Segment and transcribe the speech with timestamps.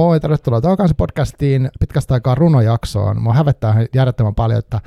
[0.00, 3.22] Moi, tervetuloa takaisin podcastiin pitkästä aikaa runojaksoon.
[3.22, 4.80] Mua hävettää järjettömän paljon, että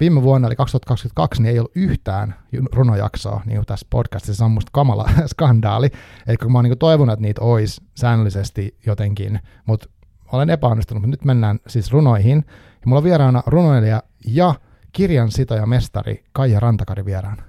[0.00, 2.34] viime vuonna, eli 2022, niin ei ollut yhtään
[2.72, 4.38] runojaksoa niin tässä podcastissa.
[4.38, 5.90] Se on musta kamala skandaali.
[6.26, 9.88] Eli kun mä oon niin toivonut, että niitä olisi säännöllisesti jotenkin, mutta
[10.32, 11.02] olen epäonnistunut.
[11.02, 12.44] Mutta nyt mennään siis runoihin.
[12.48, 14.54] Ja mulla on vieraana runoilija ja
[14.92, 17.42] kirjan sitoja mestari Kaija Rantakari vieraana.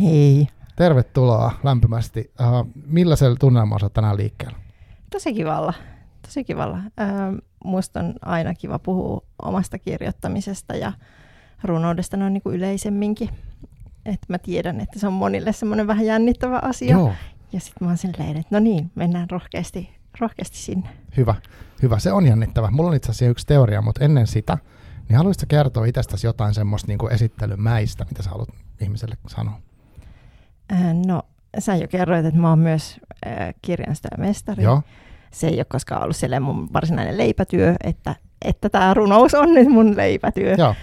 [0.00, 0.46] Hei.
[0.76, 2.32] Tervetuloa lämpimästi.
[2.40, 4.63] Uh, millaisella tunnelmalla olet tänään liikkeellä?
[5.14, 5.74] Tosi kivalla.
[6.22, 6.78] Tosi kivalla.
[7.64, 10.92] Musta on aina kiva puhua omasta kirjoittamisesta ja
[11.64, 13.28] runoudesta noin niin kuin yleisemminkin.
[14.04, 16.90] Että mä tiedän, että se on monille semmoinen vähän jännittävä asia.
[16.90, 17.12] Joo.
[17.52, 20.88] Ja sitten mä oon silleen, että no niin, mennään rohkeasti, rohkeasti sinne.
[21.16, 21.34] Hyvä,
[21.82, 21.98] hyvä.
[21.98, 22.70] Se on jännittävä.
[22.70, 24.58] Mulla on itse asiassa yksi teoria, mutta ennen sitä,
[25.08, 28.48] niin haluaisitko kertoa itsestäsi jotain semmoista niin esittelymäistä, mitä sä haluat
[28.80, 29.60] ihmiselle sanoa?
[30.72, 31.22] Äh, no,
[31.58, 34.62] sä jo kerroit, että mä oon myös äh, kirjanstäjämestari.
[34.62, 34.82] Joo.
[35.34, 39.68] Se ei ole koskaan ollut sille mun varsinainen leipätyö, että, että tämä runous on nyt
[39.68, 40.54] mun leipätyö.
[40.58, 40.74] Joo.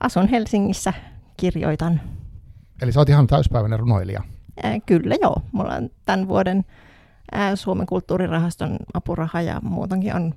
[0.00, 0.92] Asun Helsingissä,
[1.36, 2.00] kirjoitan.
[2.82, 4.22] Eli sä oot ihan täyspäiväinen runoilija.
[4.64, 5.36] Äh, kyllä joo.
[5.52, 6.64] Mulla on tämän vuoden
[7.34, 10.34] äh, Suomen kulttuurirahaston apuraha ja muutenkin on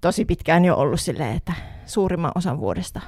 [0.00, 1.52] tosi pitkään jo ollut silleen, että
[1.86, 3.00] suurimman osan vuodesta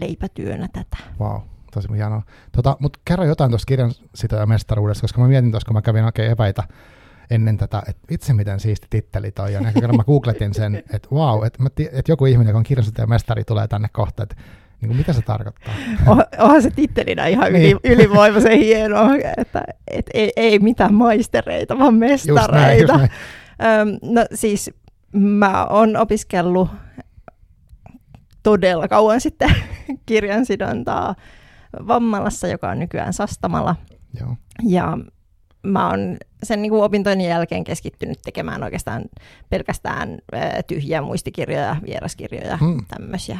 [0.00, 0.96] leipätyönä tätä.
[1.20, 1.40] Wow
[1.76, 2.22] tosi hienoa.
[2.52, 6.04] Tota, Mutta kerro jotain tuosta kirjan sitä mestaruudesta, koska mä mietin tuossa, kun mä kävin
[6.04, 6.62] oikein eväitä
[7.30, 9.66] ennen tätä, että itse miten siisti titteli toi on.
[9.66, 13.06] Ehkä mä googletin sen, että wow, että, mä, että joku ihminen, joka on kirjastot ja
[13.06, 14.36] mestari, tulee tänne kohta, että
[14.80, 15.74] niin kuin, mitä se tarkoittaa?
[16.06, 17.78] Oh, onhan se tittelinä ihan niin.
[17.84, 18.98] yli, ylivoimaisen hieno,
[19.36, 22.42] että et, ei, ei mitään maistereita, vaan mestareita.
[22.42, 23.10] Just näin, just näin.
[23.80, 24.70] Öm, no siis
[25.12, 26.68] mä oon opiskellut
[28.42, 29.50] todella kauan sitten
[30.06, 31.14] kirjansidontaa
[31.86, 33.76] Vammalassa, joka on nykyään Sastamalla.
[34.20, 34.36] Joo.
[34.62, 34.98] Ja
[35.66, 39.02] mä oon sen niin kuin opintojen jälkeen keskittynyt tekemään oikeastaan
[39.50, 40.18] pelkästään
[40.66, 42.84] tyhjiä muistikirjoja, vieraskirjoja, hmm.
[42.88, 43.38] tämmöisiä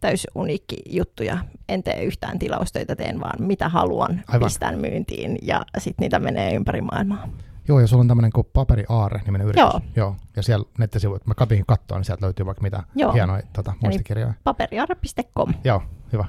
[0.00, 1.38] täys uniikki juttuja.
[1.68, 4.46] En tee yhtään tilaustöitä, teen vaan mitä haluan, Aivan.
[4.46, 7.28] pistän myyntiin ja sitten niitä menee ympäri maailmaa.
[7.68, 9.60] Joo, ja sulla on tämmöinen kuin Paperi Aare niminen yritys.
[9.60, 9.80] Joo.
[9.96, 10.16] Joo.
[10.36, 13.12] Ja siellä nettisivuilla, mä katin katsoa, niin sieltä löytyy vaikka mitä Joo.
[13.12, 14.34] hienoja tota, muistikirjoja.
[14.44, 15.54] paperiaare.com.
[15.64, 15.82] Joo,
[16.12, 16.24] hyvä.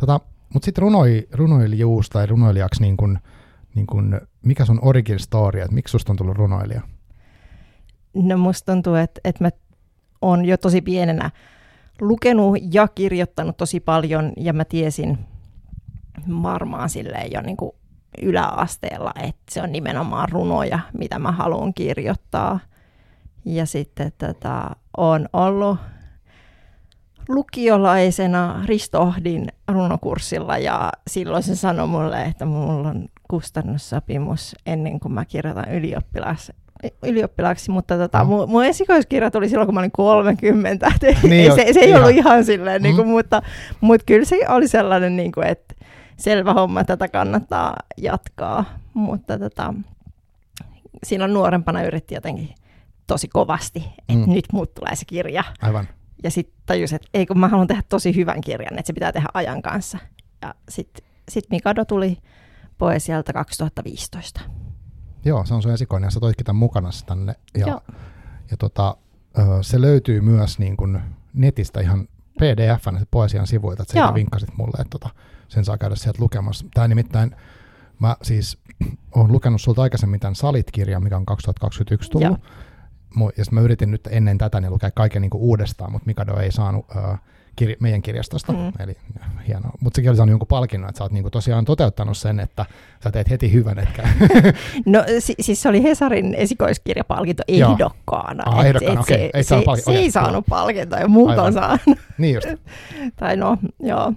[0.00, 0.20] Tota,
[0.54, 3.18] mutta sitten runoi, runoilijuus tai runoilijaksi, niin kun,
[3.74, 6.80] niin kun, mikä sun origin story, että miksi susta on tullut runoilija?
[8.14, 9.50] No musta tuntuu, että, että mä
[10.20, 11.30] oon jo tosi pienenä
[12.00, 15.18] lukenut ja kirjoittanut tosi paljon ja mä tiesin
[16.42, 17.72] varmaan silleen jo niin kuin
[18.22, 22.60] yläasteella, että se on nimenomaan runoja, mitä mä haluan kirjoittaa.
[23.44, 25.78] Ja sitten tota, on ollut
[27.28, 35.24] lukiolaisena Ristohdin runokurssilla ja silloin se sanoi mulle, että mulla on kustannussopimus ennen kuin mä
[35.24, 36.52] kirjoitan ylioppilas,
[37.02, 38.24] ylioppilaaksi, mutta tota, no.
[38.24, 40.92] mun, mun esikoiskirja tuli silloin, kun mä olin 30.
[41.22, 42.02] Niin se, se ei ihan.
[42.02, 42.82] ollut ihan silleen, mm.
[42.82, 43.42] niin kuin, mutta,
[43.80, 45.74] mutta kyllä se oli sellainen, niin kuin, että
[46.16, 48.64] selvä homma, tätä kannattaa jatkaa,
[48.94, 49.74] mutta tota,
[51.04, 52.54] silloin nuorempana yritti jotenkin
[53.06, 54.32] tosi kovasti, että mm.
[54.32, 55.44] nyt muut tulee se kirja.
[55.62, 55.88] Aivan.
[56.22, 59.12] Ja sitten tajus, että ei kun mä haluan tehdä tosi hyvän kirjan, että se pitää
[59.12, 59.98] tehdä ajan kanssa.
[60.42, 62.18] Ja sitten sit Mikado tuli
[62.78, 64.40] pois sieltä 2015.
[65.24, 67.34] Joo, se on sun esikoinen ja sä toitkin tämän mukana tänne.
[67.54, 67.80] Ja, Joo.
[68.50, 68.96] ja tota,
[69.62, 71.00] se löytyy myös niin kuin
[71.34, 75.10] netistä ihan pdf se poesian sivuilta, että sä vinkkasit mulle, että tota,
[75.48, 76.66] sen saa käydä sieltä lukemassa.
[76.74, 77.36] Tämä nimittäin,
[77.98, 78.58] mä siis
[79.16, 82.28] olen lukenut sulta aikaisemmin tämän Salit-kirjan, mikä on 2021 tullut.
[82.28, 82.38] Joo
[83.36, 86.86] ja mä yritin nyt ennen tätä niin lukea kaiken niin uudestaan, mutta Mikado ei saanut
[86.96, 87.18] uh,
[87.62, 88.72] kir- meidän kirjastosta, mm.
[88.78, 88.96] eli
[89.48, 89.70] hienoa.
[89.80, 92.66] Mutta sekin oli saanut jonkun palkinnon, että sä oot niin tosiaan toteuttanut sen, että
[93.04, 93.78] sä teet heti hyvän.
[93.78, 94.02] Etkä.
[94.86, 98.44] no si- siis se oli Hesarin esikoiskirjapalkinto ehdokkaana.
[98.46, 99.16] Ah, et, ehdokkaana, okei.
[99.16, 99.30] Okay.
[99.34, 100.02] Ei se, palki- se okay.
[100.02, 101.98] ei saanut palkintoa ja muut on saanut.
[102.18, 102.48] niin just.
[103.20, 104.12] tai no, joo.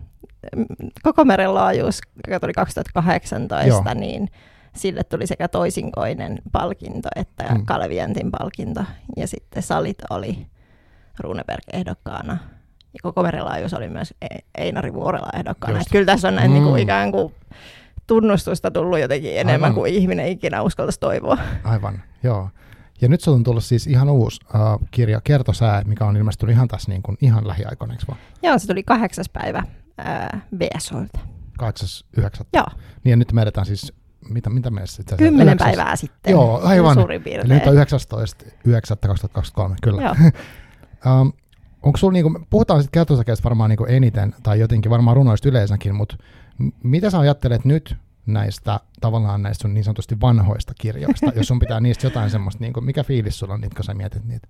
[1.04, 3.84] Koko meren laajuus, joka tuli 2018, joo.
[3.94, 4.30] niin
[4.75, 7.66] sille tuli sekä toisinkoinen palkinto että mm.
[7.66, 8.84] Kaleviantin palkinto.
[9.18, 10.48] Ja sitten Salit oli
[11.19, 12.38] Runeberg-ehdokkaana.
[12.94, 15.80] Ja koko merilaajuus oli myös e- Einari Vuorela ehdokkaana.
[15.92, 16.54] Kyllä tässä on näin mm.
[16.54, 17.34] niin kuin ikään kuin
[18.08, 19.74] tunnustusta tullut jotenkin enemmän Aivan.
[19.74, 21.38] kuin ihminen ikinä uskaltaisi toivoa.
[21.64, 22.50] Aivan, joo.
[23.02, 26.68] Ja nyt se on tullut siis ihan uusi uh, kirja Kertosää, mikä on ilmestynyt ihan
[26.68, 28.20] tässä niin kuin, ihan lähiaikoina, eikö vaan?
[28.44, 29.64] Joo, se tuli kahdeksas päivä
[30.60, 31.20] VSOilta.
[31.58, 32.58] Kahdeksas, yhdeksättä.
[32.58, 32.68] Joo.
[33.04, 33.94] Niin ja nyt me edetään siis
[34.30, 35.18] mitä, mitä me sitten?
[35.18, 36.32] Kymmenen päivää sitten.
[36.32, 36.94] Joo, aivan.
[36.94, 37.50] Suurin piirtein.
[37.50, 40.02] Nyt on 19.9.2023, kyllä.
[40.02, 40.16] Joo.
[41.22, 41.34] um,
[41.84, 46.18] onko sulla, niinku, puhutaan sitten kertosäkeestä varmaan niinku eniten, tai jotenkin varmaan runoista yleensäkin, mutta
[46.84, 47.96] mitä sä ajattelet nyt
[48.26, 52.74] näistä tavallaan näistä sun niin sanotusti vanhoista kirjoista, jos sun pitää niistä jotain semmoista, niin
[52.74, 54.48] kuin, mikä fiilis sulla on, kun sä mietit niitä?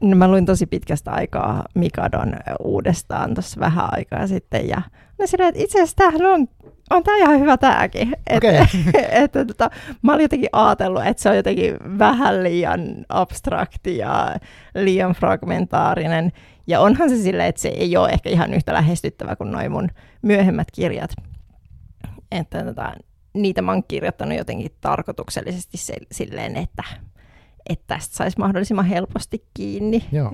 [0.00, 2.32] No mä luin tosi pitkästä aikaa Mikadon
[2.64, 4.82] uudestaan tuossa vähän aikaa sitten ja
[5.20, 6.48] no silleen, että itse asiassa tämähän on,
[6.90, 8.16] on tää ihan hyvä tääkin.
[8.36, 8.54] Okay.
[8.54, 8.68] Että,
[9.10, 9.70] että tota,
[10.02, 14.36] mä olin jotenkin ajatellut, että se on jotenkin vähän liian abstrakti ja
[14.74, 16.32] liian fragmentaarinen.
[16.66, 19.88] Ja onhan se silleen, että se ei ole ehkä ihan yhtä lähestyttävä kuin noin mun
[20.22, 21.10] myöhemmät kirjat.
[22.30, 22.92] Että tota,
[23.34, 25.78] niitä mä oon kirjoittanut jotenkin tarkoituksellisesti
[26.12, 26.84] silleen, että
[27.68, 30.04] että tästä saisi mahdollisimman helposti kiinni.
[30.12, 30.32] Joo.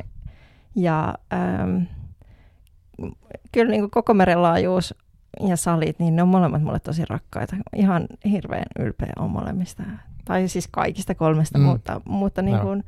[0.76, 1.82] Ja ähm,
[3.52, 4.94] kyllä niin kuin koko meren laajuus
[5.48, 7.56] ja salit, niin ne on molemmat mulle tosi rakkaita.
[7.76, 9.82] Ihan hirveän ylpeä on molemmista.
[10.24, 11.64] Tai siis kaikista kolmesta, mm.
[11.64, 12.84] mutta, mutta niin kuin,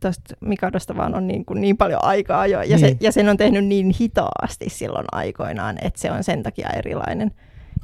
[0.00, 2.80] tuosta Mikadosta vaan on niin, kuin niin paljon aikaa jo, ja, niin.
[2.80, 7.30] se, ja sen on tehnyt niin hitaasti silloin aikoinaan, että se on sen takia erilainen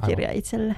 [0.05, 0.39] kirja Aivan.
[0.39, 0.75] itselle.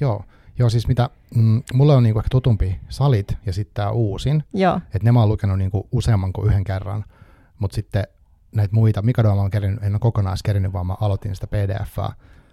[0.00, 0.24] Joo,
[0.58, 4.44] Joo, siis mitä, mm, mulle on niinku ehkä tutumpi salit ja sitten tämä uusin.
[4.54, 4.76] Joo.
[4.76, 7.04] Että ne mä oon lukenut niinku useamman kuin yhden kerran,
[7.58, 8.06] mutta sitten
[8.54, 11.98] näitä muita, Mikadoa mä kerinyt, en ole kokonaan kerinyt, vaan mä aloitin sitä pdf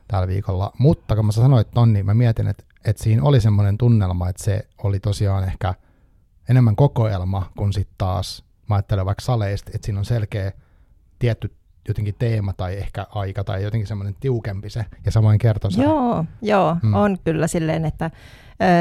[0.08, 0.72] tällä viikolla.
[0.78, 4.44] Mutta kun mä sanoit ton, niin mä mietin, että, että siinä oli semmoinen tunnelma, että
[4.44, 5.74] se oli tosiaan ehkä
[6.50, 10.52] enemmän kokoelma kuin sitten taas, mä ajattelen vaikka saleista, että siinä on selkeä
[11.20, 11.56] tietty
[11.88, 16.78] jotenkin teema tai ehkä aika tai jotenkin semmoinen tiukempi se, ja samoin kertoo Joo, joo
[16.84, 16.94] mm.
[16.94, 18.12] on kyllä silleen, että äh,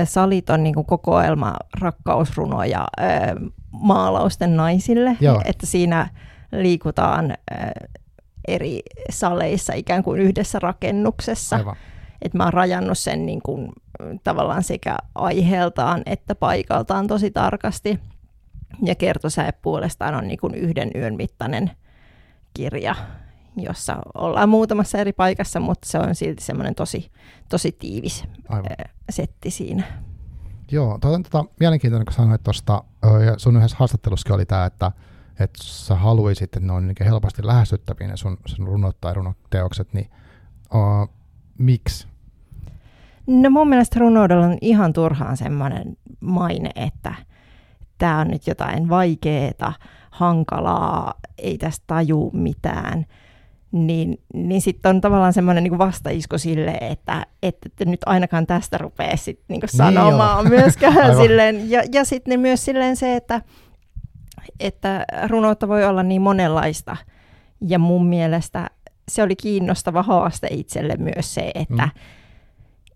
[0.09, 5.43] salit on niinku kokoelma rakkausrunoja äh, maalausten naisille, joo.
[5.45, 6.09] että siinä
[6.53, 7.35] liikutaan
[8.49, 8.81] eri
[9.11, 11.57] saleissa ikään kuin yhdessä rakennuksessa.
[11.57, 11.77] Aivan.
[12.23, 13.73] Et mä oon rajannut sen niin kuin,
[14.25, 17.99] tavallaan sekä aiheeltaan että paikaltaan tosi tarkasti.
[18.83, 21.71] Ja kertosäe puolestaan on niin kuin yhden yön mittainen
[22.55, 22.95] kirja,
[23.57, 27.11] jossa ollaan muutamassa eri paikassa, mutta se on silti semmoinen tosi,
[27.49, 28.71] tosi tiivis Aivan.
[29.11, 29.85] setti siinä.
[30.71, 32.85] Joo, tuota, tuota, mielenkiintoinen, kun sanoit tuosta,
[33.27, 34.93] ja sun yhdessä haastattelussakin oli tämä, että,
[35.41, 39.93] että sä haluaisit, että ne on niin helposti lähestyttäviä ne sun, sun runot tai runoteokset,
[39.93, 40.11] niin
[40.75, 41.09] uh,
[41.59, 42.07] miksi?
[43.27, 47.15] No mun mielestä runoudella on ihan turhaan semmoinen maine, että
[47.99, 49.75] tämä on nyt jotain vaikeaa,
[50.11, 53.07] hankalaa, ei tästä taju mitään,
[53.73, 59.17] niin, niin sitten on tavallaan semmoinen niin vastaisko sille, että että nyt ainakaan tästä rupea
[59.17, 60.51] sit niin niin sanomaan joo.
[60.59, 61.17] myöskään.
[61.17, 63.43] silleen, ja ja sitten myös silleen se, että,
[64.61, 66.97] että runoutta voi olla niin monenlaista.
[67.61, 68.71] Ja mun mielestä
[69.09, 72.01] se oli kiinnostava haaste itselle myös se, että mm.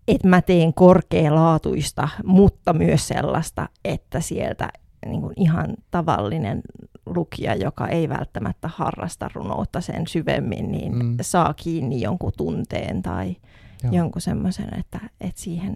[0.07, 4.69] et mä teen korkealaatuista, mutta myös sellaista, että sieltä
[5.05, 6.61] niin kuin ihan tavallinen
[7.05, 11.17] lukija, joka ei välttämättä harrasta runoutta sen syvemmin, niin mm.
[11.21, 13.35] saa kiinni jonkun tunteen tai
[13.83, 13.93] Joo.
[13.93, 15.75] jonkun semmoisen, että, että siihen,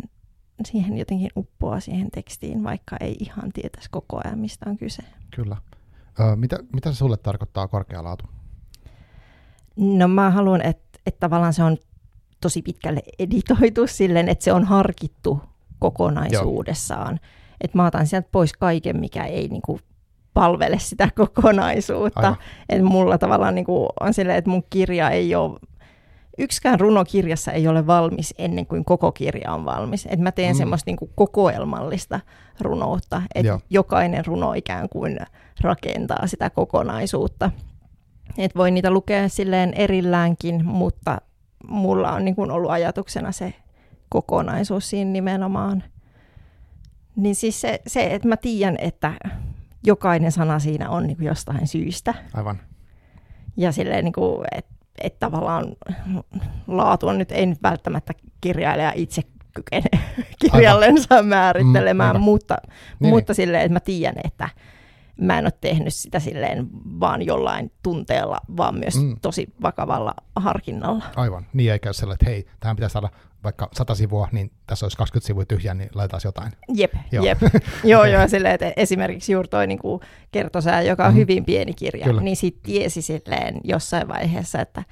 [0.66, 5.04] siihen jotenkin uppoaa siihen tekstiin, vaikka ei ihan tietäisi koko ajan, mistä on kyse.
[5.36, 5.58] Kyllä.
[6.20, 8.26] Ö, mitä, mitä se sulle tarkoittaa korkea laatu?
[9.76, 11.78] No mä haluan, että, että tavallaan se on
[12.42, 15.42] tosi pitkälle editoitu silleen, että se on harkittu
[15.80, 17.20] kokonaisuudessaan.
[17.22, 19.80] Joo että mä otan sieltä pois kaiken, mikä ei niin kuin,
[20.34, 22.36] palvele sitä kokonaisuutta.
[22.70, 25.60] Että mulla tavallaan niin kuin, on silleen, että mun kirja ei ole,
[26.38, 30.06] yksikään runo kirjassa ei ole valmis ennen kuin koko kirja on valmis.
[30.06, 30.58] Että mä teen mm.
[30.58, 32.20] semmoista niin kuin, kokoelmallista
[32.60, 35.20] runoutta, että jokainen runo ikään kuin
[35.62, 37.52] rakentaa sitä kokonaisuutta.
[38.38, 41.22] Että voi niitä lukea silleen erilläänkin, mutta
[41.68, 43.54] mulla on niin kuin ollut ajatuksena se
[44.10, 45.84] kokonaisuus siinä nimenomaan–
[47.18, 49.14] niin siis se, se että mä tiedän, että
[49.84, 52.14] jokainen sana siinä on niin kuin jostain syystä.
[52.34, 52.60] Aivan.
[53.58, 55.66] Ja silleen, niin kuin, että, että tavallaan
[56.68, 59.22] laatu on nyt, ei nyt välttämättä kirjailija itse
[59.54, 59.90] kykene
[60.42, 61.26] kirjallensa aivan.
[61.26, 62.58] määrittelemään, mm, mutta,
[63.00, 63.14] niin.
[63.14, 64.50] mutta silleen, että mä tiedän, että
[65.22, 66.68] mä en ole tehnyt sitä silleen
[67.00, 69.16] vaan jollain tunteella, vaan myös mm.
[69.22, 71.04] tosi vakavalla harkinnalla.
[71.16, 73.10] Aivan, niin eikä sellainen, että hei, tähän pitää saada
[73.44, 76.52] vaikka 100 sivua, niin tässä olisi 20 sivua tyhjää, niin laitetaan jotain.
[76.74, 77.26] Jep, joo.
[77.26, 77.38] jep.
[77.84, 80.02] joo, joo, silleen, että esimerkiksi juuri toi niin kuin
[80.32, 81.18] kertosää, joka on mm.
[81.18, 82.22] hyvin pieni kirja, Kyllä.
[82.22, 84.84] niin sitten tiesi silleen jossain vaiheessa, että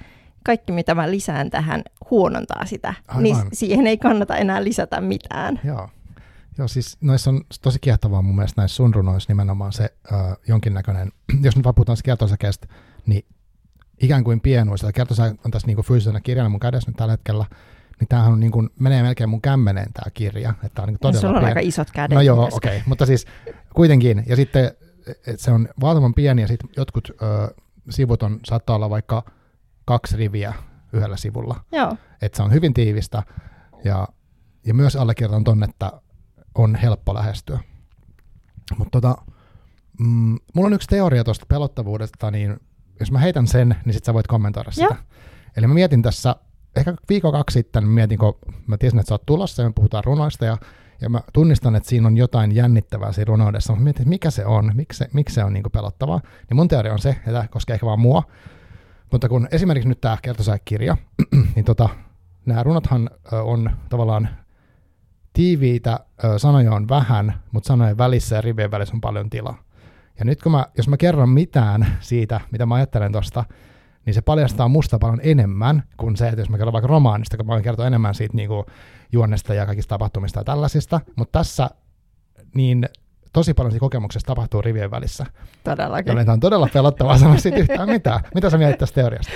[0.44, 3.22] kaikki mitä mä lisään tähän huonontaa sitä, Aivan.
[3.22, 5.60] niin siihen ei kannata enää lisätä mitään.
[5.64, 5.88] Joo.
[6.58, 11.12] Joo, siis noissa on tosi kiehtovaa mun mielestä näissä sun runoissa nimenomaan se äh, jonkinnäköinen,
[11.42, 12.66] jos nyt vaan puhutaan kertosäkeestä,
[13.06, 13.24] niin
[14.02, 14.86] ikään kuin pienuus.
[14.94, 17.44] Kertosä on tässä niin fyysisenä kirjana mun kädessä nyt tällä hetkellä,
[18.00, 20.54] niin tämähän on niin kuin, menee melkein mun kämmeneen tämä kirja.
[20.64, 21.50] Että on niin todella sulla on pieni.
[21.50, 22.14] aika isot kädet.
[22.14, 22.82] No joo, okei, okay.
[22.86, 23.26] mutta siis
[23.74, 24.24] kuitenkin.
[24.26, 24.72] Ja sitten
[25.06, 27.54] että se on valtavan pieni ja sitten jotkut ö,
[27.90, 29.24] sivut on, saattaa olla vaikka
[29.84, 30.54] kaksi riviä
[30.92, 31.60] yhdellä sivulla.
[31.72, 31.96] Joo.
[32.22, 33.22] Että se on hyvin tiivistä
[33.84, 34.08] ja,
[34.66, 35.92] ja myös allekirjoitan ton, että
[36.54, 37.60] on helppo lähestyä.
[38.78, 39.22] Mutta tota,
[40.00, 42.60] mm, mulla on yksi teoria tuosta pelottavuudesta, niin
[43.00, 44.86] jos mä heitän sen, niin sit sä voit kommentoida sitä.
[44.90, 44.96] Ja.
[45.56, 46.36] Eli mä mietin tässä,
[46.76, 50.04] ehkä viikko kaksi sitten, mietin, kun mä tiesin, että sä oot tulossa ja me puhutaan
[50.04, 50.56] runoista ja
[51.00, 53.72] ja mä tunnistan, että siinä on jotain jännittävää siinä runoudessa.
[53.72, 56.20] Mä mietin, että mikä se on, miksi se, miksi se on niin pelottavaa.
[56.50, 58.22] Niin mun teoria on se, että koskee ehkä vaan mua.
[59.12, 60.96] Mutta kun esimerkiksi nyt tämä kertosäkirja,
[61.54, 61.88] niin tota,
[62.46, 64.28] nämä runothan on tavallaan
[65.32, 66.00] tiiviitä,
[66.36, 69.62] sanoja on vähän, mutta sanojen välissä ja rivien välissä on paljon tilaa.
[70.18, 73.44] Ja nyt kun mä, jos mä kerron mitään siitä, mitä mä ajattelen tuosta,
[74.06, 77.46] niin se paljastaa musta paljon enemmän kuin se, että jos mä kerron vaikka romaanista, kun
[77.46, 78.66] mä kerron enemmän siitä niin kuin
[79.12, 81.70] juonnesta ja kaikista tapahtumista ja tällaisista, mutta tässä
[82.54, 82.88] niin
[83.32, 85.26] tosi paljon siitä kokemuksesta tapahtuu rivien välissä.
[85.64, 86.10] Todellakin.
[86.10, 88.20] Joten tämä on todella pelottavaa sanoa siitä yhtään mitään.
[88.34, 89.32] Mitä sä mietit tästä teoriasta?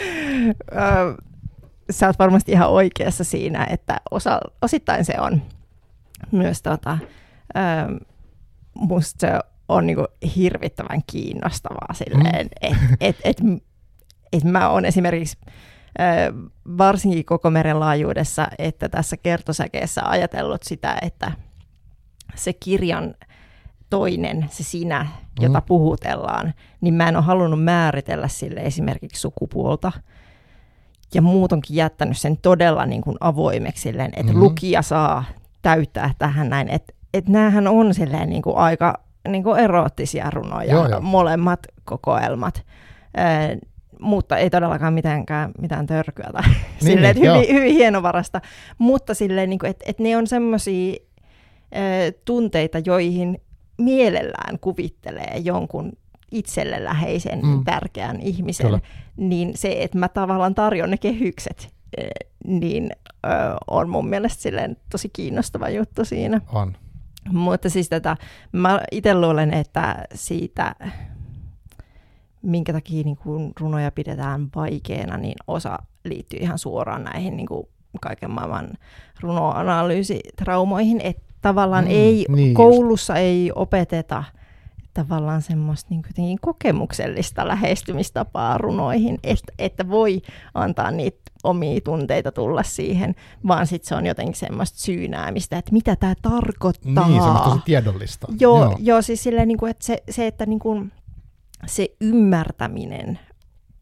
[1.90, 5.42] sä oot varmasti ihan oikeassa siinä, että osa, osittain se on
[6.32, 6.98] myös tota,
[8.74, 12.50] musta se on niinku hirvittävän kiinnostavaa silleen, mm.
[12.60, 13.36] että et, et,
[14.32, 15.38] et mä oon esimerkiksi
[16.78, 21.32] varsinkin koko meren laajuudessa, että tässä kertosäkeessä ajatellut sitä, että
[22.34, 23.14] se kirjan
[23.90, 25.06] toinen, se sinä,
[25.40, 25.66] jota mm.
[25.66, 29.92] puhutellaan, niin mä en ole halunnut määritellä sille esimerkiksi sukupuolta.
[31.14, 34.40] Ja muutonkin jättänyt sen todella niin kuin avoimeksi silleen, että mm.
[34.40, 35.24] lukija saa
[35.62, 36.68] täyttää tähän näin.
[36.68, 41.00] Että et näähän on silleen niin kuin aika niin kuin eroottisia runoja, joo, joo.
[41.00, 42.64] molemmat kokoelmat
[44.00, 46.56] mutta ei todellakaan mitenkään mitään törkyä tai niin,
[46.92, 48.40] silleen, niin, hyvin, hyvin hienovarasta,
[48.78, 50.96] mutta silleen, niin kuin, että, että ne on semmoisia
[52.24, 53.40] tunteita, joihin
[53.78, 55.92] mielellään kuvittelee jonkun
[56.30, 57.64] itselle läheisen mm.
[57.64, 58.80] tärkeän ihmisen, Kyllä.
[59.16, 61.74] niin se, että mä tavallaan tarjon ne kehykset,
[62.46, 62.90] niin
[63.26, 63.28] ö,
[63.66, 66.40] on mun mielestä silleen tosi kiinnostava juttu siinä.
[66.52, 66.76] On.
[67.32, 68.16] Mutta siis tätä,
[68.52, 70.74] mä itse luulen, että siitä
[72.42, 77.68] minkä takia niin kuin runoja pidetään vaikeana, niin osa liittyy ihan suoraan näihin niin kuin
[78.00, 78.68] kaiken maailman
[79.20, 83.24] runoanalyysitraumoihin, että tavallaan mm, ei, niin koulussa just.
[83.24, 84.24] ei opeteta
[84.94, 90.22] tavallaan semmoista niin kokemuksellista lähestymistapaa runoihin, että, että voi
[90.54, 93.14] antaa niitä omia tunteita tulla siihen,
[93.46, 97.08] vaan sitten se on jotenkin semmoista syynäämistä, että mitä tämä tarkoittaa.
[97.08, 98.26] Niin, semmoista tosi tiedollista.
[98.40, 98.76] Joo, joo.
[98.80, 100.92] joo siis silleen, niin kuin, että se, se että niin kuin,
[101.66, 103.18] se ymmärtäminen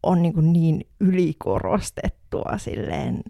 [0.03, 3.23] on niin, niin ylikorostettua silleen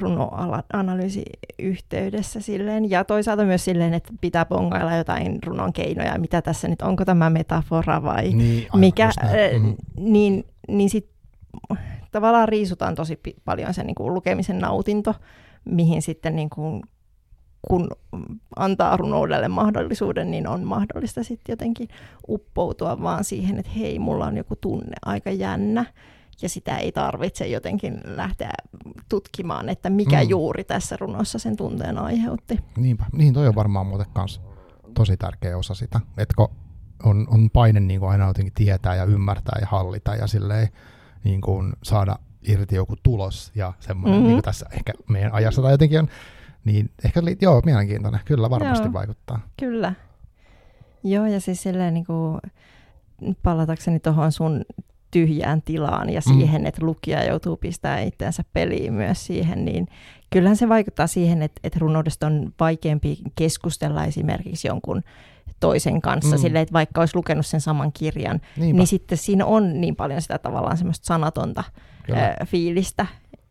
[0.00, 6.82] runoanalyysiyhteydessä silleen, ja toisaalta myös silleen, että pitää pongailla jotain runon keinoja, mitä tässä nyt,
[6.82, 9.76] onko tämä metafora vai niin, mikä, mm-hmm.
[9.98, 11.08] niin, niin sit
[12.12, 15.14] tavallaan riisutaan tosi paljon se niin kuin lukemisen nautinto,
[15.64, 16.82] mihin sitten niin kuin
[17.68, 17.88] kun
[18.56, 21.88] antaa runoudelle mahdollisuuden, niin on mahdollista sitten jotenkin
[22.28, 25.84] uppoutua vaan siihen, että hei, mulla on joku tunne aika jännä,
[26.42, 28.52] ja sitä ei tarvitse jotenkin lähteä
[29.08, 30.28] tutkimaan, että mikä mm.
[30.28, 32.58] juuri tässä runossa sen tunteen aiheutti.
[32.76, 34.40] Niinpä, niin toi on varmaan muuten kans
[34.94, 36.34] tosi tärkeä osa sitä, että
[37.04, 40.68] on, on paine niin kuin aina jotenkin tietää ja ymmärtää ja hallita ja silleen
[41.24, 42.18] niin kuin saada
[42.48, 44.26] irti joku tulos ja semmoinen, mm-hmm.
[44.26, 46.08] niin kuin tässä ehkä meidän ajassa tai jotenkin on
[46.66, 48.20] niin ehkä joo, mielenkiintoinen.
[48.24, 49.40] Kyllä varmasti joo, vaikuttaa.
[49.60, 49.92] Kyllä.
[51.04, 52.40] Joo, ja siis silleen niin kuin,
[53.42, 54.64] palatakseni tuohon sun
[55.10, 56.32] tyhjään tilaan ja mm.
[56.32, 56.66] siihen, mm.
[56.66, 59.88] että lukija joutuu pistämään itseänsä peliin myös siihen, niin
[60.30, 65.02] kyllähän se vaikuttaa siihen, että, että runoudesta on vaikeampi keskustella esimerkiksi jonkun
[65.60, 66.40] toisen kanssa, mm.
[66.40, 68.78] silleen, että vaikka olisi lukenut sen saman kirjan, Niinpä.
[68.78, 71.64] niin sitten siinä on niin paljon sitä tavallaan semmoista sanatonta
[72.02, 72.36] Kyllä.
[72.44, 73.06] fiilistä,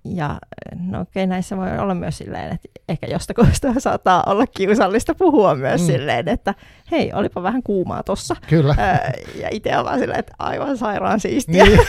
[0.06, 0.40] ja
[0.80, 3.46] no okei, okay, näissä voi olla myös silleen, että ehkä jostakin
[3.78, 5.88] saattaa olla kiusallista puhua myös mm.
[5.88, 6.54] silleen, että
[6.92, 8.36] hei, olipa vähän kuumaa tossa.
[8.50, 8.76] Kyllä.
[9.42, 11.64] ja itse on vaan silleen, että aivan sairaan siistiä.
[11.64, 11.80] Niin.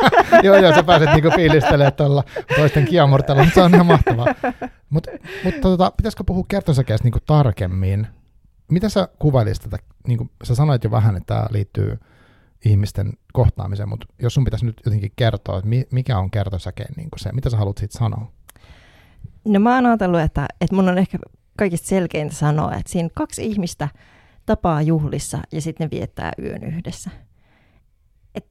[0.44, 2.24] joo, joo, sä pääset niinku fiilistelemään tuolla
[2.56, 4.26] toisten kiamurtella, mutta se on ihan mahtavaa.
[4.90, 5.06] Mut,
[5.44, 8.06] mutta tota, pitäisikö puhua kertosäkeestä niinku tarkemmin?
[8.70, 9.78] Mitä sä kuvailisit tätä?
[10.06, 11.98] Niin sä sanoit jo vähän, että tämä liittyy
[12.66, 17.32] ihmisten kohtaamiseen, mutta jos sun pitäisi nyt jotenkin kertoa, että mikä on kertosäkeen niin se,
[17.32, 18.32] mitä sä haluat siitä sanoa?
[19.44, 21.18] No mä oon ajatellut, että, että mun on ehkä
[21.58, 23.88] kaikista selkeintä sanoa, että siinä kaksi ihmistä
[24.46, 27.10] tapaa juhlissa ja sitten ne viettää yön yhdessä.
[28.34, 28.46] Et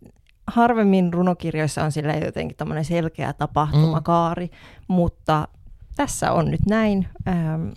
[0.48, 4.54] harvemmin runokirjoissa on sillä jotenkin tämmöinen selkeä tapahtumakaari, mm.
[4.88, 5.48] mutta
[5.96, 7.08] tässä on nyt näin.
[7.28, 7.70] Ähm,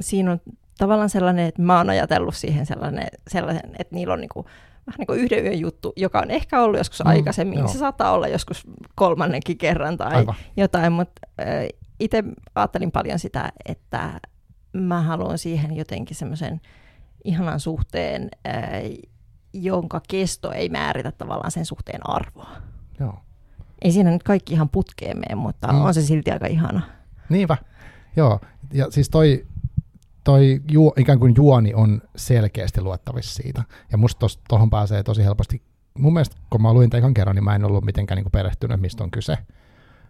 [0.00, 0.40] siinä on
[0.78, 4.44] tavallaan sellainen, että mä oon ajatellut siihen sellainen, sellaisen, että niillä on niinku,
[4.86, 7.58] vähän niin kuin yhden yön juttu, joka on ehkä ollut joskus mm, aikaisemmin.
[7.58, 7.68] Joo.
[7.68, 10.34] Se saattaa olla joskus kolmannenkin kerran tai Aivan.
[10.56, 11.20] jotain, mutta
[12.00, 14.20] itse ajattelin paljon sitä, että
[14.72, 16.60] mä haluan siihen jotenkin semmoisen
[17.24, 18.80] ihanan suhteen, ää,
[19.52, 22.50] jonka kesto ei määritä tavallaan sen suhteen arvoa.
[23.00, 23.18] Joo.
[23.82, 25.84] Ei siinä nyt kaikki ihan putkeen mene, mutta mm.
[25.84, 26.80] on se silti aika ihana.
[27.28, 27.56] Niinpä,
[28.16, 28.40] joo.
[28.72, 29.46] Ja siis toi,
[30.28, 33.62] toi juo, ikään kuin juoni on selkeästi luettavissa siitä.
[33.92, 35.62] Ja musta tuohon pääsee tosi helposti.
[35.98, 39.04] Mun mielestä, kun mä luin tämän kerran, niin mä en ollut mitenkään niin perehtynyt, mistä
[39.04, 39.32] on kyse.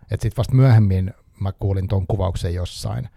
[0.02, 3.08] Että sitten vasta myöhemmin mä kuulin tuon kuvauksen jossain.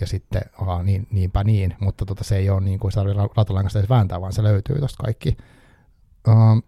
[0.00, 3.00] Ja sitten, aha, niin, niinpä niin, mutta tota, se ei ole niin kuin se
[3.46, 5.36] tarvitse edes vääntää, vaan se löytyy tuosta kaikki.
[6.28, 6.62] Uh,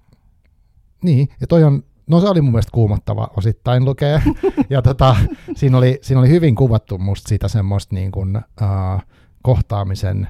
[1.03, 4.23] niin, ja toi on, no se oli mun mielestä kuumottava osittain lukea.
[4.71, 5.17] ja tota,
[5.57, 9.03] siinä, oli, siinä oli hyvin kuvattu musta sitä semmoista niin kuin, uh,
[9.49, 10.29] kohtaamisen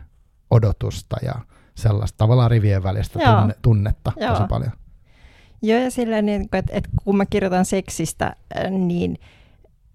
[0.51, 1.35] odotusta ja
[1.75, 4.35] sellaista tavallaan rivien välistä tunne, tunnetta Joo.
[4.35, 4.71] tosi paljon.
[5.63, 8.37] Joo, ja silleen, niin, että, että kun mä kirjoitan seksistä,
[8.71, 9.19] niin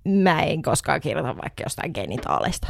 [0.06, 2.68] mä en koskaan kirjoita vaikka jostain genitaalista.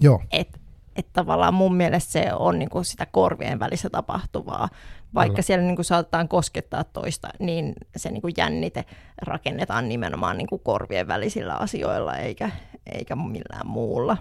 [0.00, 0.22] Joo.
[0.32, 0.60] Et,
[0.96, 4.68] et tavallaan mun mielestä se on niin kuin sitä korvien välissä tapahtuvaa.
[5.14, 5.42] Vaikka Kyllä.
[5.42, 8.84] siellä niin kuin saatetaan koskettaa toista, niin se niin kuin jännite
[9.22, 12.50] rakennetaan nimenomaan niin kuin korvien välisillä asioilla, eikä,
[12.86, 14.16] eikä millään muulla.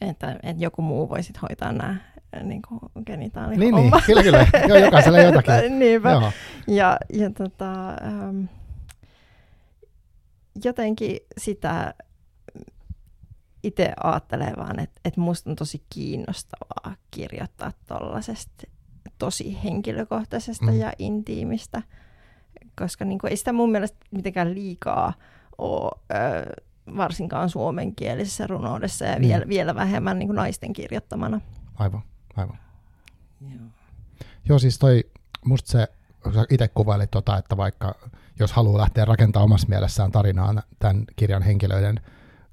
[0.00, 1.96] Että, että joku muu voisi hoitaa nämä
[2.42, 3.80] niin kuin genitaalihomma.
[3.80, 4.46] Niin, niin, kyllä, kyllä.
[4.68, 5.52] Joo, jokaisella jotakin.
[5.78, 6.10] Niinpä.
[6.10, 6.32] Joo.
[6.66, 8.44] Ja, ja tota, ähm,
[10.64, 11.94] jotenkin sitä
[13.62, 18.66] itse ajattelen vaan, että, että musta on tosi kiinnostavaa kirjoittaa tuollaisesta
[19.18, 20.78] tosi henkilökohtaisesta mm.
[20.78, 21.82] ja intiimistä,
[22.78, 25.12] koska niin kuin, ei sitä mun mielestä mitenkään liikaa
[25.58, 26.62] ole, ö,
[26.96, 29.22] varsinkaan suomenkielisessä runoudessa ja mm.
[29.22, 31.40] vielä, vielä vähemmän niin kuin naisten kirjoittamana.
[31.74, 32.02] Aivan,
[32.36, 32.58] aivan.
[33.40, 33.60] Joo.
[34.48, 35.04] Joo, siis toi,
[35.44, 35.88] musta se,
[36.50, 37.94] itse kuvailit tota, että vaikka
[38.38, 42.00] jos haluaa lähteä rakentamaan omassa mielessään tarinaa tämän kirjan henkilöiden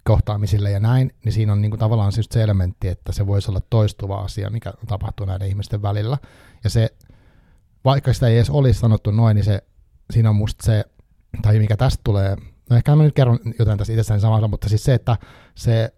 [0.04, 3.52] kohtaamisille ja näin, niin siinä on niin kuin tavallaan siis se elementti, että se voisi
[3.52, 6.18] olla toistuva asia, mikä tapahtuu näiden ihmisten välillä.
[6.64, 6.90] Ja se,
[7.86, 9.64] vaikka sitä ei edes olisi sanottu noin, niin se,
[10.14, 10.86] siinä on musta se,
[11.42, 12.38] tai mikä tästä tulee,
[12.70, 15.18] no ehkä mä nyt kerron jotain tästä itsestäni samassa, mutta siis se, että
[15.56, 15.94] se,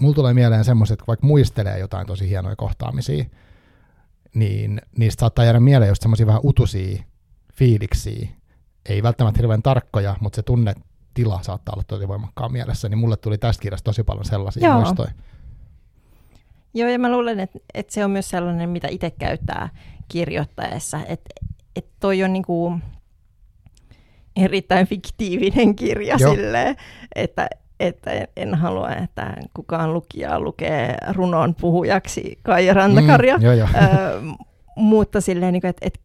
[0.00, 3.24] mulla tulee mieleen semmoiset, että vaikka muistelee jotain tosi hienoja kohtaamisia,
[4.34, 7.02] niin niistä saattaa jäädä mieleen just semmoisia vähän utusia
[7.54, 8.28] fiiliksiä,
[8.88, 13.38] ei välttämättä hirveän tarkkoja, mutta se tunnetila saattaa olla tosi voimakkaan mielessä, niin mulle tuli
[13.38, 14.80] tästä kirjasta tosi paljon sellaisia Joo.
[14.80, 15.10] muistoja.
[16.74, 19.68] Joo, ja mä luulen, että, että se on myös sellainen, mitä itse käyttää
[20.08, 21.30] kirjoittaessa, että,
[21.76, 22.82] että toi on niin kuin
[24.36, 26.34] erittäin fiktiivinen kirja Joo.
[26.34, 26.76] silleen,
[27.14, 27.48] että,
[27.80, 33.64] että en halua, että kukaan lukija lukee runon puhujaksi Kaija Rantakarja, mm, jo, jo.
[33.64, 34.20] Ö,
[34.76, 36.00] mutta silleen, niin kuin, että, että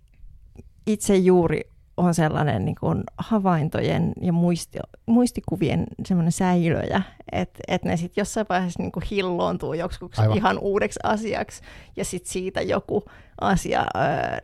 [0.87, 1.61] itse juuri
[1.97, 8.45] on sellainen niin kuin havaintojen ja muisti, muistikuvien semmoinen säilöjä, että et ne sitten jossain
[8.49, 10.37] vaiheessa niin kuin hilloontuu joksikuksi Aivan.
[10.37, 11.61] ihan uudeksi asiaksi,
[11.95, 13.03] ja sitten siitä joku
[13.41, 14.39] asia ää,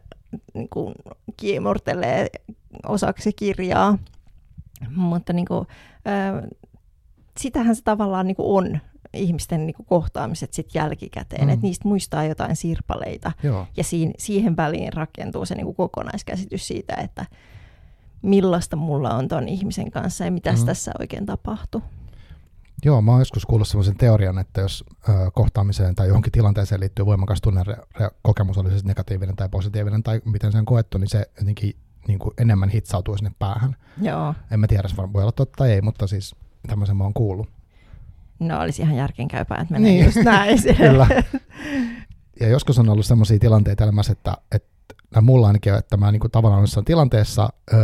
[0.54, 0.94] niin kuin
[1.38, 2.28] kiemurtelee
[2.88, 3.98] osaksi kirjaa.
[4.96, 5.68] Mutta niin kuin,
[6.06, 6.48] ää,
[7.40, 8.80] sitähän se tavallaan niin kuin on
[9.14, 11.50] ihmisten niin kuin kohtaamiset sit jälkikäteen, mm.
[11.50, 13.68] että niistä muistaa jotain sirpaleita Joo.
[13.78, 17.26] ja siihen, siihen väliin rakentuu se niin kuin kokonaiskäsitys siitä, että
[18.22, 20.66] millaista mulla on ton ihmisen kanssa ja mitä mm.
[20.66, 21.82] tässä oikein tapahtuu.
[22.86, 27.06] Joo, mä oon joskus kuullut sellaisen teorian, että jos ö, kohtaamiseen tai johonkin tilanteeseen liittyy
[27.06, 31.76] voimakas tunnekokemus, oli se negatiivinen tai positiivinen tai miten se on koettu, niin se jotenkin
[32.08, 33.76] niin kuin enemmän hitsautuu sinne päähän.
[34.02, 34.34] Joo.
[34.52, 36.36] En mä tiedä, se voi olla totta tai ei, mutta siis
[36.68, 37.50] tämmöisen mä oon kuullut.
[38.40, 40.06] No olisi ihan järkeenkäypää, että menee niin.
[40.06, 40.60] just näin.
[40.78, 41.08] Kyllä.
[42.40, 46.20] Ja joskus on ollut sellaisia tilanteita elämässä, että, että mulla ainakin on, että mä niin
[46.20, 47.80] kuin tavallaan jossain tilanteessa öö,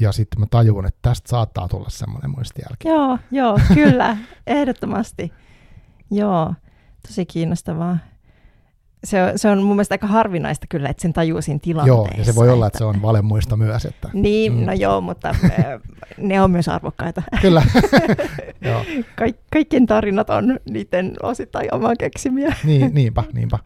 [0.00, 2.88] ja sitten mä tajuun, että tästä saattaa tulla semmoinen muistijälki.
[2.88, 5.32] Joo, joo, kyllä, ehdottomasti.
[6.10, 6.54] Joo,
[7.08, 7.98] tosi kiinnostavaa
[9.04, 12.10] se on, se on mun mielestä aika harvinaista kyllä, että sen tajuu siinä tilanteessa.
[12.10, 13.84] Joo, ja se voi olla, että, että se on valemuista myös.
[13.84, 14.66] Että, niin, mm.
[14.66, 15.34] no joo, mutta
[16.16, 17.22] ne on myös arvokkaita.
[17.42, 17.62] Kyllä.
[19.16, 22.56] Kaik, kaikkien tarinat on niiden osittain omaa keksimiä.
[22.64, 23.58] niin, niinpä, niinpä.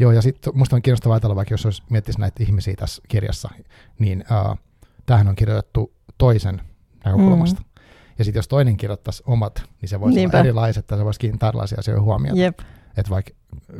[0.00, 3.50] Joo, ja sitten musta on kiinnostavaa ajatella, vaikka jos olisi miettisi näitä ihmisiä tässä kirjassa,
[3.98, 4.58] niin uh,
[5.06, 6.60] tämähän on kirjoitettu toisen
[7.04, 7.60] näkökulmasta.
[7.60, 7.82] Mm.
[8.18, 10.36] Ja sitten jos toinen kirjoittaisi omat, niin se voisi Niinpä.
[10.36, 12.38] olla erilaiset, että se voisi kiinnittää erilaisia asioita huomioon.
[12.38, 12.58] Jep
[12.96, 13.32] että vaikka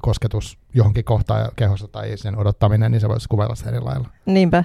[0.03, 4.09] kosketus johonkin kohtaan kehossa tai sen odottaminen, niin se voisi kuvella eri lailla.
[4.27, 4.65] Niinpä.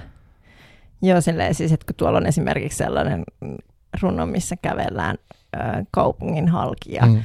[1.02, 3.24] Joo, silleen siis, että kun tuolla on esimerkiksi sellainen
[4.02, 5.16] runo, missä kävellään
[5.56, 5.58] ö,
[5.90, 7.22] kaupungin halki ja mm.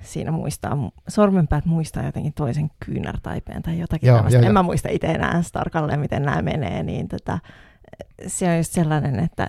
[0.00, 4.38] siinä muistaa, sormenpäät muistaa jotenkin toisen kyynärtaipeen tai jotakin joo, tämmöistä.
[4.38, 4.52] Jo, en jo.
[4.52, 7.38] mä muista itse enää tarkalleen, miten nämä menee, niin tota,
[8.26, 9.48] se on just sellainen, että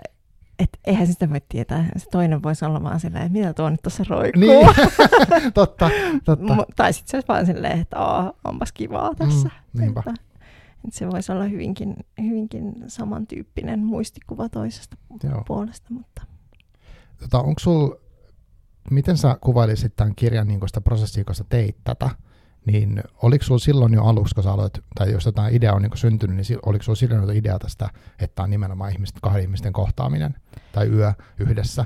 [0.60, 1.86] et eihän sitä voi tietää.
[1.98, 4.42] Se toinen voisi olla vaan silleen, että mitä tuo nyt tuossa roikkuu.
[4.42, 4.68] Niin,
[5.54, 5.90] totta,
[6.26, 6.56] totta.
[6.56, 9.50] M- tai sitten se olisi vaan silleen, että Aa, onpas kivaa tässä.
[9.74, 10.00] Mm, niinpä.
[10.00, 10.14] Että,
[10.86, 15.44] että se voisi olla hyvinkin, hyvinkin samantyyppinen muistikuva toisesta Joo.
[15.48, 15.88] puolesta.
[15.94, 16.22] Mutta.
[17.20, 17.96] Tota, onko sul,
[18.92, 22.10] miten sä kuvailisit tämän kirjan niin sitä prosessia, kun sä teit tätä?
[22.66, 25.92] Niin oliko sulla silloin jo aluksi, kun sä aloit, tai jos jotain idea on niin
[25.98, 30.36] syntynyt, niin oliko sulla silloin jo idea tästä, että on nimenomaan ihmisten, kahden ihmisten kohtaaminen
[30.72, 31.86] tai yö yhdessä?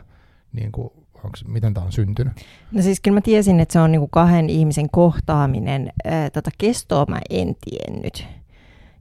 [0.53, 0.89] Niin kuin,
[1.23, 2.33] onks, miten tämä on syntynyt?
[2.71, 5.93] No siis kyllä mä tiesin, että se on niinku kahden ihmisen kohtaaminen.
[6.03, 8.27] Ää, tota kestoa mä en tiennyt.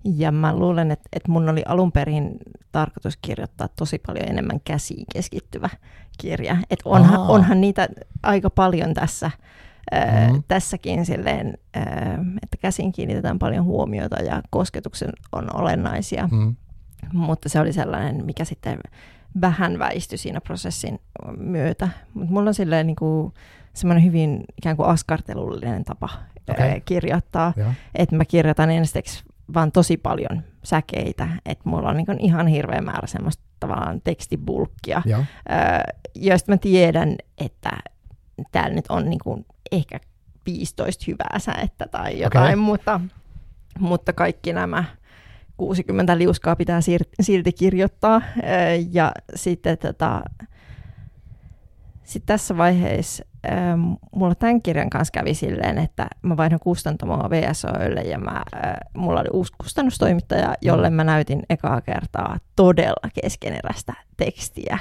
[0.04, 2.36] Ja mä luulen, että, että mun oli alun perin
[2.72, 5.68] tarkoitus kirjoittaa tosi paljon enemmän käsiin keskittyvä
[6.18, 6.56] kirja.
[6.70, 7.88] Että onhan, onhan niitä
[8.22, 9.30] aika paljon tässä,
[9.90, 10.38] Mhm.
[10.48, 11.58] tässäkin silleen,
[12.42, 16.28] että käsiin kiinnitetään paljon huomiota ja kosketuksen on olennaisia.
[16.32, 16.56] Mm.
[17.12, 18.78] Mutta se oli sellainen, mikä sitten
[19.40, 20.98] vähän väistyi siinä prosessin
[21.36, 21.88] myötä.
[22.14, 23.32] Mutta mulla on silleen niin kuin
[23.72, 26.08] semmoinen hyvin ikään kuin askartelullinen tapa
[26.50, 26.80] okay.
[26.84, 27.52] kirjoittaa.
[27.94, 31.28] Että mä kirjoitan ensiksi vaan tosi paljon säkeitä.
[31.46, 35.24] Että mulla on niin ihan hirveä määrä semmoista tavallaan tekstibulkkia, Joo.
[36.14, 37.70] joista mä tiedän, että
[38.52, 40.00] täällä nyt on niin kuin ehkä
[40.46, 42.56] 15 hyvää säettä tai jotain, Okei.
[42.56, 43.00] mutta,
[43.78, 44.84] mutta kaikki nämä
[45.56, 46.80] 60 liuskaa pitää
[47.20, 48.22] silti kirjoittaa.
[48.90, 50.22] Ja sitten tota,
[52.04, 53.24] sit tässä vaiheessa
[54.14, 58.42] mulla tämän kirjan kanssa kävi silleen, että mä vaihdoin kustantamoa VSOlle ja mä,
[58.96, 64.78] mulla oli uusi kustannustoimittaja, jolle mä näytin ekaa kertaa todella keskeneräistä tekstiä.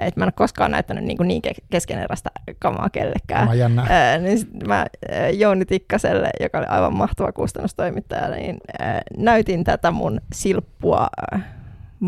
[0.00, 3.48] Et mä en ole koskaan näyttänyt niin, niin ke- keskeneräistä kamaa kellekään.
[3.48, 3.86] Mä jännä.
[3.88, 9.64] Ää, niin sit mä ää, Jouni Tikkaselle, joka oli aivan mahtava kustannustoimittaja, niin ää, näytin
[9.64, 11.08] tätä mun silppua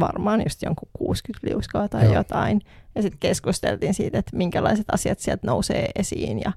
[0.01, 2.05] varmaan just jonkun 60 liuskaa tai.
[2.05, 2.15] Joo.
[2.15, 2.61] jotain.
[2.95, 6.53] Ja sitten keskusteltiin siitä, että minkälaiset asiat sieltä nousee esiin ja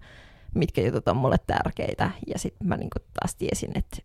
[0.54, 2.12] mitkä jutut on mulle tärkeitä.
[2.28, 3.98] Ja sitten mä niinku taas tiesin, että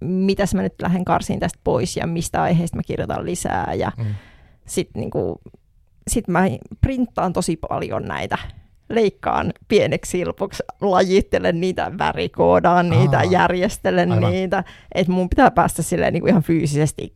[0.00, 3.74] mitäs mä nyt lähden karsiin tästä pois ja mistä aiheesta mä kirjoitan lisää.
[3.74, 4.04] Ja Mm.
[4.66, 5.40] sitten niinku,
[6.08, 6.44] sit mä
[6.80, 8.38] printtaan tosi paljon näitä
[8.88, 14.32] leikkaan pieneksi silpuksi, lajittelen niitä, värikoodaan niitä, Aa, järjestelen aivan.
[14.32, 14.64] niitä.
[14.94, 17.14] Että mun pitää päästä silleen niinku ihan fyysisesti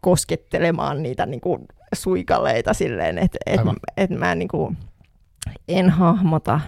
[0.00, 3.76] koskettelemaan niitä niinku suikaleita silleen, että et, Aivan.
[3.96, 4.74] et mä niinku
[5.68, 6.60] en hahmota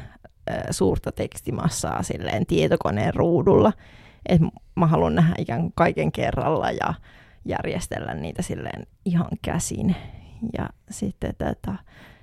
[0.70, 3.72] suurta tekstimassaa silleen tietokoneen ruudulla.
[4.28, 4.40] Et
[4.76, 6.94] mä haluan nähdä ikään kuin kaiken kerralla ja
[7.44, 9.96] järjestellä niitä silleen ihan käsin.
[10.58, 11.74] Ja sitten tätä,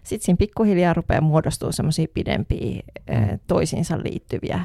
[0.03, 3.39] sit siinä pikkuhiljaa rupeaa muodostua semmoisia pidempiä Mm.
[3.47, 4.59] toisiinsa liittyviä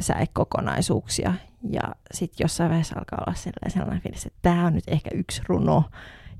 [0.00, 1.34] säekokonaisuuksia.
[1.70, 1.82] Ja
[2.14, 5.84] sitten jossain vaiheessa alkaa olla sellainen, sellainen fiilis, että tämä on nyt ehkä yksi runo.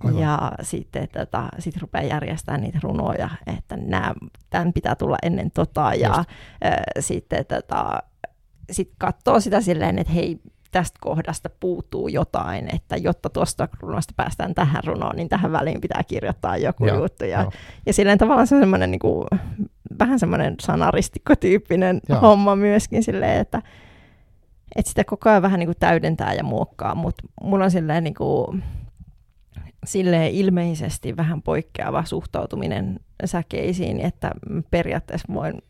[0.04, 0.20] Aivan.
[0.22, 4.14] Ja sitten tota, sit rupeaa järjestämään niitä runoja, että nää,
[4.50, 5.94] tämän pitää tulla ennen tota.
[5.94, 6.24] Ja
[6.64, 8.02] ö, sitten tota,
[8.70, 14.54] sit katsoo sitä silleen, että hei, tästä kohdasta puuttuu jotain, että jotta tuosta runosta päästään
[14.54, 17.24] tähän runoon, niin tähän väliin pitää kirjoittaa joku Joo, juttu.
[17.24, 17.50] Ja,
[17.86, 19.26] ja silleen tavallaan se on semmoinen niin kuin,
[19.98, 22.20] vähän semmoinen sanaristikko-tyyppinen Joo.
[22.20, 23.62] homma myöskin silleen, että,
[24.76, 28.14] että sitä koko ajan vähän niin kuin täydentää ja muokkaa, mutta mulla on silleen, niin
[28.14, 28.64] kuin,
[29.84, 34.30] silleen ilmeisesti vähän poikkeava suhtautuminen säkeisiin, että
[34.70, 35.62] periaatteessa voin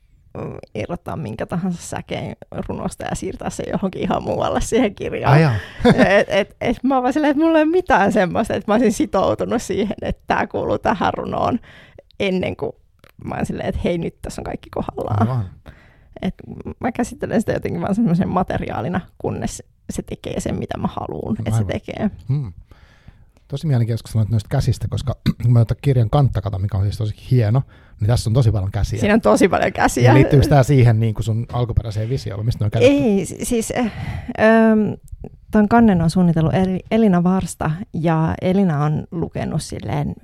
[0.75, 2.37] irrottaa minkä tahansa säkeen
[2.69, 5.39] runosta ja siirtää se johonkin ihan muualle siihen kirjaan.
[6.19, 8.75] Et, et, et mä oon vaan silleen, että mulla ei ole mitään semmoista, että mä
[8.75, 11.61] olisin sitoutunut siihen, että tämä kuuluu tähän runoon
[12.21, 12.73] ennen kuin
[13.25, 15.29] mä oon silleen, että hei nyt tässä on kaikki kohdallaan.
[15.29, 15.51] Aivan.
[16.23, 16.35] Et
[16.81, 21.59] mä käsittelen sitä jotenkin vaan semmoisen materiaalina, kunnes se tekee sen, mitä mä haluan, että
[21.59, 22.11] se tekee.
[22.29, 22.53] Hmm.
[23.49, 27.15] Tosi mielenkiintoista sanoit noista käsistä, koska kun mä otan kirjan kantakata, mikä on siis tosi
[27.31, 27.63] hieno,
[28.01, 29.01] niin tässä on tosi paljon käsiä.
[29.01, 30.03] Siinä on tosi paljon käsiä.
[30.11, 32.89] Ja liittyykö tämä siihen niin kuin sun alkuperäiseen visioon, mistä ne on kädet?
[32.89, 33.93] Ei, si- siis äh,
[34.41, 34.93] ähm,
[35.51, 40.15] ton kannen on suunnitellut Eli- Elina Varsta ja Elina on lukenut silleen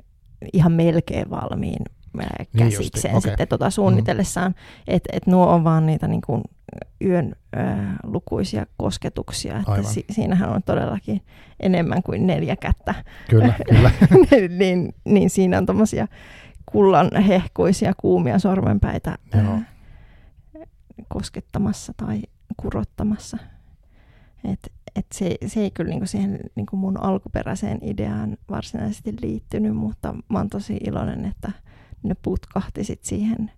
[0.52, 1.82] ihan melkein valmiin
[2.22, 3.30] äh, Niin käsikseen okei.
[3.30, 4.54] sitten tota suunnitellessaan,
[4.86, 6.42] että et nuo on vaan niitä niin kuin
[7.04, 9.90] yön äh, lukuisia kosketuksia, että Aivan.
[9.92, 11.20] si- siinähän on todellakin
[11.60, 12.94] enemmän kuin neljä kättä,
[13.30, 13.90] Kyllä, kyllä.
[14.58, 16.08] niin, niin siinä on tommosia
[16.66, 19.54] kullan hehkuisia kuumia sormenpäitä Joo.
[19.54, 19.66] äh,
[21.08, 22.22] koskettamassa tai
[22.56, 23.38] kurottamassa.
[24.52, 30.14] Et, et se, se ei kyllä niinku siihen niinku mun alkuperäiseen ideaan varsinaisesti liittynyt, mutta
[30.28, 31.52] mä oon tosi iloinen, että
[32.04, 33.50] ne putkahti sit siihen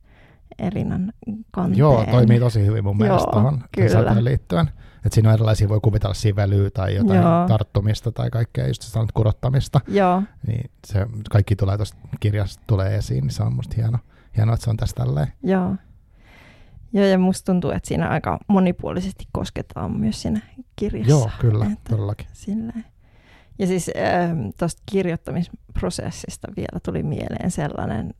[0.59, 1.13] Elinan
[1.51, 1.79] kanteen.
[1.79, 4.25] Joo, toimii tosi hyvin mun mielestä Joo, tuohon kyllä.
[4.25, 4.71] liittyen.
[5.05, 7.49] Että siinä on erilaisia, voi kuvitella sivelyä tai jotain Joo.
[7.49, 9.81] tarttumista tai kaikkea, just sanot kurottamista.
[9.89, 13.99] Joo, Niin se kaikki tulee tuosta kirjasta tulee esiin, niin se on musta hieno,
[14.37, 15.33] hienoa, että se on tässä tälleen.
[15.43, 15.77] joo.
[16.93, 20.41] Joo, ja musta tuntuu, että siinä aika monipuolisesti kosketaan myös siinä
[20.77, 21.11] kirjassa.
[21.11, 22.27] Joo, kyllä, Että todellakin.
[22.33, 22.85] Silleen.
[23.59, 23.91] Ja siis
[24.59, 28.15] tuosta kirjoittamisprosessista vielä tuli mieleen sellainen,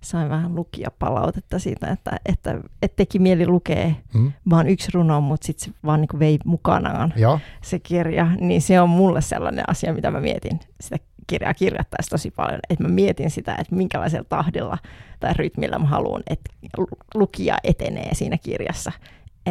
[0.00, 4.32] sain vähän lukijapalautetta siitä, että, että, että teki mieli lukea Mm?
[4.50, 8.80] vaan yksi runo, mutta sitten se vaan niin vei mukanaan Joo, se kirja, niin se
[8.80, 13.30] on mulle sellainen asia, mitä mä mietin sitä kirjaa kirjoittaessa tosi paljon, että mä mietin
[13.30, 14.78] sitä, että minkälaisella tahdilla
[15.20, 18.92] tai rytmillä mä haluan, että lu- lukija etenee siinä kirjassa.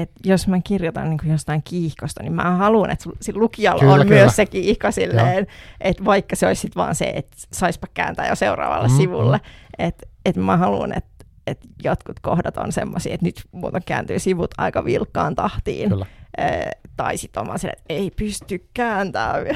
[0.01, 3.93] Et jos mä kirjoitan niin kuin jostain kiihkosta, niin mä haluan, että sillä lukijalla Kyllä,
[3.93, 4.15] on kyllä.
[4.15, 5.47] myös se kiihko silleen,
[5.81, 9.41] että vaikka se olisi sit vaan se, että saispa kääntää jo seuraavalle Mm, mm, sivulle.
[9.79, 14.51] Että et mä haluan, että et jotkut kohdat on semmoisia, että nyt muuten kääntyy sivut
[14.57, 15.89] aika vilkkaan tahtiin.
[15.89, 16.05] kyllä.
[16.37, 16.65] Eh,
[16.97, 19.45] tai sitten oma sille, että ei pysty kääntämään.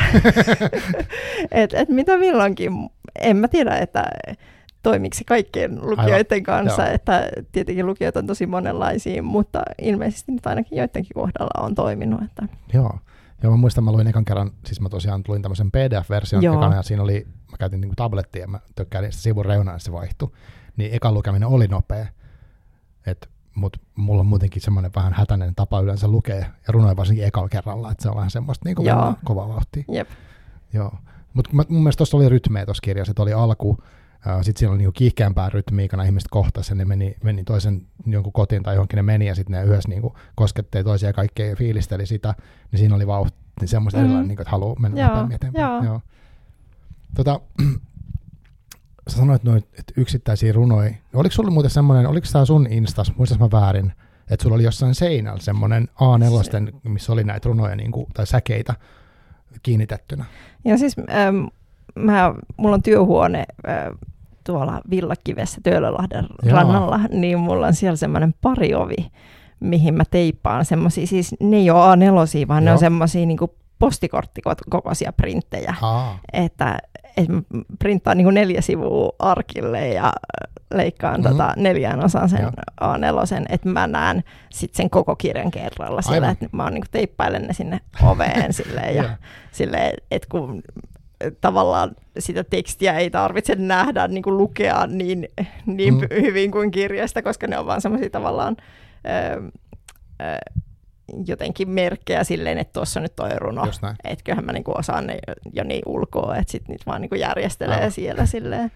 [1.52, 2.72] et, et mitä milloinkin,
[3.22, 4.06] en mä tiedä, että
[4.84, 6.94] toimiko se kaikkien lukijoiden Aivan, kanssa, joo.
[6.94, 12.22] että tietenkin lukijat on tosi monenlaisia, mutta ilmeisesti nyt ainakin joidenkin kohdalla on toiminut.
[12.24, 13.00] Että, Joo.
[13.44, 16.58] Joo, mä muistan, mä luin ekan kerran, siis mä tosiaan luin tämmöisen PDF-version Joo.
[16.58, 19.92] ekana, ja siinä oli, mä käytin niinku tablettia, ja mä tökkäilin sitä sivun reunaan, se
[19.92, 20.32] vaihtui.
[20.78, 22.06] Niin ekan lukeminen oli nopea.
[23.06, 27.50] Et, mut mulla on muutenkin semmoinen vähän hätäinen tapa yleensä lukea, ja runoja varsinkin ekalla
[27.50, 29.84] kerralla, että se on vähän semmoista mennään kovaa vauhtia.
[29.92, 30.10] jep,
[30.74, 30.92] Joo.
[31.34, 33.78] Mutta mun mielestä tuossa oli rytmeä tuossa kirjassa, että oli alku,
[34.42, 35.50] sitten siinä oli niinku kiihkeämpää
[35.92, 39.36] nämä ihmiset kohtasivat ja ne meni, meni toisen jonkun kotiin tai johonkin ne meni ja
[39.36, 42.36] sitten ne yhdessä niinku kosketteli toisia ja kaikkea ja fiilisteli sitä,
[42.72, 44.04] niin siinä oli vauhti, niin semmoista Mhm.
[44.04, 44.06] mm.
[44.06, 45.64] erilainen, niinku, että haluaa mennä Joo, nopeammin eteenpäin.
[45.64, 45.84] joo.
[45.84, 46.02] Joo.
[47.16, 47.40] Tota,
[49.10, 50.92] sä sanoit noin, että yksittäisiä runoja.
[51.14, 53.94] Oliko sulla muuten semmoinen, oliko tämä sun Instas, muistas mä väärin,
[54.30, 58.74] että sulla oli jossain seinällä semmoinen A4, missä oli näitä runoja niinku, tai säkeitä
[59.64, 60.26] kiinnitettynä?
[60.66, 61.46] Ja siis ähm,
[61.96, 64.00] mä, mulla on työhuone äh,
[64.44, 66.56] tuolla Villakivessä Töölölahden Jaa.
[66.58, 68.96] rannalla, niin mulla on siellä semmoinen pariovi,
[69.60, 72.74] mihin mä teippaan semmoisia, siis ne ei ole A4, vaan ne Joo.
[72.74, 73.38] on semmoisia niin
[73.80, 76.78] postikorttikokoisia printtejä, Aa, että,
[77.18, 77.42] että mä
[77.80, 80.14] printtaan niin neljä sivua arkille ja
[80.74, 81.30] leikkaan Mhm.
[81.30, 81.38] mm.
[81.38, 82.52] tota neljään osaan sen Joo.
[82.82, 86.30] A4, että mä näen sitten sen koko kirjan kerralla Aivan.
[86.30, 89.12] että mä oon niin teippailen ne sinne oveen silleen, ja Joo.
[89.52, 90.62] silleen, että kun
[91.42, 95.28] tavallaan sitä tekstiä ei tarvitse nähdä, niin kuin lukea niin,
[95.66, 96.00] niin Mm.
[96.22, 98.58] hyvin kuin kirjasta, koska ne on vaan semmoisia tavallaan
[99.40, 99.42] ö,
[100.22, 100.52] ö,
[101.26, 103.64] jotenkin merkkejä silleen, että tuossa nyt toi runo.
[104.04, 105.18] Että kyllähän mä niinku osaan ne
[105.54, 107.92] jo, niin ulkoa, että sit niitä vaan niinku järjestelee Aivan.
[107.92, 108.72] siellä silleen.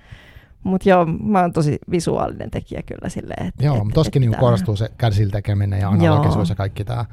[0.63, 3.47] Mutta joo, mä oon tosi visuaalinen tekijä kyllä silleen.
[3.47, 7.05] Et, Joo, et, mutta toskin niinku korostuu se kärsillä tekeminen ja analogisuus ja kaikki tämä.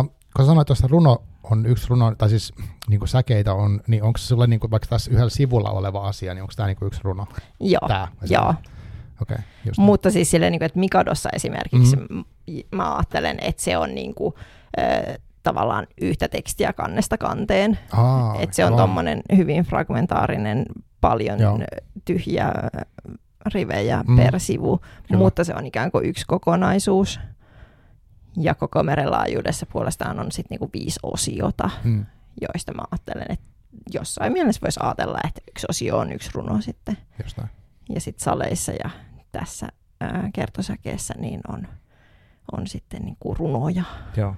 [0.00, 2.52] Uh, kun sanoit tuosta runo on yksi runo, tai siis
[2.88, 6.42] niinku säkeitä on, niin onko se sulle niinku, vaikka tässä yhdellä sivulla oleva asia, niin
[6.42, 7.26] onko tämä niinku yksi runo?
[7.60, 8.54] Joo, Tää, joo.
[9.22, 9.78] Okay, just.
[9.78, 12.24] Mutta siis silleen, niin kuin, että Mikadossa esimerkiksi mm.
[12.70, 14.34] mä ajattelen, että se on niin kuin,
[14.78, 17.78] ö, tavallaan yhtä tekstiä kannesta kanteen.
[17.92, 20.64] Aa, että se on tuommoinen hyvin fragmentaarinen,
[21.00, 21.58] paljon Joo.
[22.04, 22.52] tyhjiä
[23.54, 24.16] rivejä mm.
[24.16, 25.18] per sivu, Kyllä.
[25.18, 27.20] mutta se on ikään kuin yksi kokonaisuus.
[28.36, 32.06] Ja koko meren laajuudessa puolestaan on sitten niinku viisi osiota, Mm,
[32.40, 33.44] joista mä ajattelen, että
[33.94, 36.96] jossain mielessä voisi ajatella, että yksi osio on yksi runo sitten.
[37.24, 37.50] just näin.
[37.88, 38.90] Ja sitten saleissa ja
[39.32, 39.68] tässä
[40.00, 41.68] ää, kertosäkeessä niin on,
[42.52, 43.84] on sitten niinku runoja.
[44.16, 44.34] Joo.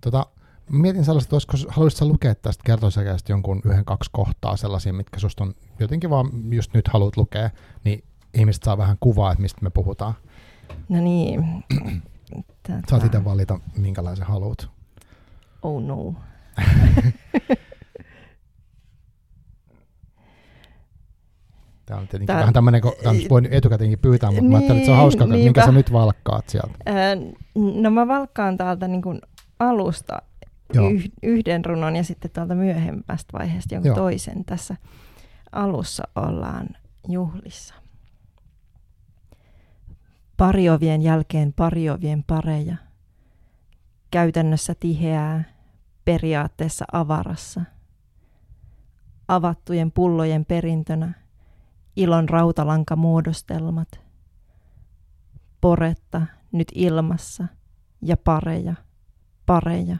[0.00, 0.26] Tota,
[0.70, 5.44] mietin sellaista, että olisiko, haluaisitko lukea tästä kertosäkeestä jonkun yhden, kaksi kohtaa sellaisia, mitkä susta
[5.44, 7.50] on jotenkin vaan just nyt haluat lukea,
[7.84, 10.14] niin ihmiset saa vähän kuvaa, että mistä me puhutaan.
[10.88, 11.64] No niin.
[12.62, 12.80] Tätä.
[12.90, 14.68] Saat itse valita, minkälaisen haluat.
[15.62, 16.14] Oh no.
[21.86, 24.78] Tämä on tietenkin Tää- vähän tämmöinen, kun tämä nyt voi etukäteenkin pyytää, mutta mä ajattelin,
[24.78, 26.78] että se on Niin, hauskaa, että minkä sä nyt valkkaat sieltä.
[27.54, 29.20] No mä valkkaan täältä niin kuin
[29.58, 30.22] alusta
[30.74, 30.90] Joo.
[30.90, 33.96] yh, yhden runon ja sitten tuolta myöhemmästä vaiheesta jonkun Joo.
[33.96, 34.44] toisen.
[34.44, 34.76] Tässä
[35.52, 36.68] alussa ollaan
[37.08, 37.74] juhlissa.
[40.42, 42.76] Pariovien jälkeen pariovien pareja.
[44.10, 45.44] Käytännössä tiheää,
[46.04, 47.60] periaatteessa avarassa.
[49.28, 51.12] Avattujen pullojen perintönä
[51.96, 53.88] ilon rautalankamuodostelmat.
[55.60, 57.46] Poretta nyt ilmassa
[58.00, 58.74] ja pareja,
[59.46, 59.96] pareja.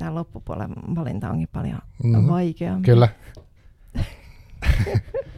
[0.00, 2.28] Tämä loppupuolen valinta onkin paljon mm-hmm.
[2.28, 2.86] vaikeampi.
[2.86, 3.08] Kyllä.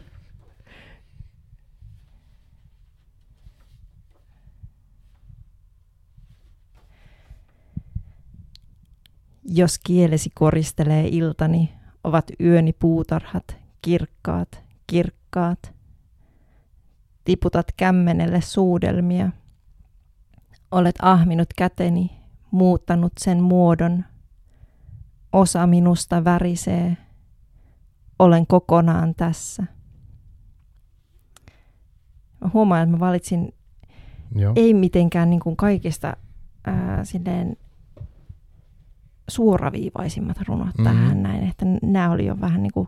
[9.45, 11.73] Jos kielesi koristelee iltani,
[12.03, 15.73] ovat yöni puutarhat, kirkkaat, kirkkaat.
[17.23, 19.29] Tiputat kämmenelle suudelmia.
[20.71, 22.11] Olet ahminut käteni,
[22.51, 24.05] muuttanut sen muodon.
[25.33, 26.97] Osa minusta värisee.
[28.19, 29.63] Olen kokonaan tässä.
[32.41, 33.53] Mä huomaan, että mä valitsin
[34.35, 34.53] Joo.
[34.55, 36.17] ei mitenkään niin kuin kaikista
[36.65, 37.57] ää, silleen
[39.29, 40.83] suoraviivaisimmat runot mm-hmm.
[40.83, 42.87] tähän näin, että nämä oli jo vähän niin kuin,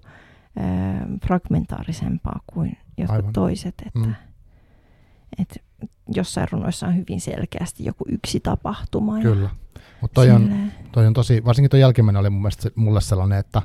[0.59, 3.33] ää, fragmentaarisempaa kuin jotkut Aivan.
[3.33, 4.15] toiset, että, mm.
[5.39, 5.55] että
[6.15, 9.21] jossain runoissa on hyvin selkeästi joku yksi tapahtuma.
[9.21, 9.49] Kyllä,
[10.01, 13.61] mutta toi, on, toi on tosi, varsinkin tuo jälkimmäinen oli mun mielestä mulle sellainen, että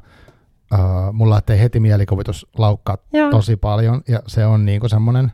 [0.74, 3.30] uh, mulla lähtee heti mielikuvitus laukkaa Joo.
[3.30, 5.32] tosi paljon, ja se on niinku semmoinen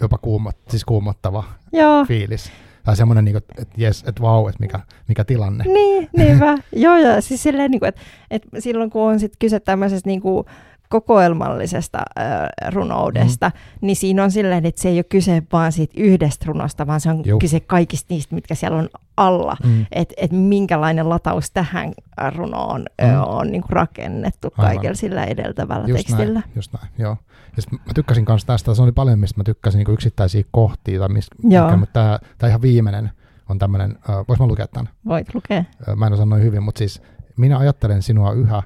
[0.00, 2.04] jopa kuumot, siis kuumottava Joo.
[2.04, 2.52] fiilis
[2.84, 5.64] tai semmoinen, niin että jes, että vau, että mikä, mikä tilanne.
[5.64, 6.58] Niin, niinpä.
[6.72, 10.20] Joo, ja siis silleen, niin kuin, että, että silloin kun on sit kyse tämmöisestä niin
[10.20, 10.46] kuin,
[10.92, 13.86] kokoelmallisesta äh, runoudesta, mm.
[13.86, 17.10] niin siinä on silleen, että se ei ole kyse vaan siitä yhdestä runosta, vaan se
[17.10, 17.38] on Juh.
[17.38, 19.56] kyse kaikista niistä, mitkä siellä on alla.
[19.64, 19.86] Mm.
[19.92, 21.92] Että et minkälainen lataus tähän
[22.36, 23.10] runoon mm.
[23.10, 24.72] ö, on niin kuin rakennettu Aivan.
[24.72, 26.40] kaikella sillä edeltävällä just tekstillä.
[26.40, 27.16] Näin, just näin, joo.
[27.56, 31.08] Ja mä tykkäsin myös tästä, se oli paljon, mistä mä tykkäsin niin yksittäisiä kohtia, tai
[31.08, 33.10] mistä, mikä, mutta tämä ihan viimeinen
[33.48, 34.92] on tämmöinen, uh, vois mä lukea tämän?
[35.06, 35.64] Voit lukea.
[35.96, 37.02] Mä en osaa noin hyvin, mutta siis
[37.36, 38.62] minä ajattelen sinua yhä,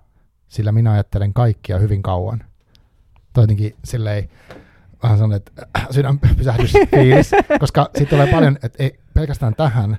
[0.48, 2.44] sillä minä ajattelen kaikkia hyvin kauan.
[3.32, 4.28] Toi jotenkin silleen,
[5.02, 7.30] vähän sellainen, että äh, sydän pysähdys fiilis,
[7.60, 9.98] koska siitä tulee paljon, että ei pelkästään tähän,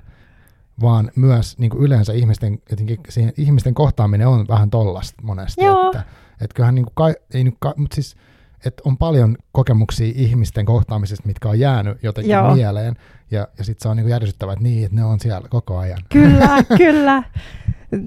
[0.80, 5.64] vaan myös niin kuin yleensä ihmisten, jotenkin siihen, ihmisten kohtaaminen on vähän tollasta monesti.
[5.64, 5.86] Joo.
[5.86, 8.16] Että, että kyllähän niin kuin kai, ei nyt ka, mutta siis,
[8.64, 12.54] että on paljon kokemuksia ihmisten kohtaamisesta, mitkä on jäänyt jotenkin Joo.
[12.54, 12.94] mieleen,
[13.30, 15.98] ja, ja sitten se on niin järjestettävä, että niin, että ne on siellä koko ajan.
[16.08, 17.22] Kyllä, kyllä.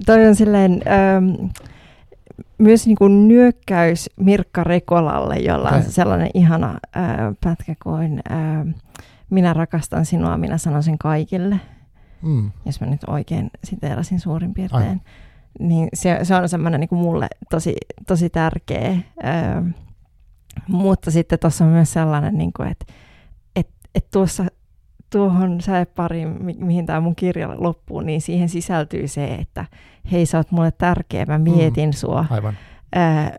[0.06, 1.50] Toi on silleen, ähm,
[2.58, 8.74] myös niin kuin nyökkäys Mirkka Rekolalle, jolla on sellainen ihana äh, pätkä kuin äh,
[9.32, 11.60] Minä rakastan sinua, minä sanon sen kaikille.
[12.22, 12.50] Mm.
[12.66, 15.00] Jos mä nyt oikein siteerasin suurin piirtein.
[15.58, 18.90] Niin se, se on semmoinen niin kuin mulle tosi, tosi tärkeä.
[18.90, 19.64] Äh,
[20.68, 22.84] mutta sitten tuossa on myös sellainen, niin kuin, että
[23.56, 24.44] et, et tuossa
[25.12, 29.64] tuohon säepariin, mi- mihin tämä mun kirja loppuu, niin siihen sisältyy se, että
[30.12, 32.24] hei sä oot mulle tärkeä, mä mietin mm, sua.
[32.30, 32.56] Aivan.
[32.96, 33.32] Äh,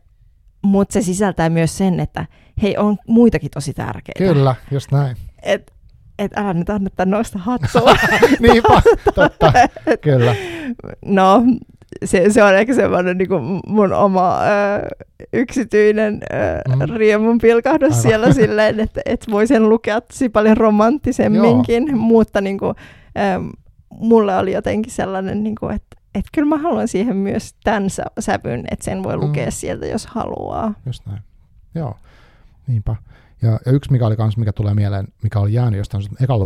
[0.61, 2.25] Mutta se sisältää myös sen, että
[2.61, 4.33] hei on muitakin tosi tärkeitä.
[4.33, 5.17] Kyllä, just näin.
[5.43, 5.73] Et,
[6.19, 7.95] et älä nyt anna noista hattua.
[8.39, 8.81] Niinpä,
[9.15, 9.53] totta,
[10.01, 10.35] kyllä.
[11.05, 11.43] No,
[12.05, 13.29] se, se on ehkä semmoinen niin
[13.67, 16.95] mun oma ö, yksityinen ö, mm.
[16.95, 18.01] riemun pilkahdus Aivan.
[18.01, 21.97] siellä silleen, että et voi sen lukea tosi paljon romanttisemminkin, Joo.
[21.97, 22.75] mutta niin kuin,
[23.17, 23.55] ö,
[23.89, 27.87] mulle oli jotenkin sellainen, niin kuin, että et kyllä mä haluan siihen myös tämän
[28.19, 29.51] sävyn, että sen voi lukea mm.
[29.51, 30.73] sieltä, jos haluaa.
[30.85, 31.19] Just näin.
[31.75, 31.97] Joo,
[32.67, 32.95] niinpä.
[33.41, 36.43] Ja, ja yksi, mikä oli kans, mikä tulee mieleen, mikä oli jäänyt jostain ekalla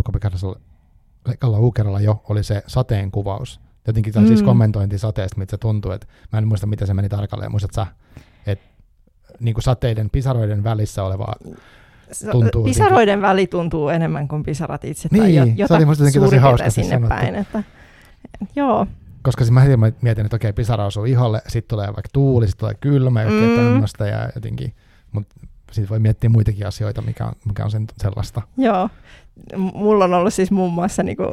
[1.59, 4.27] luukkapikerralla jo, oli se sateen kuvaus jotenkin siis mm.
[4.27, 7.51] siis kommentointi sateesta, mitä se tuntuu, että mä en muista, miten se meni tarkalleen.
[7.51, 7.87] Muistat sä,
[8.45, 8.65] että
[9.39, 11.33] niin kuin sateiden, pisaroiden välissä oleva
[12.31, 12.63] tuntuu.
[12.63, 13.21] Pisaroiden jotenkin...
[13.21, 15.09] väli tuntuu enemmän kuin pisarat itse.
[15.11, 17.15] Niin, tai jota se oli musta jotenkin tosi hauska sinne sanottu.
[17.15, 17.35] päin.
[17.35, 17.63] Että,
[18.55, 18.87] joo.
[19.21, 22.59] Koska siis mä heti mietin, että okei, pisara osuu iholle, sitten tulee vaikka tuuli, sitten
[22.59, 23.55] tulee kylmä, ja mm.
[23.55, 24.73] tämmöistä, ja jotenkin,
[25.11, 25.35] mutta
[25.71, 28.41] sitten voi miettiä muitakin asioita, mikä on, mikä on sen, sellaista.
[28.57, 28.89] Joo,
[29.55, 31.23] mulla on ollut siis muun muassa niinku,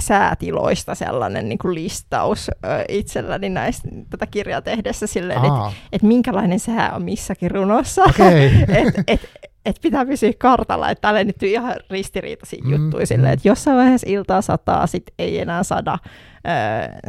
[0.00, 2.54] säätiloista sellainen niin kuin listaus ö,
[2.88, 8.02] itselläni näistä tätä kirjaa tehdessä silleen, että et minkälainen sää on missäkin runossa.
[8.02, 8.50] Okay.
[8.86, 9.30] että et,
[9.66, 13.34] et pitää pysyä kartalla, että täällä nyt ihan ristiriitaisia mm, juttuja silleen, mm.
[13.34, 15.98] että jossain vaiheessa iltaa sataa, sitten ei enää sada,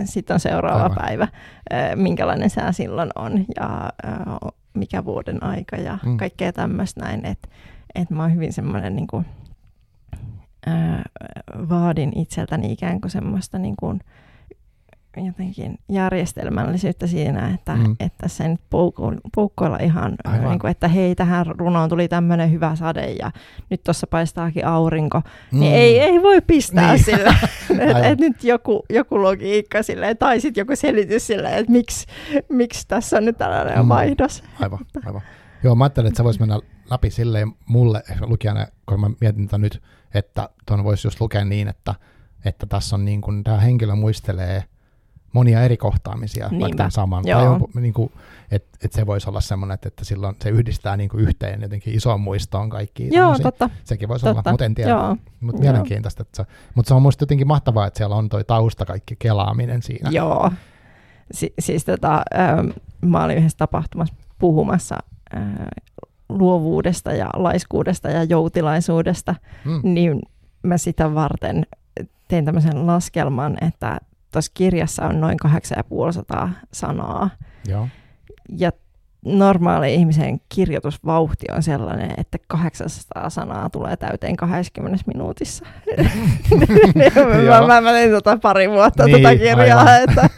[0.06, 0.98] sitten on seuraava Aivan.
[0.98, 1.28] päivä,
[1.96, 3.90] minkälainen sää silloin on ja
[4.74, 6.18] mikä vuoden aika ja mm.
[6.18, 7.48] kaikkea tämmöistä näin, että
[7.96, 9.26] et mä oon hyvin semmoinen niin kuin,
[11.70, 14.02] vaadin itseltäni ikään kuin semmoista niin kuin,
[15.18, 17.96] jotenkin järjestelmällisyyttä siinä, että, mm.
[18.00, 18.60] että sen
[19.36, 20.16] poukkoilla ihan,
[20.48, 23.32] niin kuin, että hei, tähän runoon tuli tämmöinen hyvä sade ja
[23.70, 25.60] nyt tuossa paistaakin aurinko, niin mm.
[25.60, 27.04] niin ei, ei voi pistää niin.
[27.04, 27.36] sillä,
[27.90, 32.06] että et nyt joku, joku logiikka sille tai sitten joku selitys sille, että miksi,
[32.50, 33.90] miksi tässä on nyt tällainen mm.
[33.90, 34.44] vaihdos.
[34.60, 35.22] Aivan, aivan.
[35.64, 36.60] Joo, mä ajattelin, että sä vois mennä
[36.90, 39.82] läpi silleen mulle lukijana, kun mä mietin tätä nyt,
[40.14, 41.96] että tuon voisi just lukea niin, että,
[42.46, 44.64] että tässä on niin kuin, tämä henkilö muistelee
[45.34, 46.66] monia eri kohtaamisia, Niinpä.
[46.66, 47.24] vaikka saman.
[47.28, 47.40] Joo.
[47.40, 48.12] Tai on, niin kuin,
[48.52, 51.96] että et se voisi olla semmoinen, että, että silloin se yhdistää niin kuin yhteen jotenkin
[51.96, 53.10] isoon muistoon kaikki.
[53.12, 53.70] Joo, totta.
[53.84, 54.42] Sekin voisi totta.
[54.42, 54.96] olla, mutta en tiedä.
[55.40, 56.22] Mutta mielenkiintoista.
[56.22, 59.82] Että se, mutta se on musta jotenkin mahtavaa, että siellä on toi tausta kaikki kelaaminen
[59.82, 60.10] siinä.
[60.10, 60.52] Joo.
[61.32, 62.70] Si- siis tota, ähm,
[63.02, 64.98] mä olin yhdessä tapahtumassa puhumassa
[65.36, 65.42] äh,
[66.38, 69.82] luovuudesta ja laiskuudesta ja joutilaisuudesta, mm.
[69.84, 70.22] niin
[70.64, 71.66] mä sitä varten
[72.28, 74.00] tein tämmöisen laskelman, että
[74.32, 77.30] tuossa kirjassa on noin 8500 sanaa.
[77.68, 77.88] Joo.
[78.58, 78.72] Ja
[79.26, 85.66] normaali ihmisen kirjoitusvauhti on sellainen, että 800 sanaa tulee täyteen 20 minuutissa.
[87.50, 90.04] mä, mä, mä tein tota pari vuotta niin, tota kirjaa, aivan.
[90.04, 90.30] että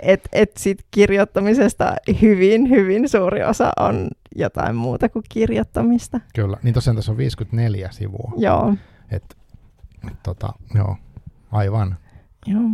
[0.00, 4.08] et, et sit kirjoittamisesta hyvin, hyvin suuri osa on
[4.38, 6.20] jotain muuta kuin kirjoittamista.
[6.34, 8.32] Kyllä, niin tosiaan tässä on 54 sivua.
[8.36, 8.74] Joo.
[9.10, 9.36] Et,
[10.10, 10.96] et, tota, joo,
[11.52, 11.96] aivan.
[12.46, 12.70] Joo.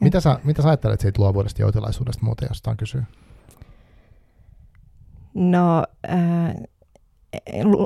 [0.00, 3.02] Mitä sä, mitä sä ajattelet siitä luovuudesta ja joutilaisuudesta muuten, jostain kysyy?
[5.34, 6.54] No, äh,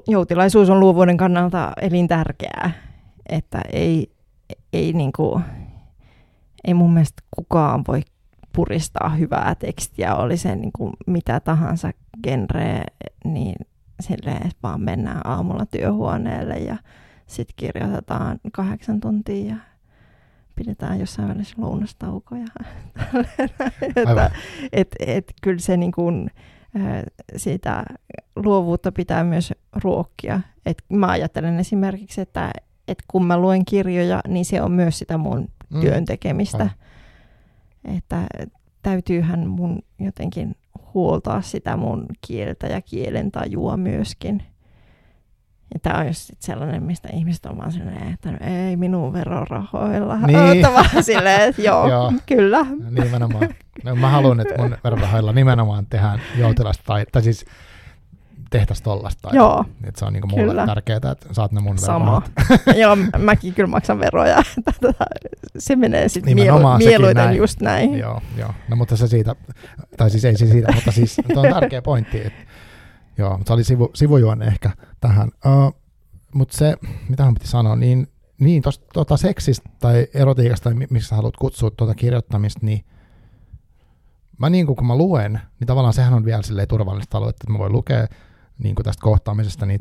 [0.06, 2.70] joutilaisuus on luovuuden kannalta elintärkeää,
[3.28, 4.12] että ei,
[4.72, 5.44] ei, niin kuin,
[6.64, 8.02] ei mun mielestä kukaan voi
[8.56, 11.90] puristaa hyvää tekstiä, oli se niin kuin mitä tahansa
[12.22, 12.84] genreä,
[13.24, 13.54] niin
[14.00, 16.76] silleen, että vaan mennään aamulla työhuoneelle ja
[17.26, 19.56] sitten kirjoitetaan kahdeksan tuntia ja
[20.54, 22.46] pidetään jossain välissä lounastaukoja.
[23.96, 24.30] että,
[24.72, 26.30] et, et, kyllä se niin kuin,
[27.36, 27.84] sitä
[28.36, 29.52] luovuutta pitää myös
[29.82, 30.40] ruokkia.
[30.66, 32.50] Et mä ajattelen esimerkiksi, että,
[32.88, 35.80] että kun mä luen kirjoja, niin se on myös sitä mun mm.
[35.80, 36.62] työn tekemistä.
[36.62, 36.85] Ai.
[37.96, 38.26] Että
[38.82, 40.56] täytyyhän mun jotenkin
[40.94, 44.42] huoltaa sitä mun kieltä ja kielen tajua myöskin.
[45.74, 50.16] Ja tämä on just sellainen, mistä ihmiset on vaan silleen, että no ei minun verorahoilla.
[50.16, 50.62] Niin.
[50.74, 52.66] vaan silleen, että joo, joo, kyllä.
[52.90, 53.48] Nimenomaan.
[53.84, 57.44] No, mä haluan, että mun verorahoilla nimenomaan tehdään joutilasta tai, tai siis
[58.50, 59.30] tehtäisiin tollasta.
[59.32, 59.64] Joo.
[59.84, 60.66] Että se on niinku mulle kyllä.
[60.66, 62.22] tärkeää, että saat ne mun Sama.
[62.82, 64.42] joo, mäkin kyllä maksan veroja.
[65.58, 67.36] se menee sitten mielu- mieluiten näin.
[67.36, 67.98] just näin.
[67.98, 68.50] Joo, joo.
[68.68, 69.36] No mutta se siitä,
[69.96, 72.46] tai siis ei se siitä, mutta siis tuo on tärkeä pointti, että
[73.18, 74.70] Joo, mutta se oli sivu, sivujuonne ehkä
[75.00, 75.28] tähän.
[75.46, 75.80] Uh,
[76.34, 76.76] mutta se,
[77.08, 78.06] mitä hän piti sanoa, niin,
[78.38, 82.84] niin tuosta tuota seksistä tai erotiikasta, tai missä haluat kutsua tuota kirjoittamista, niin
[84.38, 87.52] mä niin kuin kun mä luen, niin tavallaan sehän on vielä silleen turvallista alue, että
[87.52, 88.06] mä voin lukea
[88.58, 89.80] niin kuin tästä kohtaamisesta, niin,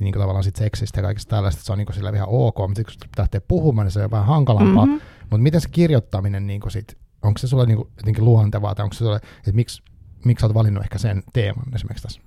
[0.00, 2.84] niin kuin tavallaan sit seksistä ja kaikista tällaista, se on niin kuin ihan ok, mutta
[2.84, 4.86] kun pitää lähteä puhumaan, niin se on vähän hankalampaa.
[4.86, 5.00] Mm-hmm.
[5.20, 8.84] Mutta miten se kirjoittaminen, niin kuin sit, onko se sulle niin kuin jotenkin luontevaa, tai
[8.84, 9.82] onko se sulle, että miksi,
[10.24, 12.20] miksi oot valinnut ehkä sen teeman esimerkiksi tässä?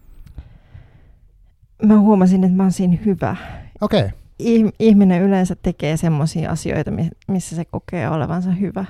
[1.83, 3.35] mä huomasin, että mä oon siinä hyvä.
[3.81, 4.05] Okei.
[4.05, 4.71] Okay.
[4.79, 6.91] ihminen yleensä tekee semmoisia asioita,
[7.27, 8.85] missä se kokee olevansa hyvä.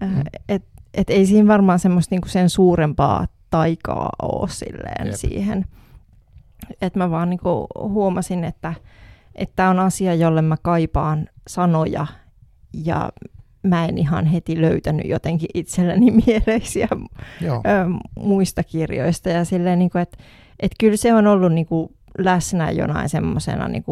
[0.00, 0.22] Mm.
[0.48, 5.14] Et, et ei siinä varmaan semmoista niinku sen suurempaa taikaa ole silleen Jep.
[5.14, 5.64] siihen.
[6.80, 8.74] Et mä vaan niinku huomasin, että
[9.56, 12.06] tämä on asia, jolle mä kaipaan sanoja
[12.84, 13.12] ja
[13.62, 16.88] mä en ihan heti löytänyt jotenkin itselleni mieleisiä
[17.40, 17.56] Joo.
[17.56, 17.60] ö,
[18.20, 19.28] muista kirjoista.
[19.28, 20.18] Ja silleen, niin kuin, että
[20.60, 21.88] että kyllä se on ollut niin kuin
[22.18, 23.84] läsnä jonain semmoisena niin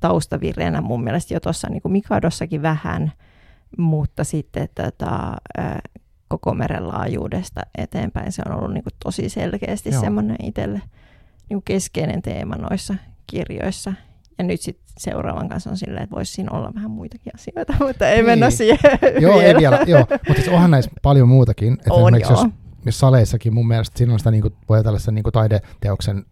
[0.00, 3.12] taustavireenä mun mielestä jo tuossa niin Mikadossakin vähän,
[3.78, 5.36] mutta sitten tota,
[6.28, 10.00] koko meren laajuudesta eteenpäin se on ollut niin kuin tosi selkeästi Joo.
[10.00, 10.82] semmoinen itselle
[11.50, 12.94] niin keskeinen teema noissa
[13.26, 13.92] kirjoissa.
[14.38, 18.08] Ja nyt sitten seuraavan kanssa on silleen, että voisi siinä olla vähän muitakin asioita, mutta
[18.08, 18.26] ei niin.
[18.26, 18.78] mennä siihen
[19.20, 19.48] Joo, vielä.
[19.48, 19.84] ei vielä.
[19.86, 20.06] Joo.
[20.10, 21.72] Mutta siis onhan näissä paljon muutakin.
[21.72, 22.30] Että on, joo.
[22.30, 22.46] Jos
[22.84, 26.24] myös saleissakin mun mielestä siinä on sitä niin kuin, voi tällaisen niin kuin taideteoksen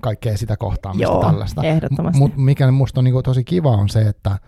[0.00, 1.62] kaikkea sitä kohtaamista Joo, tällaista.
[1.62, 2.18] ehdottomasti.
[2.18, 4.38] Mutta mikä musta on niin kuin, tosi kiva on se, että,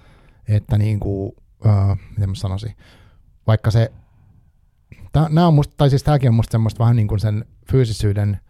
[0.48, 1.32] että niin kuin,
[1.64, 2.76] uh, miten mä sanoisin,
[3.46, 3.92] vaikka se,
[5.30, 8.40] nämä on musta, tai siis tämäkin on musta semmoista vähän niin kuin sen fyysisyyden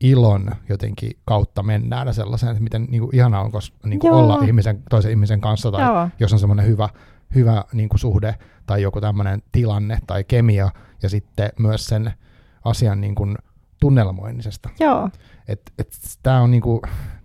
[0.00, 4.38] ilon jotenkin kautta mennään sellaiseen, että miten niin kuin, ihanaa on koska, niin kuin olla
[4.44, 6.08] ihmisen, toisen ihmisen kanssa, tai Joo.
[6.20, 6.88] jos on semmoinen hyvä,
[7.34, 8.34] hyvä niin kuin suhde,
[8.66, 10.70] tai joku tämmöinen tilanne tai kemia,
[11.02, 12.12] ja sitten myös sen
[12.64, 13.38] asian niin kuin
[13.80, 14.68] tunnelmoinnisesta.
[14.80, 15.10] Joo.
[15.48, 15.88] Et, et
[16.22, 16.80] tää on niin kuin,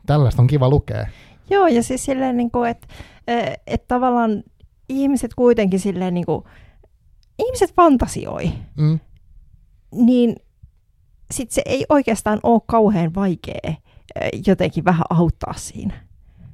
[0.05, 1.07] tällaista on kiva lukea.
[1.49, 2.87] Joo, ja siis silleen, niin kuin, että
[3.67, 4.43] et tavallaan
[4.89, 6.43] ihmiset kuitenkin silleen, niin kuin,
[7.39, 8.99] ihmiset fantasioi, mm.
[9.91, 10.35] niin
[11.31, 13.73] sit se ei oikeastaan ole kauhean vaikea
[14.47, 15.93] jotenkin vähän auttaa siinä.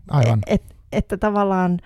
[0.09, 0.39] Aivan.
[0.47, 1.79] Et, et, että tavallaan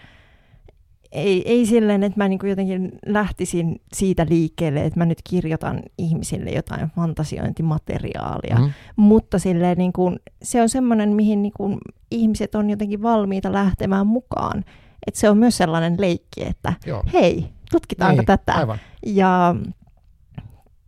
[1.11, 6.49] ei, ei silleen, että mä niin jotenkin lähtisin siitä liikkeelle, että mä nyt kirjoitan ihmisille
[6.49, 8.71] jotain fantasiointimateriaalia, mm.
[8.95, 11.77] mutta silleen niin kuin, se on semmoinen, mihin niin kuin
[12.11, 14.65] ihmiset on jotenkin valmiita lähtemään mukaan.
[15.07, 17.03] Että se on myös sellainen leikki, että Joo.
[17.13, 18.53] hei, tutkitaanko niin, tätä.
[18.53, 18.77] Aivan.
[19.05, 19.55] Ja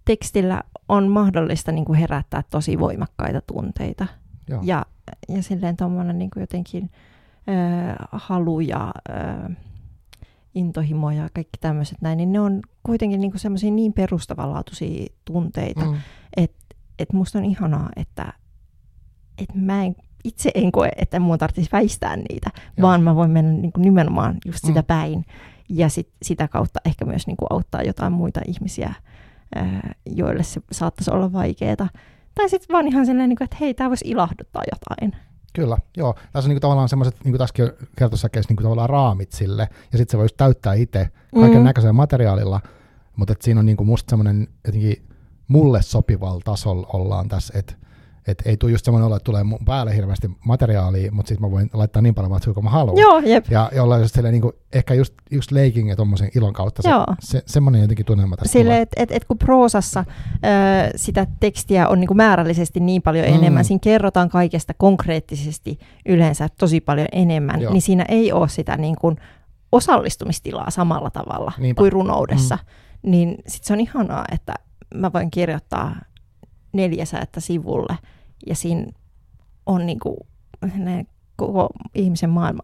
[0.06, 4.08] tekstillä on mahdollista niin kuin herättää tosi voimakkaita tunteita.
[4.50, 4.62] Joo.
[4.64, 4.86] Ja,
[5.30, 6.92] ja silleen tuommoinen niin jotenkin
[7.50, 9.58] äh, halu ja äh,
[10.56, 15.98] intohimo ja kaikki tämmöiset näin, niin ne on kuitenkin niin semmoisia niin perustavanlaatuisia tunteita, mm.
[16.38, 18.34] että et musta on ihanaa, että
[19.38, 22.88] et mä en, itse en koe, että mun tarvitsisi väistää niitä, Joo.
[22.88, 24.86] vaan mä voin mennä niin kuin nimenomaan just sitä mm.
[24.86, 25.26] päin
[25.70, 28.94] ja sit, sitä kautta ehkä myös niin kuin auttaa jotain muita ihmisiä,
[30.06, 31.88] joille se saattaisi olla vaikeaa.
[32.36, 35.16] Tai sitten vaan ihan sellainen, niin kuin, että hei, tämä voisi ilahduttaa jotain.
[35.54, 36.14] Kyllä, joo.
[36.14, 39.70] Tässä on niin kuin tavallaan semmoiset, niin kuin tässäkin kertosäkeessä, niin kuin tavallaan raamit sille,
[39.92, 41.64] ja sitten se voisi täyttää itse kaiken mm.
[41.64, 42.62] näköisellä materiaalilla,
[43.16, 45.08] mutta siinä on niin kuin musta semmoinen jotenkin
[45.48, 47.74] mulle sopivalla tasolla ollaan tässä, että
[48.28, 51.52] et ei tule just semmoinen olla, että tulee mun päälle hirveästi materiaalia, mutta sitten mä
[51.52, 52.98] voin laittaa niin paljon matskua kuin mä haluan.
[52.98, 53.46] Joo, jep.
[53.50, 57.06] Ja, olla just niin kuin, ehkä just, just leikin ja tuommoisen ilon kautta se, Joo.
[57.20, 60.06] se, semmoinen jotenkin tunnelma tässä Sille, että et, et kun proosassa äh,
[60.96, 63.34] sitä tekstiä on niin kuin määrällisesti niin paljon mm.
[63.34, 67.74] enemmän, siinä kerrotaan kaikesta konkreettisesti yleensä tosi paljon enemmän, Joo.
[67.74, 69.18] niin siinä ei ole sitä niin kuin
[69.72, 71.80] osallistumistilaa samalla tavalla Niinpä.
[71.80, 72.56] kuin runoudessa.
[72.56, 73.12] Mm.
[73.12, 74.54] Niin sitten se on ihanaa, että
[74.96, 75.96] mä voin kirjoittaa
[76.74, 77.98] neljäsäättä sivulle
[78.48, 78.86] ja siinä
[79.66, 80.18] on niin kuin,
[80.76, 81.06] ne
[81.36, 82.62] koko ihmisen maailma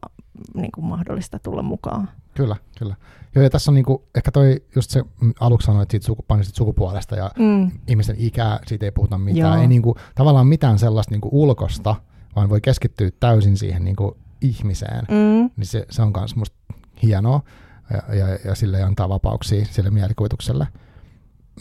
[0.54, 2.10] niin kuin mahdollista tulla mukaan.
[2.34, 2.96] Kyllä, kyllä.
[3.36, 6.26] Joo, ja tässä on niin kuin, ehkä toi just se, mm, aluksi sanoit siitä suku,
[6.54, 7.72] sukupuolesta ja mm.
[7.88, 9.54] ihmisen ikää, siitä ei puhuta mitään.
[9.54, 9.62] Joo.
[9.62, 11.96] Ei niin kuin, tavallaan mitään sellaista niin kuin ulkosta,
[12.36, 15.06] vaan voi keskittyä täysin siihen niin kuin ihmiseen.
[15.10, 15.50] Mm.
[15.58, 16.58] Niin se, se on myös musta
[17.04, 17.42] hienoa
[17.90, 20.68] ja, ja, ja sille antaa vapauksia sille mielikuvitukselle.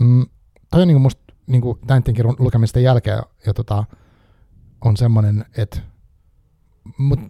[0.01, 0.27] Mm,
[0.71, 3.85] toi on niin kuin musta niin kuin näidenkin lukemisten jälkeen ja, tota,
[4.85, 5.81] on semmoinen, että
[6.99, 7.21] mut,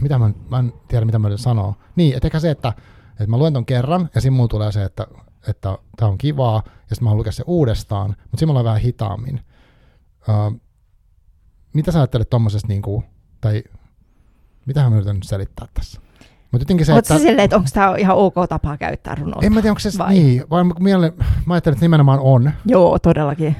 [0.00, 1.74] mitä mä, mä en tiedä, mitä mä sanoa.
[1.96, 2.72] Niin, että ehkä se, että,
[3.10, 5.06] että mä luen ton kerran ja siinä mulla tulee se, että
[5.48, 9.40] että tämä on kivaa, ja sitten mä haluan se uudestaan, mutta siinä mulla vähän hitaammin.
[10.28, 10.60] Uh,
[11.72, 12.82] mitä sä ajattelet tuommoisesta, niin
[13.40, 13.64] tai
[14.66, 16.00] mitä mä yritän nyt selittää tässä?
[16.52, 17.18] Mutta jotenkin se, että...
[17.18, 19.46] silleen, että onko tämä ihan ok tapa käyttää runoutta?
[19.46, 20.14] En mä tiedä, onko se vai?
[20.14, 21.12] niin, vai miele,
[21.46, 22.50] mä ajattelen, että nimenomaan on.
[22.66, 23.56] Joo, todellakin.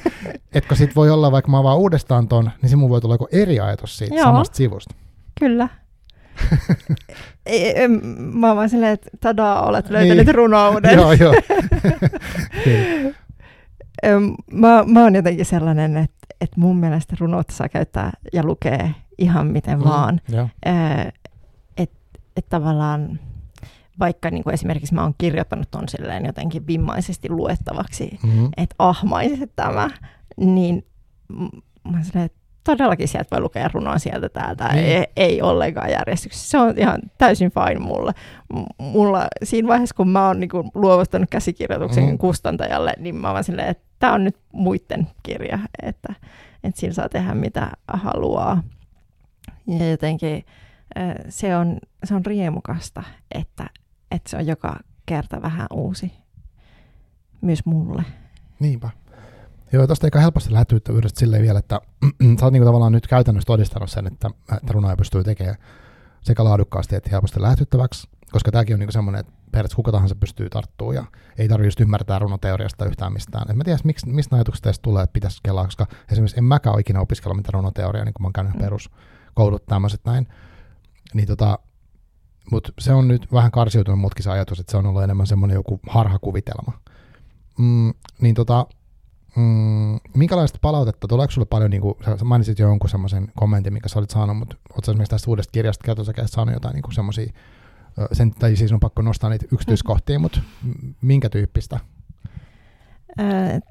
[0.54, 3.28] Etkö sit voi olla, vaikka mä avaan uudestaan ton, niin se mun voi tulla joku
[3.32, 4.24] eri ajatus siitä Joo.
[4.24, 4.94] samasta sivusta.
[5.40, 5.68] Kyllä.
[7.46, 7.88] ei,
[8.18, 10.34] mä oon vaan silleen, että tadaa, olet löytänyt niin.
[10.34, 10.98] runouden.
[10.98, 11.34] joo, joo.
[14.52, 19.46] mä, mä oon jotenkin sellainen, että, että mun mielestä runoutta saa käyttää ja lukee ihan
[19.46, 20.20] miten mm, vaan.
[20.28, 20.48] Joo
[22.36, 23.20] että tavallaan
[23.98, 28.48] vaikka niin kuin esimerkiksi mä oon kirjoittanut ton silleen jotenkin vimmaisesti luettavaksi, mm-hmm.
[28.56, 29.90] että ahmaiset tämä,
[30.36, 30.86] niin
[31.90, 34.86] mä sanoin, että todellakin sieltä voi lukea runoa sieltä täältä, niin.
[34.86, 36.50] ei, ei ollenkaan järjestyksessä.
[36.50, 38.12] Se on ihan täysin fine mulle.
[38.78, 42.18] Mulla siinä vaiheessa, kun mä oon niin kuin luovuttanut käsikirjoituksen mm.
[42.18, 46.14] kustantajalle, niin mä oon silleen, että tämä on nyt muiden kirja, että,
[46.64, 48.62] että sillä saa tehdä mitä haluaa.
[49.66, 50.44] Ja jotenkin
[51.28, 53.02] se on, se on riemukasta,
[53.34, 53.66] että,
[54.10, 54.76] että se on joka
[55.06, 56.12] kerta vähän uusi
[57.40, 58.04] myös mulle.
[58.60, 58.90] Niinpä.
[59.72, 61.80] Joo, tuosta eikä helposti lähetyyttävyydestä silleen vielä, että
[62.40, 65.56] sä oot niinku tavallaan nyt käytännössä todistanut sen, että, että runoja pystyy tekemään
[66.22, 70.50] sekä laadukkaasti että helposti lähetyttäväksi, koska tämäkin on niinku semmoinen, että periaatteessa kuka tahansa pystyy
[70.50, 71.04] tarttumaan ja
[71.38, 73.50] ei tarvitse ymmärtää runoteoriasta yhtään mistään.
[73.50, 76.74] Et mä tiedän, miksi, mistä ajatukset edes tulee, että pitäisi kelaa, koska esimerkiksi en mäkään
[76.74, 78.60] ole ikinä opiskella mitään runoteoriaa, niin kuin mä oon käynyt mm.
[78.60, 80.26] peruskoulut tämmöiset näin.
[81.14, 81.58] Niin tota,
[82.50, 85.80] mutta se on nyt vähän karsiutunut mutkisa ajatus, että se on ollut enemmän semmoinen joku
[85.88, 86.72] harhakuvitelma.
[87.58, 88.66] Mm, niin tota,
[89.36, 93.88] mm, minkälaista palautetta, tuleeko sulle paljon, niin kuin, sä mainitsit jo jonkun semmoisen kommentin, mikä
[93.88, 97.32] sä olit saanut, mutta oletko esimerkiksi tästä uudesta kirjasta kertosäkeestä saanut jotain niin semmoisia,
[98.12, 100.40] sen, tai siis on pakko nostaa niitä yksityiskohtia, mutta
[101.02, 101.80] minkä tyyppistä?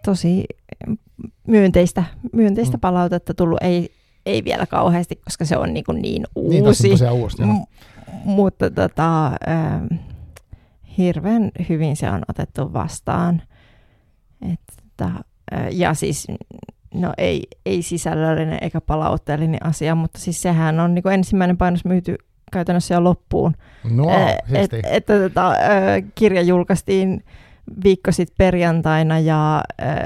[0.06, 0.46] Tosi
[1.48, 2.82] myönteistä, myönteistä mm.
[2.82, 3.58] palautetta tullut.
[3.62, 6.88] Ei, ei vielä kauheasti, koska se on niin, kuin niin uusi.
[6.88, 7.64] Niin, on uusi M-
[8.26, 10.00] mutta tota, äh,
[10.98, 13.42] hirveän hyvin se on otettu vastaan.
[14.54, 15.06] Että,
[15.54, 16.28] äh, ja siis,
[16.94, 21.86] no ei, ei sisällöllinen eikä palautteellinen asia, mutta siis sehän on niin kuin ensimmäinen painos
[21.86, 22.16] myyty
[22.52, 23.56] käytännössä jo loppuun.
[23.92, 25.58] No, äh, et, että tota, äh,
[26.16, 27.24] kirja julkaistiin
[27.84, 29.98] viikko sitten perjantaina ja äh,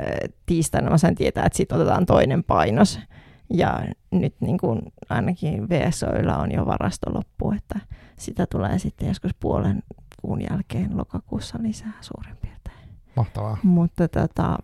[0.46, 3.00] tiistaina mä sain tietää, että sitten otetaan toinen painos.
[3.54, 3.80] Ja
[4.22, 7.80] nyt niin kuin ainakin VSOilla on jo varasto loppu, että
[8.18, 9.84] sitä tulee sitten joskus puolen
[10.22, 12.90] kuun jälkeen lokakuussa lisää suurin piirtein.
[13.16, 13.58] Mahtavaa.
[13.64, 14.58] Mutta tota,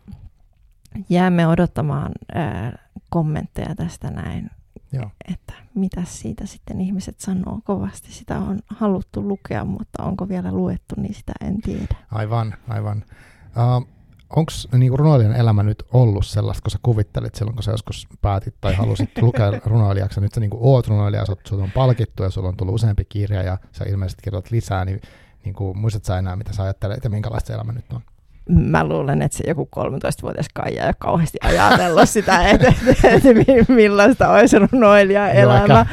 [1.10, 2.78] jäämme odottamaan ää,
[3.10, 4.50] kommentteja tästä näin
[4.92, 5.12] Joo.
[5.28, 7.60] että mitä siitä sitten ihmiset sanoo.
[7.64, 11.96] Kovasti sitä on haluttu lukea, mutta onko vielä luettu, niin sitä en tiedä.
[12.12, 13.04] Aivan, aivan.
[13.46, 13.88] Uh,
[14.36, 18.56] Onko niin runoilijan elämä nyt ollut sellaista, kun sä kuvittelit silloin, kun sä joskus päätit
[18.62, 22.48] tai halusit lukea runoilijaksi, nyt sä niin oot runoilija, sä sulla on palkittu ja sulla
[22.48, 25.02] on tullut useampi kirja ja sä ilmeisesti kirjoitat lisää, niin,
[25.46, 28.02] niin kuin, muistat sä enää, mitä sä ajattelet ja minkälaista se elämä nyt on?
[28.50, 34.30] mä luulen, että se joku 13-vuotias Kaija ei kauheasti ajatellut sitä, että, että, että millaista
[34.30, 35.86] olisi runoilija elämä.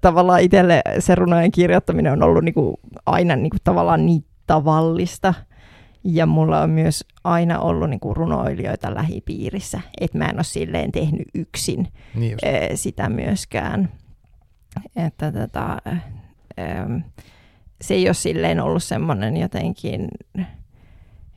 [0.00, 5.34] tavallaan itselle se runojen kirjoittaminen on ollut niinku aina niinku tavallaan niin tavallista.
[6.04, 11.28] Ja mulla on myös aina ollut niinku runoilijoita lähipiirissä, että mä en ole silleen tehnyt
[11.34, 12.38] yksin niin
[12.74, 13.88] sitä myöskään.
[14.96, 15.76] Että tota,
[17.80, 20.08] se ei ole silleen ollut semmoinen jotenkin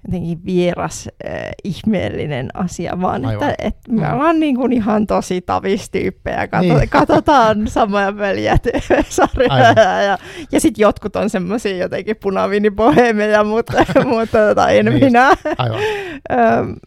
[0.07, 3.49] jotenkin vieras, äh, ihmeellinen asia, vaan Aivan.
[3.49, 4.13] että, että me mm.
[4.13, 6.89] ollaan niin kuin ihan tosi tavistyyppejä, Kato, niin.
[6.89, 10.17] katsotaan samoja peliä TV-sarjoja ja,
[10.51, 15.31] ja sitten jotkut on semmoisia jotenkin punavinipohemeja, mutta, mutta tota, en niin minä.
[15.57, 15.79] Aivan.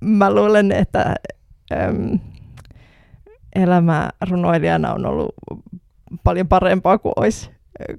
[0.00, 1.14] Mä luulen, että
[1.72, 2.18] äm,
[3.54, 5.34] elämä runoilijana on ollut
[6.24, 7.50] paljon parempaa kuin olisi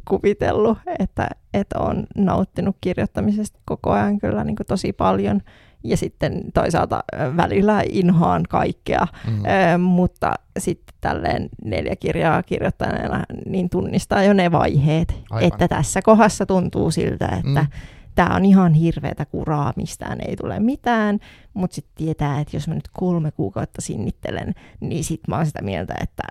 [0.07, 5.41] kuvitellut, että, että on nauttinut kirjoittamisesta koko ajan kyllä niin kuin tosi paljon.
[5.83, 7.03] Ja sitten toisaalta
[7.37, 9.45] välillä inhoan kaikkea, mm.
[9.45, 15.53] ö, mutta sitten tälleen neljä kirjaa kirjoittaneena niin tunnistaa jo ne vaiheet, Aivan.
[15.53, 17.67] että tässä kohdassa tuntuu siltä, että mm
[18.15, 21.19] tämä on ihan hirveätä kuraa, mistään ei tule mitään,
[21.53, 25.61] mutta sitten tietää, että jos mä nyt kolme kuukautta sinnittelen, niin sitten mä oon sitä
[25.61, 26.23] mieltä, että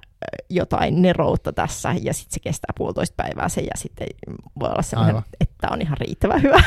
[0.50, 4.06] jotain neroutta tässä, ja sitten se kestää puolitoista päivää sen, ja sitten
[4.60, 6.62] voi olla sellainen, että on ihan riittävän hyvä.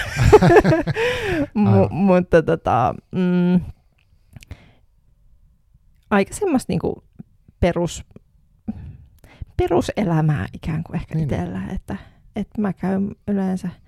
[1.54, 3.62] M- mutta tota, mm,
[6.10, 7.04] aika semmoista niinku
[7.60, 8.04] perus,
[9.58, 11.24] peruselämää ikään kuin ehkä niin.
[11.24, 11.98] itsellä, että,
[12.36, 13.70] että mä käyn yleensä–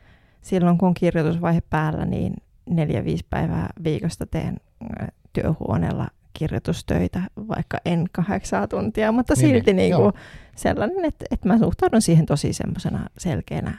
[0.46, 2.34] silloin kun on kirjoitusvaihe päällä, niin
[2.70, 4.58] neljä-viisi päivää viikosta teen
[5.34, 6.08] työhuoneella
[6.38, 10.14] kirjoitustöitä, vaikka en kahdeksaa tuntia, mutta niin, silti niin, niin kuin
[10.56, 13.78] sellainen, että, että mä suhtaudun siihen tosi semmoisena selkeänä,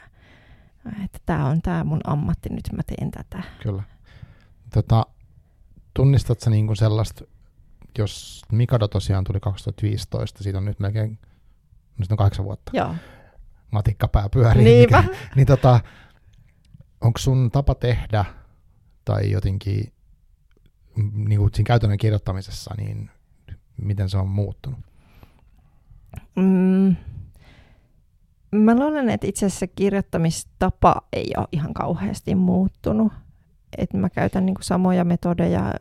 [1.05, 3.43] että tämä on tämä mun ammatti, nyt mä teen tätä.
[3.63, 3.83] Kyllä.
[4.75, 5.07] Tota,
[5.95, 7.25] tunnistatko niin kuin sellaista,
[7.99, 11.19] jos Mikado tosiaan tuli 2015, siitä on nyt melkein,
[11.99, 12.71] nyt on kahdeksan vuotta.
[12.75, 12.95] Joo.
[13.71, 14.65] Matikkapää pyörii.
[14.65, 15.01] Niinpä.
[15.01, 15.81] Niin, niin tota,
[17.01, 18.25] onko sun tapa tehdä
[19.05, 19.93] tai jotenkin
[20.97, 23.11] niin kuin siinä käytännön kirjoittamisessa, niin
[23.83, 24.81] miten se on muuttunut?
[26.37, 26.97] Mm,
[28.51, 33.13] mä luulen, että itse asiassa kirjoittamistapa ei ole ihan kauheasti muuttunut.
[33.79, 35.73] Et mä käytän niin kuin samoja metodeja äh,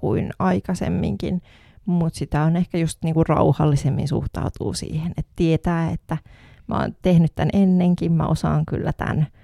[0.00, 1.42] kuin aikaisemminkin,
[1.86, 6.18] mutta sitä on ehkä just niin kuin rauhallisemmin suhtautuu siihen, että tietää, että
[6.66, 9.26] mä oon tehnyt tämän ennenkin, mä osaan kyllä tämän–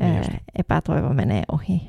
[0.00, 1.82] niin epätoivo menee ohi.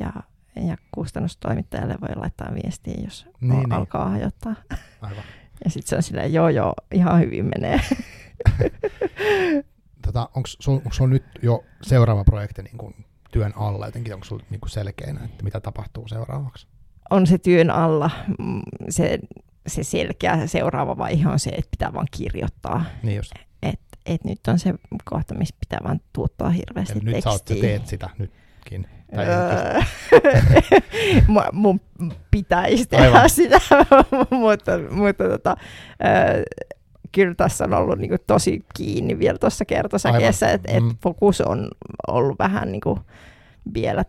[0.00, 0.12] Ja,
[0.56, 3.72] ja kustannustoimittajalle voi laittaa viestiä, jos niin, niin.
[3.72, 4.54] alkaa hajottaa.
[5.00, 5.24] Aivan.
[5.64, 7.80] Ja sitten se on silleen, joo joo, ihan hyvin menee.
[10.06, 10.48] tota, Onko
[10.92, 12.94] sulla nyt jo seuraava projekti niin kun
[13.32, 16.66] työn alla jotenkin, onko sulla niin selkeänä, että mitä tapahtuu seuraavaksi?
[17.10, 18.10] On se työn alla.
[18.38, 19.18] Mm, se,
[19.66, 22.84] se selkeä seuraava vaihe on se, että pitää vaan kirjoittaa.
[23.02, 23.32] Niin just
[24.06, 24.74] et nyt on se
[25.04, 27.32] kohta, missä pitää vaan tuottaa hirveästi ja tekstiä.
[27.32, 28.10] Nyt sä, teet sitä
[29.16, 29.34] nytkin.
[30.24, 31.80] Öö, mun
[32.30, 33.30] pitäisi tehdä Aivan.
[33.30, 33.60] sitä,
[34.30, 35.56] mutta, mutta tota,
[37.12, 40.96] kyllä tässä on ollut niinku tosi kiinni vielä tuossa kertosäkeessä, että et mm.
[41.02, 41.68] fokus on
[42.06, 42.98] ollut vähän niinku
[43.74, 44.04] vielä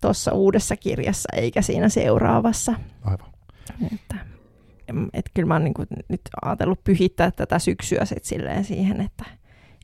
[0.00, 2.74] tuossa uudessa kirjassa eikä siinä seuraavassa.
[3.04, 3.30] Aivan.
[3.94, 4.16] Että,
[5.12, 9.24] että kyllä mä oon niin kuin nyt ajatellut pyhittää tätä syksyä sit silleen siihen, että,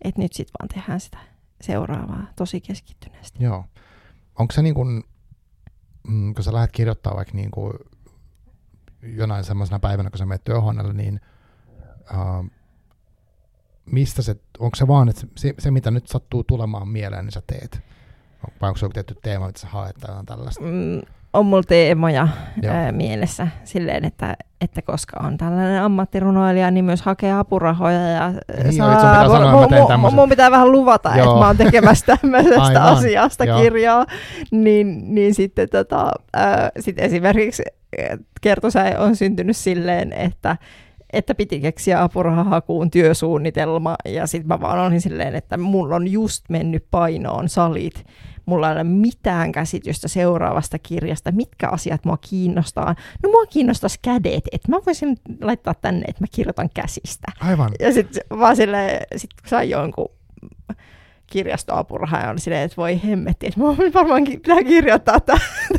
[0.04, 1.18] että nyt sitten vaan tehdään sitä
[1.60, 3.44] seuraavaa tosi keskittyneesti.
[3.44, 3.64] Joo.
[4.38, 5.04] Onko se niin kuin,
[6.08, 7.72] mm, kun sä lähdet kirjoittaa vaikka niin kuin
[9.02, 11.20] jonain semmoisena päivänä, kun sä menet työhuoneelle, niin
[12.10, 12.50] uh,
[13.86, 17.42] mistä se, onko se vaan, että se, se, mitä nyt sattuu tulemaan mieleen, niin sä
[17.46, 17.80] teet?
[18.60, 20.64] Vai onko se joku tietty teema, mitä sä haet tai tällaista?
[20.64, 22.28] Mm, on mulla teemoja
[22.68, 28.72] ää, mielessä silleen, että, että koska on tällainen ammattirunoilija, niin myös hakee apurahoja ja niin,
[28.72, 31.18] saa, joo, sanoa, mu, mu, mun pitää vähän luvata, joo.
[31.18, 33.60] että mä oon tekemässä tämmöisestä asiasta joo.
[33.60, 34.06] kirjaa,
[34.50, 37.62] niin, niin sitten tota, ää, sit esimerkiksi
[38.40, 40.56] kertosäe on syntynyt silleen, että
[41.12, 46.44] että piti keksiä apurahahakuun työsuunnitelma, ja sitten mä vaan olin silleen, että mulla on just
[46.48, 48.06] mennyt painoon salit,
[48.46, 52.94] mulla ei ole mitään käsitystä seuraavasta kirjasta, mitkä asiat mua kiinnostaa.
[53.22, 57.32] No mua kiinnostaisi kädet, että mä voisin laittaa tänne, että mä kirjoitan käsistä.
[57.40, 57.70] Aivan.
[57.80, 60.08] Ja sitten vaan silleen, sit kun sai jonkun
[61.26, 65.20] kirjastoapuraha ja oli silleen, että voi hemmetti, että mun varmaankin pitää kirjoittaa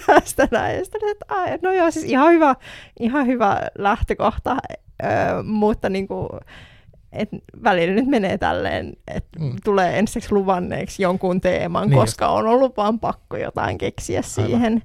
[0.06, 0.78] tästä näin.
[0.78, 2.56] Ja sitten, että ai, no joo, siis ihan hyvä,
[3.00, 4.58] ihan hyvä lähtökohta,
[5.04, 6.30] öö, mutta niin kuin,
[7.12, 7.30] et
[7.64, 9.56] välillä nyt menee tälleen, että mm.
[9.64, 12.36] tulee ensiksi luvanneeksi jonkun teeman, niin koska just.
[12.36, 14.74] on ollut vaan pakko jotain keksiä siihen.
[14.74, 14.82] Aivan.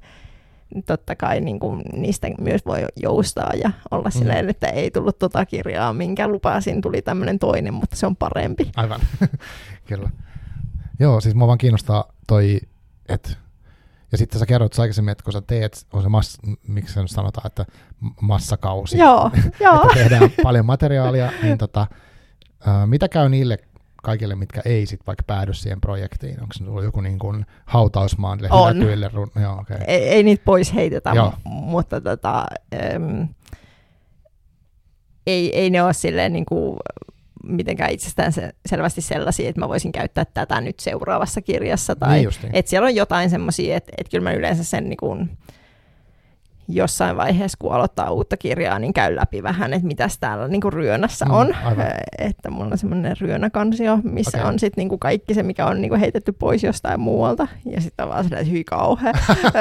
[0.86, 4.18] Totta kai niin kuin, niistä myös voi joustaa ja olla mm.
[4.18, 8.70] silleen, että ei tullut tota kirjaa, minkä lupasin, tuli tämmöinen toinen, mutta se on parempi.
[8.76, 9.00] Aivan,
[9.88, 10.10] kyllä.
[11.00, 12.60] Joo, siis mua vaan kiinnostaa toi,
[13.08, 13.30] että
[14.12, 17.46] ja sitten sä kerroit aikaisemmin, että kun sä teet, on se mass, miksi sen sanotaan,
[17.46, 17.66] että
[18.20, 19.82] massakausi, joo, joo.
[19.82, 21.86] että tehdään paljon materiaalia, niin tota,
[22.66, 23.58] ää, mitä käy niille
[24.02, 26.40] kaikille, mitkä ei sit vaikka päädy siihen projektiin?
[26.42, 28.76] Onko se joku niin kuin hautausmaan on.
[29.12, 29.78] Run- joo, okay.
[29.86, 31.32] ei, ei niitä pois heitetä, Joo.
[31.44, 32.46] mutta tota,
[32.94, 33.28] äm,
[35.26, 36.76] ei, ei ne ole silleen niin kuin
[37.42, 38.32] mitenkään itsestään
[38.66, 41.96] selvästi sellaisia, että mä voisin käyttää tätä nyt seuraavassa kirjassa.
[41.96, 42.50] Tai niin niin.
[42.52, 45.38] että siellä on jotain semmoisia, että, että kyllä mä yleensä sen niin kuin,
[46.68, 50.72] jossain vaiheessa, kun aloittaa uutta kirjaa, niin käy läpi vähän, että mitäs täällä niin kuin
[50.72, 51.54] ryönässä mm, on.
[51.64, 51.86] Aivan.
[52.18, 54.48] Että mulla on semmoinen ryönäkansio, missä okay.
[54.48, 57.48] on sitten niin kuin kaikki se, mikä on niin kuin heitetty pois jostain muualta.
[57.64, 59.12] Ja sitten on vaan sellainen, hyi kauhea.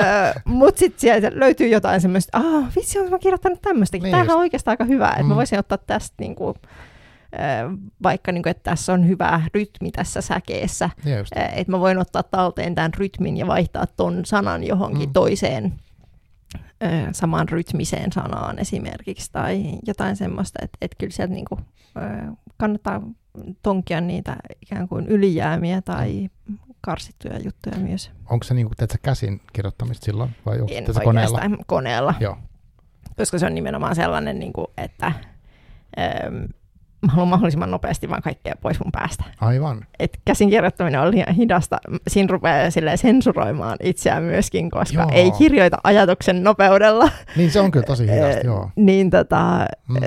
[0.45, 4.03] Mutta sitten sieltä löytyy jotain semmoista, ah vitsi, olen mä kirjoittanut tämmöistäkin.
[4.03, 5.29] Niin Tämähän on oikeastaan aika hyvä, että mm.
[5.29, 6.55] mä voisin ottaa tästä niin kuin,
[8.03, 10.89] vaikka niin kuin, että tässä on hyvä rytmi tässä säkeessä,
[11.35, 15.13] että mä voin ottaa talteen tämän rytmin ja vaihtaa ton sanan johonkin mm.
[15.13, 15.73] toiseen
[17.11, 21.61] saman rytmiseen sanaan esimerkiksi tai jotain semmoista, että, että kyllä sieltä niin kuin,
[22.57, 23.01] kannattaa
[23.63, 26.29] tonkia niitä ikään kuin ylijäämiä tai
[26.82, 28.11] karsittuja juttuja myös.
[28.29, 31.41] Onko se niin kuin, käsin kirjoittamista silloin vai onko en koneella?
[31.67, 32.13] koneella.
[32.19, 32.38] Joo.
[33.17, 35.11] Koska se on nimenomaan sellainen, niin kuin, että
[37.01, 39.23] mä haluan mahdollisimman nopeasti vaan kaikkea pois mun päästä.
[39.41, 39.85] Aivan.
[39.99, 41.77] Et käsin kirjoittaminen on liian hidasta.
[42.07, 45.09] Siinä rupeaa sensuroimaan itseään myöskin, koska joo.
[45.13, 47.09] ei kirjoita ajatuksen nopeudella.
[47.37, 48.69] Niin se on kyllä tosi hidasta, joo.
[48.75, 49.99] niin tota, mm.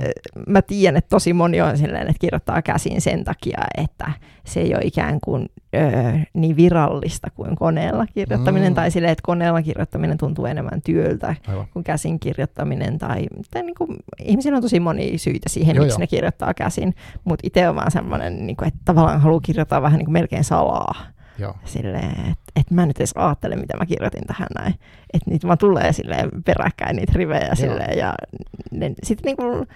[0.47, 4.12] mä tiedän, että tosi moni on silleen, että kirjoittaa käsin sen takia, että
[4.45, 8.74] se ei ole ikään kuin öö, niin virallista kuin koneella kirjoittaminen, mm.
[8.74, 11.66] tai silleen, että koneella kirjoittaminen tuntuu enemmän työltä Aivan.
[11.72, 15.95] kuin käsin kirjoittaminen, tai, tai niin kuin, ihmisillä on tosi moni syitä siihen, joo, miksi
[15.95, 16.01] joo.
[16.01, 16.84] ne kirjoittaa käsin,
[17.24, 20.45] mutta itse on vaan semmoinen, niin kuin, että tavallaan haluaa kirjoittaa vähän niin kuin melkein
[20.45, 20.95] salaa.
[21.64, 24.74] Silleen, että et mä nyt edes ajattele, mitä mä kirjoitin tähän näin.
[25.12, 28.14] Että niitä vaan tulee silleen peräkkäin niitä rivejä silleen, ja
[29.03, 29.66] sitten niin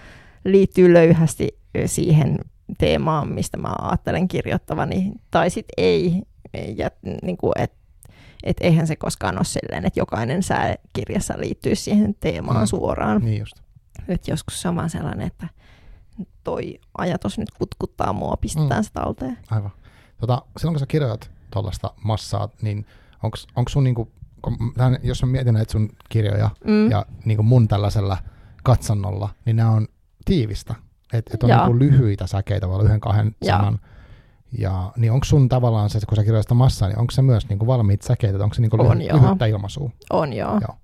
[0.45, 2.37] liittyy löyhästi siihen
[2.77, 6.21] teemaan, mistä mä ajattelen kirjoittavani, tai sitten ei.
[6.75, 6.89] Ja
[7.23, 7.73] niin kuin, et,
[8.43, 12.67] et eihän se koskaan ole silleen, että jokainen sää kirjassa liittyy siihen teemaan mm.
[12.67, 13.21] suoraan.
[13.21, 13.55] Niin just.
[14.07, 15.47] Et joskus se on vaan sellainen, että
[16.43, 18.83] toi ajatus nyt kutkuttaa mua, pistetään mm.
[18.83, 19.37] se talteen.
[19.51, 19.71] Aivan.
[20.17, 22.85] Tota, silloin kun sä kirjoitat tuollaista massaa, niin
[23.55, 24.11] onko sun niinku,
[24.77, 26.91] tämän, jos mä mietin näitä sun kirjoja mm.
[26.91, 28.17] ja niinku mun tällaisella
[28.63, 29.87] katsannolla, niin nämä on
[30.25, 30.75] tiivistä.
[31.13, 33.57] Että et on niinku lyhyitä säkeitä, vaan yhden kahden ja.
[33.57, 33.79] sanan.
[34.57, 37.67] Ja, niin onko sun tavallaan se, kun sä kirjoitat massaa, niin onko se myös niinku
[37.67, 39.89] valmiit säkeitä, onko se niinku on, lyhy- lyhyttä ilmaisua?
[40.09, 40.59] On joo.
[40.61, 40.77] joo.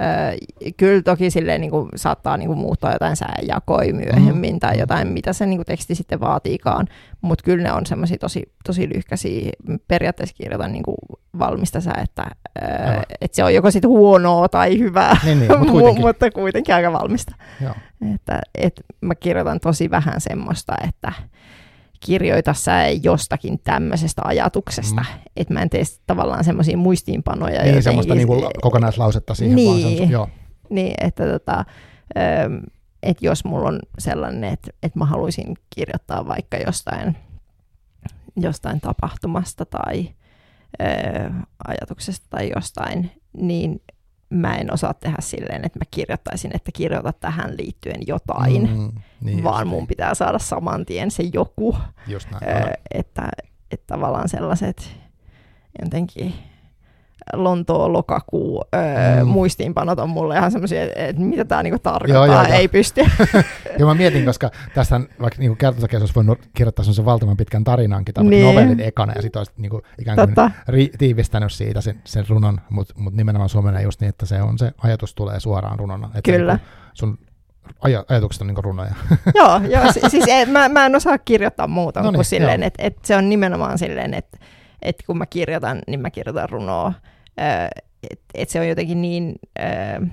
[0.00, 0.36] Öö,
[0.76, 4.60] kyllä toki silleen niin kuin, saattaa niin kuin, muuttaa jotain sääjakoja myöhemmin mm.
[4.60, 6.86] tai jotain, mitä se niin kuin, teksti sitten vaatiikaan,
[7.20, 9.50] mutta kyllä ne on semmoisia tosi, tosi lyhkäisiä.
[9.88, 10.96] Periaatteessa kirjoitan niin kuin,
[11.38, 12.26] valmista sää, että,
[12.62, 16.06] öö, että se on joko sitten huonoa tai hyvää, niin, niin, mutta, kuitenkin.
[16.06, 17.34] mutta kuitenkin aika valmista.
[17.60, 17.74] Joo.
[18.14, 21.12] Että, et mä kirjoitan tosi vähän semmoista, että
[22.00, 25.00] kirjoita sä jostakin tämmöisestä ajatuksesta.
[25.00, 25.20] Mm.
[25.36, 27.62] Että mä en tee tavallaan semmoisia muistiinpanoja.
[27.62, 30.10] Niin, semmoista niinku kokonaislausetta siihen niin, vaan.
[30.10, 30.28] joo.
[30.70, 31.64] Niin, että tota,
[33.02, 37.16] että jos mulla on sellainen, että, että mä haluaisin kirjoittaa vaikka jostain,
[38.36, 40.08] jostain tapahtumasta tai
[40.82, 41.30] ö,
[41.68, 43.82] ajatuksesta tai jostain, niin
[44.30, 49.44] mä en osaa tehdä silleen, että mä kirjoittaisin, että kirjoita tähän liittyen jotain, mm, niin
[49.44, 49.86] vaan mun niin.
[49.86, 51.76] pitää saada saman tien se joku.
[52.06, 53.28] Just näin, ö, että,
[53.70, 54.96] että tavallaan sellaiset
[55.82, 56.34] jotenkin
[57.32, 59.28] Lontoon lokakuu öö, mm.
[59.30, 62.68] muistiinpanot on mulle ihan semmoisia, että mitä tämä niinku tarkoittaa, joo, joo, ei joo.
[62.68, 63.00] pysty.
[63.78, 68.14] joo, mä mietin, koska tässä vaikka niinku kertosäkeessä olisi voinut kirjoittaa semmoisen valtavan pitkän tarinankin
[68.14, 68.46] tai niin.
[68.46, 72.94] novellin ekana ja sitten olisi niinku ikään kuin ri- tiivistänyt siitä sen, sen runon, mutta
[72.96, 76.06] mut nimenomaan suomena just niin, että se on se ajatus tulee suoraan runona.
[76.06, 76.56] Että Kyllä.
[76.56, 76.60] Se,
[76.94, 77.18] sun
[77.86, 78.94] aj- ajatukset on niin runoja.
[79.34, 82.82] joo, joo siis ei, mä, mä en osaa kirjoittaa muuta no niin, kuin silleen, että
[82.86, 84.38] et se on nimenomaan silleen, että
[84.82, 86.92] et kun mä kirjoitan, niin mä kirjoitan runoa.
[88.10, 90.06] Että et se on jotenkin niin ö,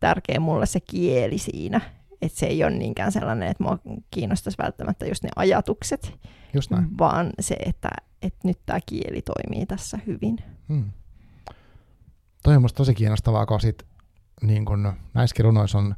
[0.00, 1.80] tärkeä mulle se kieli siinä,
[2.22, 3.78] että se ei ole niinkään sellainen, että mua
[4.10, 6.14] kiinnostaisi välttämättä just ne ajatukset,
[6.54, 6.98] just näin.
[6.98, 7.88] vaan se, että,
[8.22, 10.38] että nyt tämä kieli toimii tässä hyvin.
[10.68, 10.90] Hmm.
[12.42, 13.82] Toi on tosi kiinnostavaa, kun sit,
[14.42, 15.94] niin kun näissäkin runoissa on,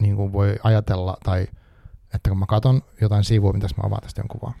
[0.00, 1.46] niin kun voi ajatella, tai
[2.14, 4.54] että kun mä katson jotain sivua, mitä mä avaan tästä jonkun vaan.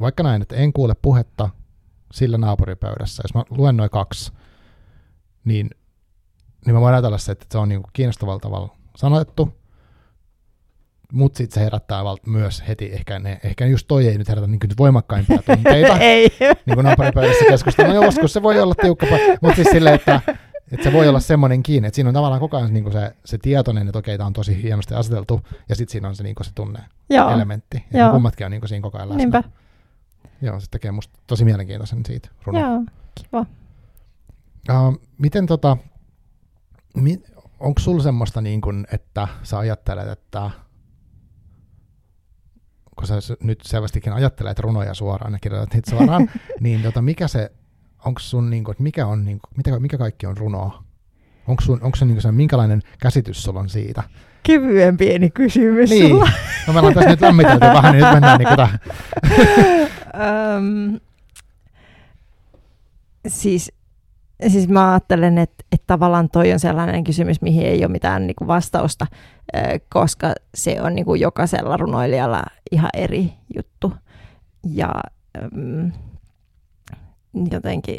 [0.00, 1.50] Vaikka näin, että en kuule puhetta
[2.12, 4.32] sillä naapuripöydässä, jos mä luen noin kaksi,
[5.44, 5.70] niin,
[6.66, 9.62] niin mä voin ajatella se, että se on niin kiinnostavalla tavalla sanotettu,
[11.12, 14.46] mutta sitten se herättää valt- myös heti, ehkä, ne, ehkä just toi ei nyt herätä
[14.46, 15.98] niin nyt voimakkaimpia tunteita.
[15.98, 16.28] ei.
[16.66, 17.94] Niin kuin naapuripöydässä keskustelua.
[17.94, 19.06] No joskus se voi olla tiukka,
[19.42, 20.20] mutta siis silleen, että,
[20.72, 23.38] että se voi olla semmoinen kiinni, että siinä on tavallaan koko ajan niin se, se
[23.38, 26.50] tietoinen, että okei, tämä on tosi hienosti aseteltu, ja sitten siinä on se, niin se
[26.54, 27.84] tunne-elementti.
[27.92, 29.18] Ja kummatkin on niin siinä koko ajan läsnä.
[29.18, 29.42] Niinpä.
[30.42, 32.62] Joo, se tekee musta tosi mielenkiintoisen siitä runon.
[32.62, 32.84] Joo,
[33.14, 33.46] kiva.
[34.70, 35.76] Uh, miten tota,
[36.94, 37.22] mi,
[37.60, 40.50] onko sulla semmoista niin kuin, että sä ajattelet, että
[42.96, 46.30] kun sä nyt selvästikin ajattelet runoja suoraan ja kirjoitat niitä suoraan,
[46.60, 47.52] niin tota, mikä se,
[48.04, 50.84] onko sun, niin kuin, mikä on, niin kuin, mikä, mikä kaikki on runoa?
[51.46, 54.02] Onko, sun, onko se, niin se, minkälainen käsitys sulla on siitä?
[54.42, 56.08] Kevyen pieni kysymys niin.
[56.08, 56.28] sulla.
[56.66, 58.78] No me ollaan tässä nyt lämmitelty vähän, niin nyt mennään niin kuin tähän.
[60.14, 61.00] um,
[63.28, 63.72] siis
[64.48, 68.34] siis mä ajattelen, että, että tavallaan toi on sellainen kysymys, mihin ei ole mitään niin
[68.34, 69.06] kuin vastausta,
[69.88, 72.42] koska se on niin kuin jokaisella runoilijalla
[72.72, 73.92] ihan eri juttu.
[74.66, 74.94] Ja
[75.54, 75.92] mm,
[77.50, 77.98] jotenkin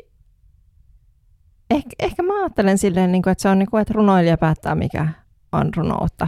[1.72, 4.76] ehkä, ehkä mä ajattelen silleen, niin kuin, että se on niin kuin, että runoilija päättää,
[4.76, 5.08] mikä
[5.52, 6.28] on runoutta.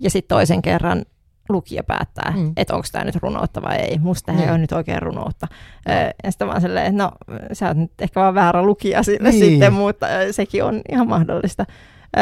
[0.00, 1.04] Ja sitten toisen kerran
[1.48, 2.52] lukija päättää, mm.
[2.56, 3.98] että onko tämä nyt runoutta vai ei.
[3.98, 4.44] Musta niin.
[4.44, 5.46] ei ole nyt oikein runoutta.
[5.88, 5.94] No.
[6.24, 7.12] Ja sitten vaan silleen, että no
[7.52, 9.44] sä oot nyt ehkä vaan väärä lukija sille niin.
[9.44, 11.66] sitten, mutta sekin on ihan mahdollista.
[12.16, 12.20] Ö,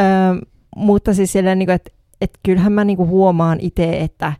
[0.77, 4.33] mutta siis silleen, niin kuin, että, että kyllähän mä niin kuin huomaan itse, että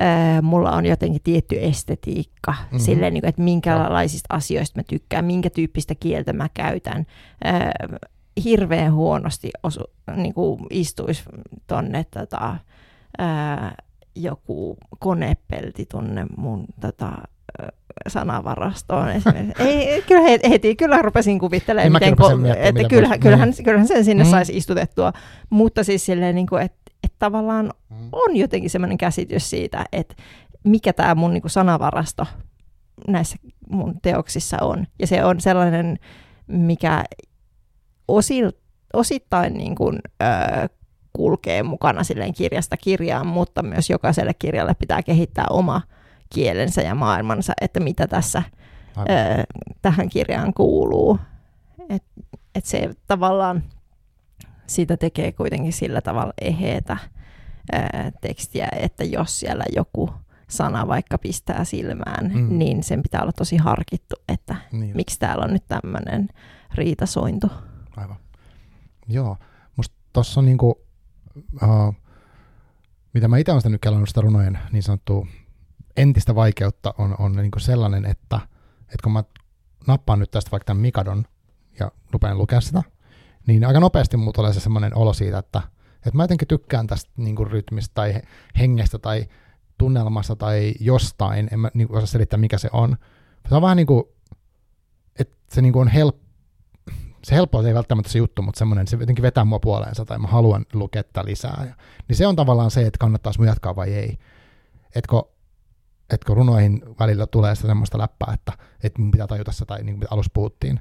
[0.00, 2.78] ö, mulla on jotenkin tietty estetiikka mm-hmm.
[2.78, 7.06] silleen, niin kuin, että minkälaisista asioista mä tykkään, minkä tyyppistä kieltä mä käytän.
[7.44, 7.50] Ö,
[8.44, 9.80] hirveän huonosti osu,
[10.16, 11.22] niin kuin istuisi
[11.66, 12.56] tonne tota,
[14.16, 17.12] joku konepelti tuonne mun tota,
[18.08, 19.62] sanavarastoon esimerkiksi.
[19.68, 23.64] Ei, kyllä heti, kyllä rupesin kuvittelemaan, miten, ko- miettiä, että kyllähän, kyllähän, mm.
[23.64, 24.30] kyllähän sen sinne mm.
[24.30, 25.12] saisi istutettua,
[25.50, 28.08] mutta siis silleen, niin kuin, että, että tavallaan mm.
[28.12, 30.14] on jotenkin semmoinen käsitys siitä, että
[30.64, 32.26] mikä tämä mun niin kuin sanavarasto
[33.08, 33.36] näissä
[33.68, 34.86] mun teoksissa on.
[34.98, 35.98] Ja se on sellainen,
[36.46, 37.04] mikä
[38.08, 38.52] osil,
[38.92, 40.68] osittain niin kuin, ö,
[41.16, 45.82] kulkee mukana silleen kirjasta kirjaan, mutta myös jokaiselle kirjalle pitää kehittää oma
[46.34, 48.42] kielensä ja maailmansa, että mitä tässä
[48.98, 49.02] ö,
[49.82, 51.18] tähän kirjaan kuuluu.
[51.88, 52.04] Et,
[52.54, 53.64] et se tavallaan
[54.66, 56.96] siitä tekee kuitenkin sillä tavalla eheetä
[57.74, 57.78] ö,
[58.20, 60.10] tekstiä, että jos siellä joku
[60.48, 62.58] sana vaikka pistää silmään, mm.
[62.58, 64.96] niin sen pitää olla tosi harkittu, että niin.
[64.96, 66.28] miksi täällä on nyt tämmöinen
[66.74, 67.50] riitasointu.
[67.96, 68.16] Aivan.
[69.08, 69.36] Joo,
[69.76, 70.83] musta tuossa on niinku
[71.62, 71.94] uh,
[73.14, 75.26] mitä mä itse olen sitä nyt kelannut sitä runojen niin sanottua
[75.96, 78.40] entistä vaikeutta on, on niin sellainen, että,
[78.82, 79.24] että kun mä
[79.86, 81.24] nappaan nyt tästä vaikka tämän Mikadon
[81.80, 82.82] ja rupean lukea sitä,
[83.46, 85.62] niin aika nopeasti mulla tulee se semmoinen olo siitä, että,
[85.96, 88.14] että mä jotenkin tykkään tästä niin kuin rytmistä tai
[88.58, 89.26] hengestä tai
[89.78, 92.96] tunnelmasta tai jostain, en mä niin kuin osaa selittää mikä se on.
[93.48, 94.04] Se on vähän niin kuin,
[95.18, 96.23] että se niin kuin on helppo
[97.24, 100.28] se helppo ei välttämättä se juttu, mutta semmoinen, se jotenkin vetää mua puoleensa tai mä
[100.28, 101.64] haluan lukea lisää.
[101.68, 101.74] Ja,
[102.08, 104.18] niin se on tavallaan se, että kannattaisi mun jatkaa vai ei.
[104.94, 105.22] Etkö,
[106.10, 108.52] etkö runoihin välillä tulee sitä semmoista läppää, että,
[108.82, 110.80] että mun pitää tajuta se, tai niin kuin alussa puhuttiin,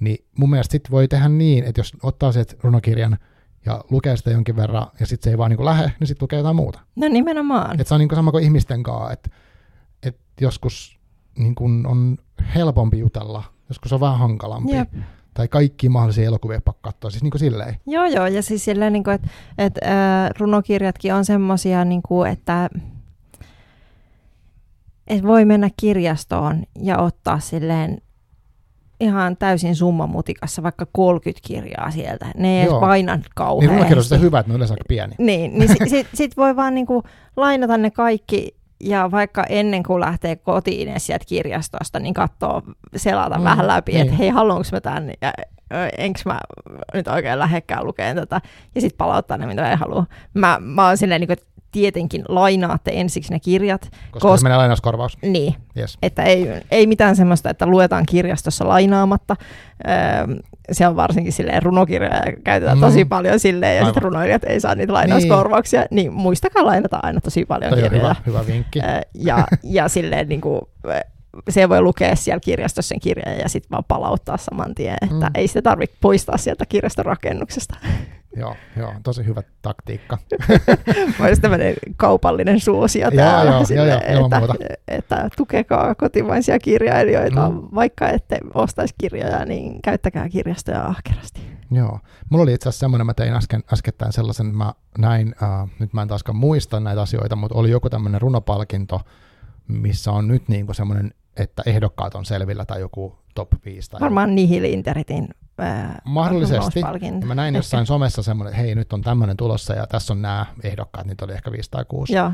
[0.00, 3.18] niin mun mielestä sit voi tehdä niin, että jos ottaa se runokirjan
[3.66, 6.36] ja lukee sitä jonkin verran, ja sitten se ei vaan niin lähde, niin sitten lukee
[6.36, 6.80] jotain muuta.
[6.96, 7.80] No nimenomaan.
[7.80, 9.30] Että se on niin kuin sama kuin ihmisten kanssa, että,
[10.02, 10.98] että joskus
[11.38, 12.18] niin kuin on
[12.54, 14.72] helpompi jutella, joskus on vähän hankalampi.
[14.72, 14.88] Jep
[15.38, 17.76] tai kaikki mahdollisia elokuvia pakko katsoa, siis niin kuin silleen.
[17.86, 19.28] Joo, joo, ja siis silleen, niin kuin, että,
[19.58, 22.70] että äh, runokirjatkin on semmoisia, niin kuin, että,
[25.06, 27.98] että voi mennä kirjastoon ja ottaa silleen
[29.00, 32.26] ihan täysin summamutikassa vaikka 30 kirjaa sieltä.
[32.36, 32.80] Ne ei Joo.
[32.80, 33.66] paina kauheasti.
[33.66, 35.14] Niin runokirjoista on hyvä, että ne on yleensä aika pieni.
[35.18, 37.02] Niin, niin sit, sit, sit voi vaan niinku
[37.36, 42.62] lainata ne kaikki ja vaikka ennen kuin lähtee kotiin sieltä kirjastosta, niin katsoo,
[42.96, 44.02] selata mm, vähän läpi, niin.
[44.02, 45.32] että hei, haluanko mä tämän, ja
[45.98, 46.38] enkö mä
[46.94, 48.40] nyt oikein lähekkään lukeen tätä,
[48.74, 50.04] ja sitten palauttaa ne, mitä ei halua.
[50.34, 51.38] Mä, mä oon silleen, niin kuin,
[51.72, 53.80] tietenkin lainaatte ensiksi ne kirjat.
[53.82, 55.18] Koska, koska se menee lainauskorvaus.
[55.22, 55.98] Niin, yes.
[56.02, 59.36] että ei, ei mitään semmoista, että luetaan kirjastossa lainaamatta.
[59.88, 60.36] Öö,
[60.72, 62.80] se on varsinkin silleen runokirjoja käytetään mm.
[62.80, 67.20] tosi paljon silleen, ja sitten runoilijat ei saa niitä lainauskorvauksia, niin, niin muistakaa lainata aina
[67.20, 68.02] tosi paljon Toi kirjoja.
[68.02, 68.80] Hyvä, hyvä vinkki.
[68.80, 70.60] Öö, ja, ja silleen niin kuin,
[71.48, 75.30] se voi lukea siellä kirjastossa sen kirjan ja sitten vaan palauttaa saman tien, että mm.
[75.34, 77.76] ei sitä tarvitse poistaa sieltä kirjaston rakennuksesta.
[78.36, 80.18] Joo, joo, tosi hyvä taktiikka.
[81.24, 84.54] Olisi tämmöinen kaupallinen suosio täällä, joo, sille, joo, joo, että, muuta.
[84.88, 87.62] että tukekaa kotimaisia kirjailijoita, mm.
[87.74, 91.40] vaikka ette ostaisi kirjoja, niin käyttäkää kirjastoja ahkerasti.
[91.70, 91.98] Joo,
[92.30, 96.02] mulla oli itse asiassa semmoinen, mä tein äsken, äskettäin sellaisen, mä näin, äh, nyt mä
[96.02, 99.00] en taaskaan muista näitä asioita, mutta oli joku tämmöinen runopalkinto,
[99.68, 103.90] missä on nyt niin semmoinen, että ehdokkaat on selvillä tai joku top 5.
[103.90, 105.28] Tai Varmaan Nihil Interitin
[105.58, 106.80] ää, Mahdollisesti.
[107.24, 110.46] Mä näin jossain somessa semmoinen, että hei nyt on tämmöinen tulossa ja tässä on nämä
[110.62, 112.14] ehdokkaat, niitä oli ehkä 5 tai 6.
[112.14, 112.32] Joo.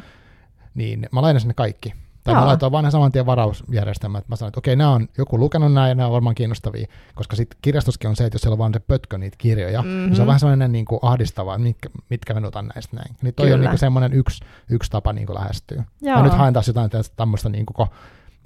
[0.74, 1.94] Niin mä lainasin ne kaikki.
[2.24, 2.40] Tai Joo.
[2.40, 4.28] mä laitoin vaan saman tien varausjärjestelmät.
[4.28, 7.36] Mä sanoin, että okei, nämä on joku lukenut nämä ja nämä on varmaan kiinnostavia, koska
[7.36, 9.96] sitten kirjastoskin on se, että jos siellä on vaan se pötkö niitä kirjoja, mm-hmm.
[9.96, 10.26] niin se on mhm.
[10.26, 13.16] vähän semmoinen niin kuin ahdistavaa, mitkä, mitkä venutan näistä näin.
[13.22, 13.54] Niin toi Kyllä.
[13.54, 15.84] on niin kuin semmoinen yksi, yksi tapa niin kuin lähestyä.
[16.02, 16.16] Joo.
[16.16, 17.88] Mä nyt haen taas jotain tämmöistä, niin kuin,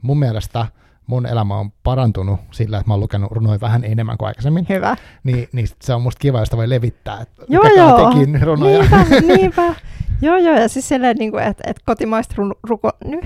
[0.03, 0.67] mun mielestä
[1.07, 4.67] mun elämä on parantunut sillä, että mä oon lukenut runoja vähän enemmän kuin aikaisemmin.
[4.69, 4.97] Hyvä.
[5.25, 8.11] Niin, niin se on musta kiva, jos voi levittää, että joo, joo.
[8.11, 8.79] tekin runoja.
[8.79, 9.05] Niinpä,
[9.37, 9.75] niinpä.
[10.23, 13.21] joo, joo, ja siis silleen, niin kuin, että, että kotimaista, run, ruko, ny,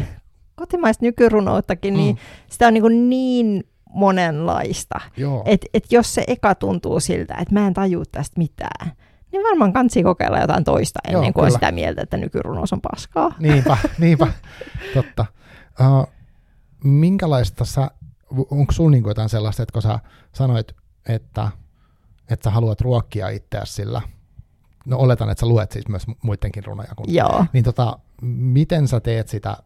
[0.55, 2.19] kotimaista nykyrunouttakin, niin mm.
[2.19, 5.01] niin sitä on niin, kuin niin monenlaista.
[5.45, 8.93] Että et jos se eka tuntuu siltä, että mä en tajua tästä mitään,
[9.33, 12.81] niin varmaan kansi kokeilla jotain toista ennen Joo, kuin on sitä mieltä, että nykyrunous on
[12.81, 13.35] paskaa.
[13.39, 14.27] Niinpä, niinpä,
[14.95, 15.27] totta.
[15.81, 16.12] Uh,
[16.85, 17.91] minkälaista sä,
[18.51, 19.99] onko sulla niin jotain sellaista, että kun sä
[20.33, 20.73] sanoit,
[21.09, 21.49] että,
[22.31, 24.03] että sä haluat ruokkia itseäsi sillä,
[24.87, 27.47] no oletan, että sä luet siis myös muidenkin runoja, kun, Joo.
[27.53, 29.57] niin tota, miten sä teet sitä,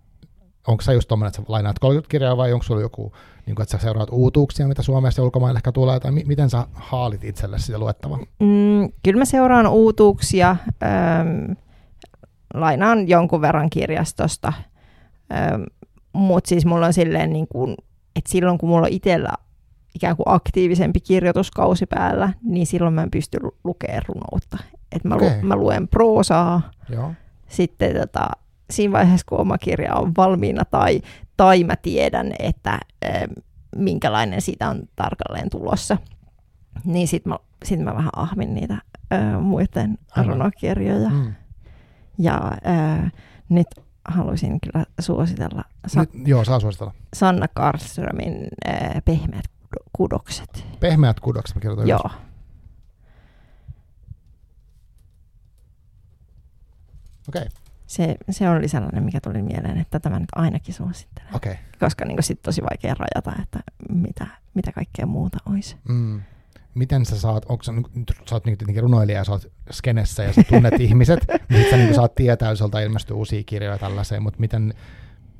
[0.66, 3.12] onko sä just tommoinen, että sä lainaat 30 kirjaa vai onko sulla joku,
[3.46, 6.50] niin kuin, että sä seuraat uutuuksia, mitä Suomessa ja ulkomailla ehkä tulee, tai mi- miten
[6.50, 8.18] sä haalit itselle sitä luettavaa?
[8.18, 11.52] Mm, kyllä mä seuraan uutuuksia, ähm,
[12.54, 14.52] lainaan jonkun verran kirjastosta,
[15.32, 15.62] ähm,
[16.16, 17.76] mutta siis mulla on silleen, niin kuin,
[18.16, 19.32] että silloin kun mulla on itsellä
[19.94, 24.58] ikään kuin aktiivisempi kirjoituskausi päällä, niin silloin mä en pysty lukemaan runoutta.
[24.92, 25.28] Et mä, okay.
[25.28, 27.12] lu, mä luen proosaa, Joo.
[27.48, 28.28] sitten tota,
[28.70, 31.00] siinä vaiheessa, kun oma kirja on valmiina tai,
[31.36, 33.22] tai mä tiedän, että äh,
[33.76, 35.96] minkälainen siitä on tarkalleen tulossa,
[36.84, 38.78] niin sitten mä, sit mä vähän ahmin niitä
[39.12, 41.08] äh, muiden runokirjoja.
[41.08, 41.34] Mm.
[42.18, 43.12] Ja äh,
[43.48, 43.66] nyt
[44.08, 46.94] haluaisin kyllä suositella Sa- Nyt, joo, saa suositella.
[47.14, 49.44] Sanna Karlströmin äh, Pehmeät
[49.92, 50.66] kudokset.
[50.80, 52.10] Pehmeät kudokset, mä kirjoitan Joo.
[57.28, 57.42] Okei.
[57.42, 57.48] Okay.
[57.86, 61.36] Se, se oli sellainen, mikä tuli mieleen, että tätä mä nyt ainakin suosittelen.
[61.36, 61.54] Okay.
[61.80, 65.76] Koska niin sitten tosi vaikea rajata, että mitä, mitä kaikkea muuta olisi.
[65.88, 66.22] Mm
[66.76, 70.22] miten sä saat, onko sä, nyt sä oot niin tietenkin runoilija ja sä oot skenessä
[70.22, 74.40] ja sä tunnet ihmiset, niin sä niin saat tietää, jos ilmestyy uusia kirjoja tällaiseen, mutta
[74.40, 74.74] miten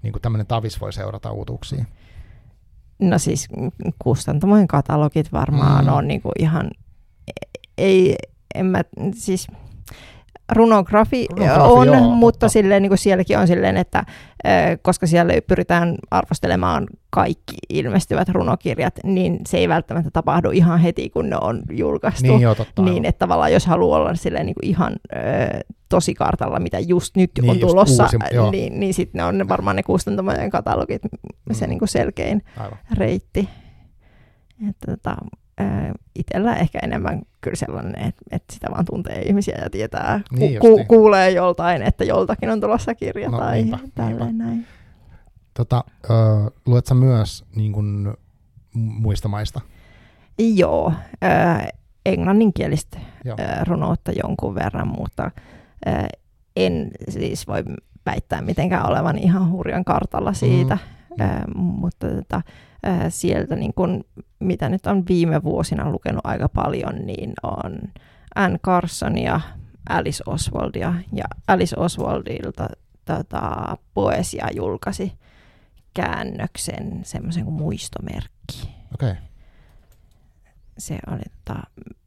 [0.02, 1.84] niin tämmöinen tavis voi seurata uutuuksia?
[2.98, 3.48] No siis
[3.98, 5.92] kustantamojen katalogit varmaan mm.
[5.92, 6.70] on niin kuin ihan,
[7.78, 8.16] ei,
[8.54, 8.82] en mä,
[9.14, 9.46] siis
[10.52, 14.04] runografi, runografi on, joo, mutta, silleen, niin kuin sielläkin on silleen, että
[14.82, 21.30] koska siellä pyritään arvostelemaan kaikki ilmestyvät runokirjat, niin se ei välttämättä tapahdu ihan heti, kun
[21.30, 22.26] ne on julkaistu.
[22.26, 25.18] Niin, joo, totta, niin että tavallaan jos haluaa olla silleen, niin kuin ihan ö,
[25.88, 29.76] tosi kartalla, mitä just nyt niin, on tulossa, uusi, niin, niin sitten ne on varmaan
[29.76, 31.54] ne kustantamojen katalogit mm.
[31.54, 32.78] se niin kuin selkein Aivan.
[32.92, 33.48] reitti.
[34.68, 35.16] Että, tota,
[36.14, 40.84] itsellä ehkä enemmän kyllä sellainen, että, että sitä vaan tuntee ihmisiä ja tietää, niin ku,
[40.88, 44.44] kuulee joltain, että joltakin on tulossa kirja no, tai niinpä, tälleen niinpä.
[44.44, 44.66] näin.
[45.54, 48.16] Tota, äh, luet sä myös niin kun,
[48.74, 49.60] muista maista?
[50.38, 50.92] Joo,
[51.24, 51.68] äh,
[52.06, 53.36] englanninkielistä Joo.
[53.40, 55.30] Äh, runoutta jonkun verran, mutta
[55.88, 56.06] äh,
[56.56, 57.64] en siis voi
[58.06, 60.78] väittää mitenkään olevan ihan hurjan kartalla siitä,
[61.18, 61.24] mm.
[61.24, 62.42] äh, mutta tota,
[63.08, 64.04] sieltä, niin kun,
[64.38, 67.78] mitä nyt on viime vuosina lukenut aika paljon, niin on
[68.34, 69.40] Anne Carson ja
[69.88, 70.94] Alice Oswaldia.
[71.12, 72.68] Ja Alice Oswaldilta
[73.04, 75.12] tota, poesia julkaisi
[75.94, 78.70] käännöksen, semmoisen kuin muistomerkki.
[78.94, 79.14] Okay.
[80.78, 81.62] Se oli, tota,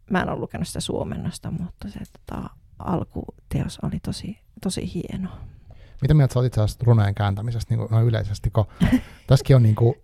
[0.10, 2.50] mä en ole lukenut sitä suomennosta, mutta se tota,
[2.80, 5.30] alkuteos oli tosi, tosi hieno.
[6.02, 8.66] Mitä mieltä sä olit runojen kääntämisestä niin kuin, yleisesti, kun
[9.28, 9.96] tässäkin on niin kuin,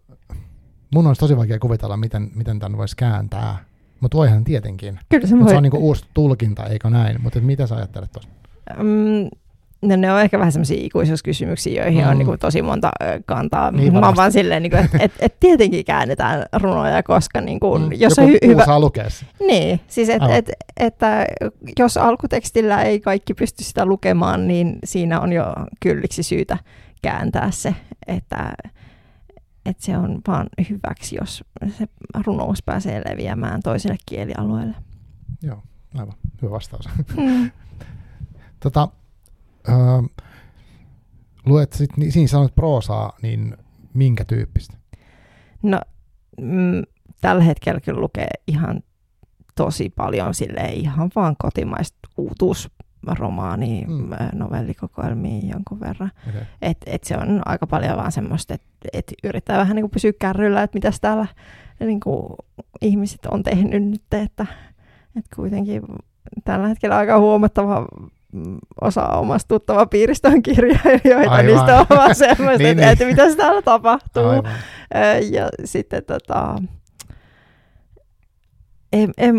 [0.94, 3.58] mun olisi tosi vaikea kuvitella, miten, miten tämän voisi kääntää.
[4.00, 5.00] Mutta voihan tietenkin.
[5.10, 5.52] Kyllä se Mut voi.
[5.52, 7.22] se on niinku uusi tulkinta, eikö näin?
[7.22, 8.32] Mutta mitä sä ajattelet tuosta?
[8.78, 9.30] Mm,
[9.82, 12.10] no ne on ehkä vähän semmoisia ikuisuuskysymyksiä, joihin Mm.
[12.10, 12.92] on niin kuin tosi monta
[13.26, 13.72] kantaa.
[13.72, 17.60] Niin Mä oon vaan silleen, niin kuin, että et, et tietenkin käännetään runoja, koska niin
[17.60, 18.80] kuin, Mm, jos Joku on hy- hyvä...
[18.80, 19.06] lukea.
[19.40, 20.38] Niin, siis et, Aivan.
[20.38, 21.26] et, että
[21.80, 25.46] jos alkutekstillä ei kaikki pysty sitä lukemaan, niin siinä on jo
[25.80, 26.58] kylliksi syytä
[27.02, 27.76] kääntää se,
[28.08, 28.54] että,
[29.66, 31.44] että se on vaan hyväksi, jos
[31.78, 31.88] se
[32.26, 34.76] runous pääsee leviämään toiselle kielialueelle.
[35.42, 35.64] Joo,
[35.96, 36.14] aivan.
[36.42, 36.90] Hyvä vastaus.
[37.18, 37.52] Mm.
[38.64, 38.88] tota,
[39.70, 39.76] öö,
[41.46, 43.58] luet sit, niin, siinä sanoit proosaa, niin
[43.94, 44.78] minkä tyyppistä?
[45.64, 45.82] No,
[46.42, 46.84] mm,
[47.22, 48.84] tällä hetkellä kyllä lukee ihan
[49.56, 52.75] tosi paljon sille ihan vaan kotimaista uutuusromaania,
[53.88, 53.94] Mm.
[53.96, 54.10] mm.
[54.34, 56.12] novellikokoelmia jonkun verran.
[56.30, 56.42] Okay.
[56.62, 60.64] Et, et se on aika paljon vaan semmoista, että et yrittää vähän niinku pysyä kärryllä,
[60.64, 61.28] että mitäs täällä
[61.80, 62.36] niinku
[62.82, 64.46] ihmiset on tehnyt nyt, että
[65.18, 65.84] et kuitenkin
[66.44, 67.86] tällä hetkellä aika huomattava
[68.32, 71.46] mm, osa omasta tuttava piiristä on kirjailijoita, Aivan.
[71.46, 72.92] niin sitä on vaan semmoista, Niin, että, niin.
[72.92, 74.24] että mitä täällä tapahtuu.
[74.28, 74.52] Aivan.
[75.32, 76.56] Ja sitten tota,
[79.04, 79.36] en, en,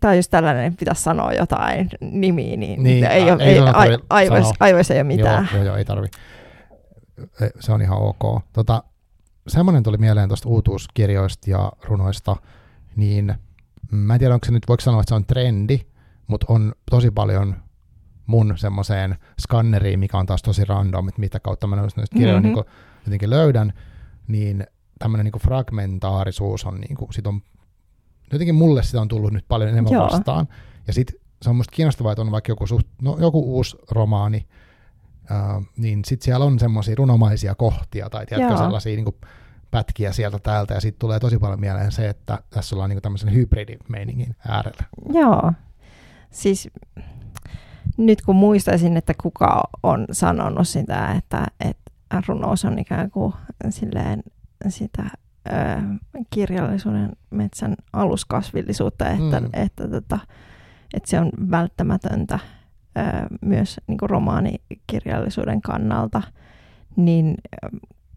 [0.00, 4.54] tai jos tällainen pitäisi sanoa jotain nimiä, niin, Niin, ei, ole, ei ei, ai, aivoissa,
[4.60, 5.48] aivoissa ei ole mitään.
[5.52, 6.06] Joo, joo, joo, ei tarvi.
[7.40, 8.42] E, Se on ihan ok.
[8.52, 8.82] Tota,
[9.48, 12.36] semmoinen tuli mieleen tuosta uutuuskirjoista ja runoista,
[12.96, 13.34] niin
[13.90, 15.80] mä en tiedä, onko se nyt, voiko sanoa, että se on trendi,
[16.26, 17.56] mutta on tosi paljon
[18.26, 22.46] mun semmoiseen skanneriin, mikä on taas tosi random, että mitä kautta mä noista kirjoja Mhm.
[22.46, 22.56] mm-hmm.
[22.64, 22.74] niin
[23.06, 23.72] jotenkin löydän,
[24.28, 24.66] niin
[24.98, 27.40] tämmöinen niin fragmentaarisuus on, niin kuin, sit on,
[28.32, 30.04] jotenkin mulle sitä on tullut nyt paljon enemmän Joo.
[30.04, 30.48] vastaan.
[30.86, 34.46] Ja sitten se on musta kiinnostavaa, että on vaikka joku, suht, no, joku uusi romaani,
[35.30, 38.62] ää, niin sitten siellä on semmoisia runomaisia kohtia tai tiedätkö, Joo.
[38.62, 39.16] sellaisia niin kuin
[39.70, 43.34] pätkiä sieltä täältä, ja sitten tulee tosi paljon mieleen se, että tässä ollaan niin tämmöisen
[43.34, 44.84] hybridimeiningin äärellä.
[45.12, 45.52] Joo.
[46.30, 46.68] Siis
[47.96, 53.32] nyt kun muistaisin, että kuka on sanonut sitä, että, että runous on ikään kuin
[53.70, 54.22] silleen
[54.68, 55.10] sitä
[56.30, 59.48] kirjallisuuden metsän aluskasvillisuutta, että, Mm.
[59.52, 60.18] että, tota,
[60.94, 62.38] että se on välttämätöntä
[62.98, 63.00] ö,
[63.40, 66.22] myös niin kuin romaanikirjallisuuden kannalta,
[66.96, 67.34] niin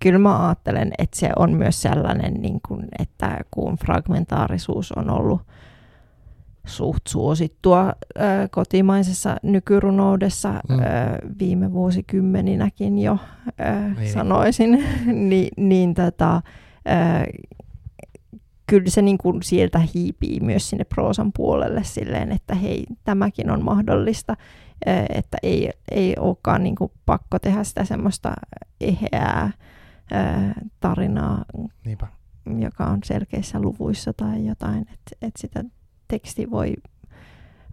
[0.04, 5.42] kyllä mä ajattelen, että se on myös sellainen, niin kuin, että kun fragmentaarisuus on ollut
[6.66, 8.22] suht suosittua ö,
[8.52, 10.80] kotimaisessa nykyrunoudessa Mm.
[10.80, 10.84] ö,
[11.40, 13.18] viime vuosikymmeninäkin jo
[13.48, 13.96] ö, Niin.
[13.96, 14.14] niin.
[14.14, 16.40] sanoisin, Ni, niin tota, ö,
[18.68, 23.64] kyllä se niin kuin sieltä hiipii myös sinne proosan puolelle silleen, että hei, tämäkin on
[23.64, 24.36] mahdollista,
[25.10, 28.34] että ei, ei olekaan niin kuin pakko tehdä sitä semmoista
[28.82, 29.52] eheää
[30.80, 31.46] tarinaa,
[31.86, 32.08] Niinpä.
[32.60, 35.64] joka on selkeissä luvuissa tai jotain, että et sitä
[36.08, 36.74] teksti voi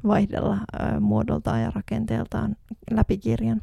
[0.06, 0.58] vaihdella
[1.00, 2.56] muodoltaan ja rakenteeltaan
[2.90, 3.62] läpi kirjan.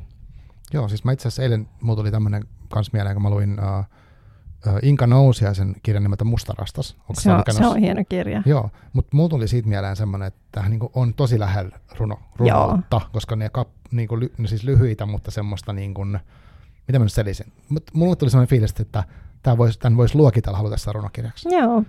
[0.73, 3.85] Joo, siis mä itse asiassa eilen, mulla tuli tämmöinen kans mieleen, kun mä luin uh,
[4.81, 6.95] Inka Nousiaisen kirjan nimeltä Mustarastas.
[7.09, 8.43] Onko Se on, se on hieno kirja.
[8.45, 13.01] Joo, mutta mulla tuli siitä mieleen semmoinen, että tämähän niinku on tosi lähellä runo, runoutta,
[13.11, 16.05] koska ne kap, niinku, ly, ne siis lyhyitä, mutta semmoista, niinku,
[16.87, 17.51] mitä mä nyt selisin.
[17.69, 19.03] Mutta mulle tuli semmoinen fiilis, että
[19.43, 21.49] tämä vois, tämän voisi luokitella halutessa runokirjaksi.
[21.51, 21.83] Joo,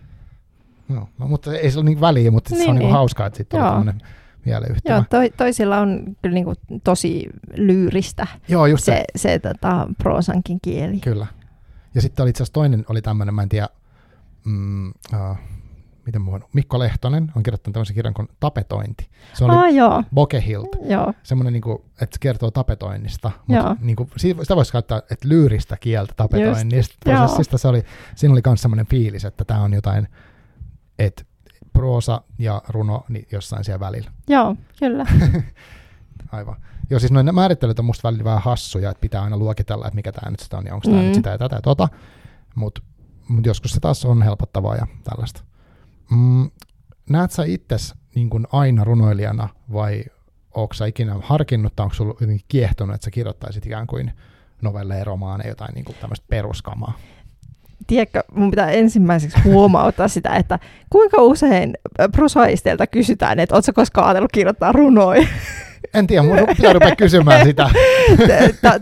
[0.89, 2.95] Joo, no, mutta ei se ole niin väliä, mutta niin, se on Niin, niinku niin.
[2.95, 3.68] hauskaa, että Joo.
[3.68, 4.03] tämmöinen
[4.45, 4.95] mieleyhtymä.
[4.97, 6.53] joo toi, toisilla on kyllä niinku
[6.85, 8.93] tosi lyyristä Joo, just se.
[9.16, 10.99] se, se tota, proosankin kieli.
[11.01, 11.27] Kyllä.
[11.95, 13.68] Ja sitten oli itse asiassa toinen, oli tämmöinen, mä en tiedä,
[14.45, 15.36] mm, uh,
[16.07, 19.09] miten mä Mikko Lehtonen on kirjoittanut tämmöisen kirjan kuin Tapetointi.
[19.34, 20.68] Se oli Ah, joo, Bokehilt.
[20.88, 25.28] joo, semmoinen, niin kuin, että se kertoo tapetoinnista, mutta niin kuin, sitä voisi käyttää, että
[25.28, 26.97] lyyristä kieltä tapetoinnista.
[27.05, 30.09] Prosessista se oli, siinä oli myös semmoinen fiilis, että tämä on jotain,
[30.98, 31.24] että
[31.73, 34.10] proosa ja runo niin jossain siellä välillä.
[34.28, 35.06] joo, kyllä.
[36.32, 36.56] Aivan.
[36.90, 40.12] Joo, siis noin määrittelyt on musta välillä vähän hassuja, että pitää aina luokitella, että mikä
[40.12, 41.05] tämä nyt sitä on ja onko tämä Mm.
[41.05, 41.89] nyt sitä ja tätä ja tota,
[42.55, 42.82] mutta
[43.28, 45.40] mut joskus se taas on helpottavaa ja tällaista.
[46.11, 46.51] Mm,
[47.11, 50.05] näet sä itses niin kuin aina runoilijana vai
[50.55, 54.12] onko sä ikinä harkinnut tai onko sulla jotenkin kiehtonut, että sä kirjoittaisit ikään kuin
[54.62, 56.93] novelleja, romaaneja, jotain niin kuin tämmöistä peruskamaa?
[57.86, 60.59] Tiedätkö, mun pitää ensimmäiseksi huomauttaa sitä, että
[60.90, 61.74] kuinka usein
[62.12, 65.27] prosaisteilta kysytään, että ootko koskaan ajatellut kirjoittaa runoja?
[65.95, 67.71] En tiedä, mun pitää rupea kysymään sitä.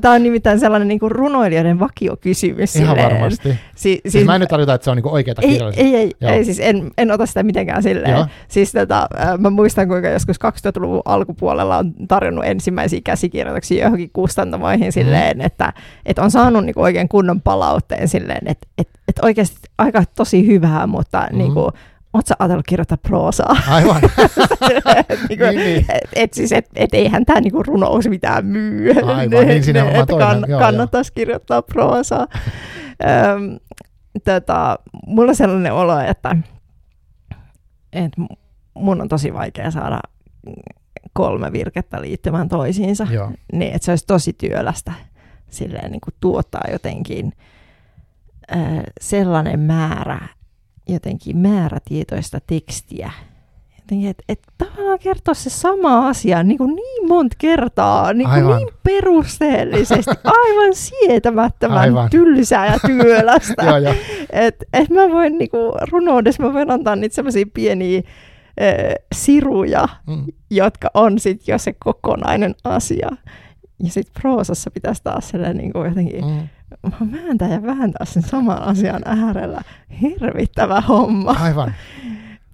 [0.01, 2.77] Tämä on nimittäin sellainen niin kuin runoilijoiden vakiokysymys.
[2.77, 3.13] Ihan silleen.
[3.15, 3.49] varmasti.
[3.49, 6.11] Si- Siis, siis, mä en nyt tarkoita, että se on niin oikeita ei, ei, ei,
[6.21, 6.33] Joo.
[6.33, 8.11] ei, siis en, en ota sitä mitenkään silleen.
[8.15, 8.27] Joo.
[8.49, 10.37] Siis tota, äh, mä muistan, kuinka joskus
[10.67, 15.73] 2000-luvun alkupuolella on tarjonnut ensimmäisiä käsikirjoituksia johonkin kustantamoihin silleen, että,
[16.07, 20.87] että on saanut niinku oikein kunnon palautteen silleen, että, että, että oikeasti aika tosi hyvää,
[20.87, 21.39] mutta Mhm.
[21.39, 21.71] niinku,
[22.13, 23.57] oot sä ajatellut kirjoittaa proosaa?
[23.69, 24.03] Aivan.
[25.29, 25.87] niin kuin, niin, niin.
[25.89, 28.93] Et, et, siis, et, et eihän tämä niinku runous mitään myy.
[29.05, 30.29] Aivan, niin siinä on toinen.
[30.29, 31.15] Kann, joo, kannattaisi joo.
[31.15, 32.27] kirjoittaa proosaa.
[33.35, 33.59] Öm,
[34.25, 36.37] tota, mulla on sellainen olo, että,
[37.93, 38.23] että
[38.75, 40.01] mun on tosi vaikea saada
[41.13, 43.31] kolme virkettä liittymään toisiinsa, Joo.
[43.53, 44.93] niin että se olisi tosi työlästä
[45.51, 47.33] silleen niin kuin tuottaa jotenkin
[48.57, 50.29] äh, sellainen määrä,
[50.93, 53.13] jotenkin määrätietoista tekstiä,
[53.79, 58.57] jotenkin, että et tavallaan kertoa se sama asia niin, kuin niin monta kertaa, niin, kuin
[58.57, 62.11] niin perusteellisesti, aivan sietämättömän aivan.
[62.11, 63.63] tylsää ja työlästä.
[64.33, 68.03] että et mä voin niin kuin, runoudessa, mä voin antaa niitä sellaisia pieniä
[69.15, 70.25] siruja, mm.
[70.51, 73.11] jotka on sitten jo se kokonainen asia.
[73.83, 76.49] Ja sitten proosassa pitäisi taas niin kuin jotenkin mm.
[77.13, 79.61] Vääntää ja vääntää sen saman asian äärellä.
[80.01, 81.31] Hirvittävä homma.
[81.31, 81.75] Aivan.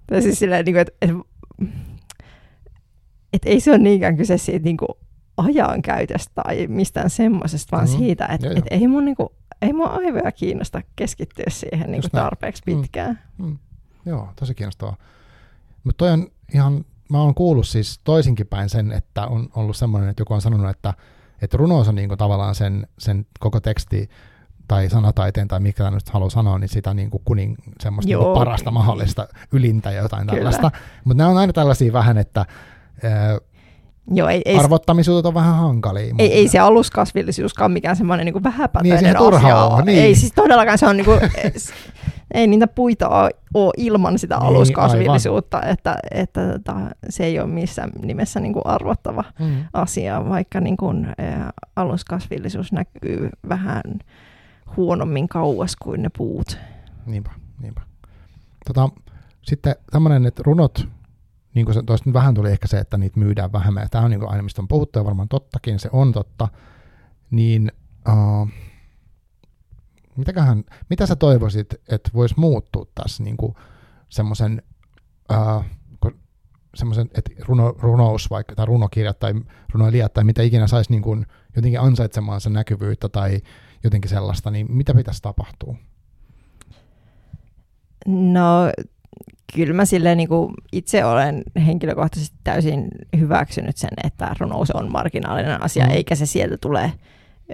[0.06, 1.10] tai siis silleen, niin että et,
[3.32, 4.88] et ei se ole niinkään kyse siitä niin kuin
[5.36, 7.96] ajankäytöstä tai mistään semmoisesta, vaan mm.
[7.96, 9.28] siitä, että et ei mun, niin kuin,
[9.62, 12.80] ei mun aivoja kiinnosta keskittyä siihen niin kuin tarpeeksi mm.
[12.80, 13.20] pitkään.
[13.38, 13.46] Mm.
[13.46, 13.58] Mm.
[14.06, 14.96] Joo, tosi kiinnostavaa.
[15.84, 20.10] Mutta toi on ihan, mä oon kuullut siis toisinkin päin sen, että on ollut semmoinen,
[20.10, 20.94] että joku on sanonut, että,
[21.42, 24.10] että runous on niinku tavallaan sen, sen koko teksti
[24.68, 28.34] tai sanataiteen tai mikä nyt haluaa sanoa, niin sitä niin kuin kunin semmoista niin kuin
[28.34, 30.36] parasta mahdollista ylintä ja jotain Kyllä.
[30.36, 30.70] tällaista.
[31.04, 32.46] Mutta nämä on aina tällaisia vähän, että
[34.10, 36.14] Joo, ei, ei, arvottamisuudet on vähän hankalia.
[36.18, 39.84] Ei, ei se aluskasvillisuuskaan mikään semmoinen niin vähäpätöinen niin, asia on.
[39.84, 40.02] Niin.
[40.02, 41.20] Ei siis todellakaan se on niin kuin,
[42.34, 43.08] ei niitä puita
[43.54, 46.74] ole ilman sitä niin, aluskasvillisuutta, että, että että
[47.08, 49.64] se ei ole missään nimessä niin kuin arvottava mm.
[49.72, 51.14] asia, vaikka niin kuin, ä,
[51.76, 53.82] aluskasvillisuus näkyy vähän
[54.76, 56.58] huonommin kauas kuin ne puut.
[57.06, 57.30] Niinpä,
[57.62, 57.80] niinpä.
[58.66, 58.88] Tota,
[59.42, 60.88] sitten tämmöinen, että runot,
[61.58, 64.20] niin kuin se, nyt vähän tuli ehkä se, että niitä myydään vähemmän, tämä on niin
[64.20, 66.48] kuin aina, mistä on puhuttu, ja varmaan tottakin, se on totta,
[67.30, 67.72] niin
[68.08, 68.48] uh,
[70.16, 73.36] mitäköhän, mitä sä toivoisit, että voisi muuttua tässä niin
[74.08, 74.62] semmoisen,
[75.32, 75.64] uh,
[76.74, 79.34] semmoisen, että runo, runous vaikka, tai runokirjat tai
[79.72, 81.26] runoilijat tai mitä ikinä saisi niin kuin
[81.56, 83.40] jotenkin ansaitsemaan sen näkyvyyttä tai
[83.84, 85.76] jotenkin sellaista, niin mitä pitäisi tapahtua?
[88.06, 88.72] No
[89.54, 92.88] kyllä mä silleen niin kuin itse olen henkilökohtaisesti täysin
[93.18, 95.90] hyväksynyt sen, että runous on marginaalinen asia, mm.
[95.90, 96.92] eikä se sieltä tule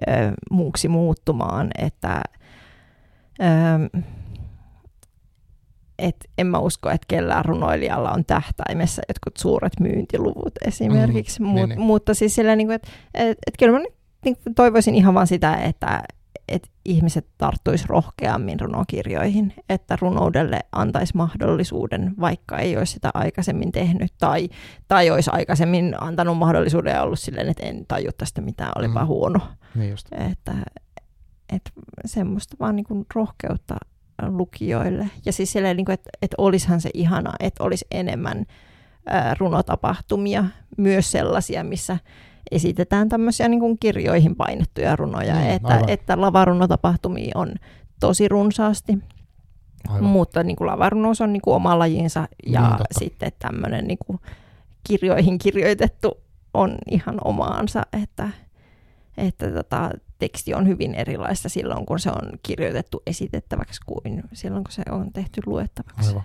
[0.09, 2.23] ö, muuksi muuttumaan, että
[3.41, 4.01] ö,
[5.99, 11.55] et en mä usko, että kellään runoilijalla on tähtäimessä jotkut suuret myyntiluvut esimerkiksi, mm, Mut,
[11.55, 11.81] niin, niin.
[11.81, 13.95] mutta siis silleen, niin kuin, että et, et kyllä mä nyt
[14.25, 16.03] niin toivoisin ihan vaan sitä, että
[16.49, 24.13] että ihmiset tarttuisi rohkeammin runokirjoihin, että runoudelle antaisi mahdollisuuden, vaikka ei olisi sitä aikaisemmin tehnyt,
[24.19, 24.49] tai,
[24.89, 29.07] tai olisi aikaisemmin antanut mahdollisuuden ja ollut silleen, että en tajua tästä mitään, olipa mm.
[29.07, 29.41] huono.
[29.75, 30.07] Niin just.
[30.13, 30.55] Että,
[31.53, 31.71] että
[32.07, 33.77] semmoista vaan niin kuin rohkeutta
[34.23, 35.11] lukijoille.
[35.27, 38.45] Ja siis silleen, niin kuin, että, että olisihan se ihana, että olisi enemmän
[39.39, 40.45] runotapahtumia,
[40.77, 41.99] myös sellaisia, missä
[42.51, 47.55] esitetään tämmöisiä niin kuin kirjoihin painettuja runoja, mm, että, että lavarunotapahtumia on
[48.01, 48.99] tosi runsaasti,
[49.89, 50.05] aivan.
[50.05, 54.19] mutta niin kuin lavarunous on niin kuin oma lajinsa ja mm, sitten tämmöinen niin kuin
[54.89, 58.29] kirjoihin kirjoitettu on ihan omaansa, että,
[59.17, 64.73] että tota, teksti on hyvin erilaista silloin, kun se on kirjoitettu esitettäväksi kuin silloin, kun
[64.73, 66.09] se on tehty luettavaksi.
[66.09, 66.23] Aivan.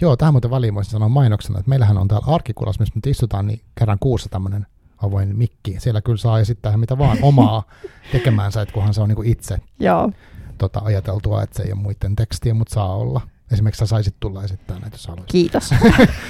[0.00, 3.46] Joo, tähän muuten väliin voisin sanoa mainoksena, että meillähän on täällä Arkikulassa, missä me istutaan,
[3.46, 4.66] niin kerran kuussa tämmöinen
[5.04, 5.76] avoin mikki.
[5.78, 7.62] Siellä kyllä saa esittää mitä vaan omaa
[8.12, 10.10] tekemäänsä, että kunhan se on niinku itse Joo.
[10.58, 13.20] Tota, ajateltua, että se ei ole muiden tekstiä, mutta saa olla.
[13.52, 15.32] Esimerkiksi sä saisit tulla esittää näitä, jos haluaisit.
[15.32, 15.70] Kiitos.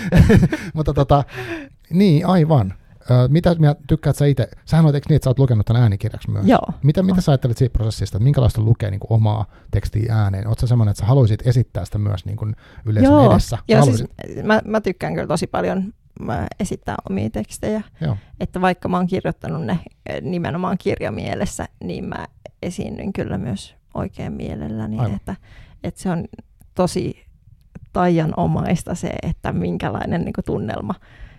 [0.74, 1.24] mutta tota,
[1.90, 2.74] niin, aivan.
[3.10, 4.48] Ö, mitä mitä tykkäät sä itse?
[4.64, 6.46] Sähän olet niin, että sä oot lukenut tämän äänikirjaksi myös.
[6.46, 6.66] Joo.
[6.82, 10.46] Mitä, mitä sä ajattelet siitä prosessista, että minkälaista lukee niin kuin omaa tekstiä ääneen?
[10.46, 12.56] Oletko semmoinen, että sä haluaisit esittää sitä myös niin kuin
[12.86, 13.30] yleisön Joo.
[13.30, 13.58] edessä?
[13.68, 14.04] Joo, siis
[14.42, 15.92] mä, mä tykkään kyllä tosi paljon
[16.60, 17.82] esittää omia tekstejä.
[18.00, 18.16] Joo.
[18.40, 22.26] Että vaikka mä oon kirjoittanut ne eh, nimenomaan kirjamielessä, niin mä
[22.62, 25.14] esiinnyn kyllä myös oikein mielelläni.
[25.14, 25.36] Että,
[25.84, 26.24] että se on
[26.74, 27.24] tosi
[27.92, 30.94] taianomaista se, että minkälainen niin kuin, tunnelma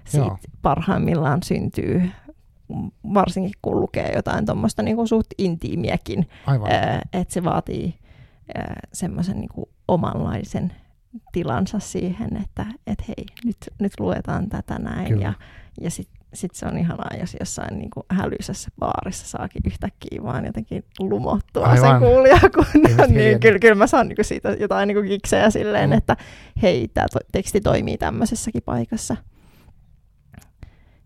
[0.06, 0.38] siitä Joo.
[0.61, 2.10] parhaimmillaan syntyy,
[3.14, 6.30] varsinkin kun lukee jotain tuommoista niin suht intiimiäkin.
[6.45, 6.72] Aivan.
[7.14, 7.95] että se vaatii
[8.93, 10.73] semmoisen niin omanlaisen
[11.32, 15.08] tilansa siihen, että et hei, nyt, nyt luetaan tätä näin.
[15.08, 15.24] Kyllä.
[15.24, 15.34] Ja,
[15.82, 20.46] ja sitten sitten se on ihanaa, jos jossain niin kuin hälyisessä baarissa saakin yhtäkkiä vaan
[20.46, 22.02] jotenkin lumottua Aivan.
[22.02, 23.10] sen kuulijakunnan.
[23.18, 25.98] niin kyllä, kyllä mä saan niin kuin siitä jotain niin kuin kiksejä silleen, mm.
[25.98, 26.18] että
[26.62, 29.16] hei, tämä to- teksti toimii tämmöisessäkin paikassa.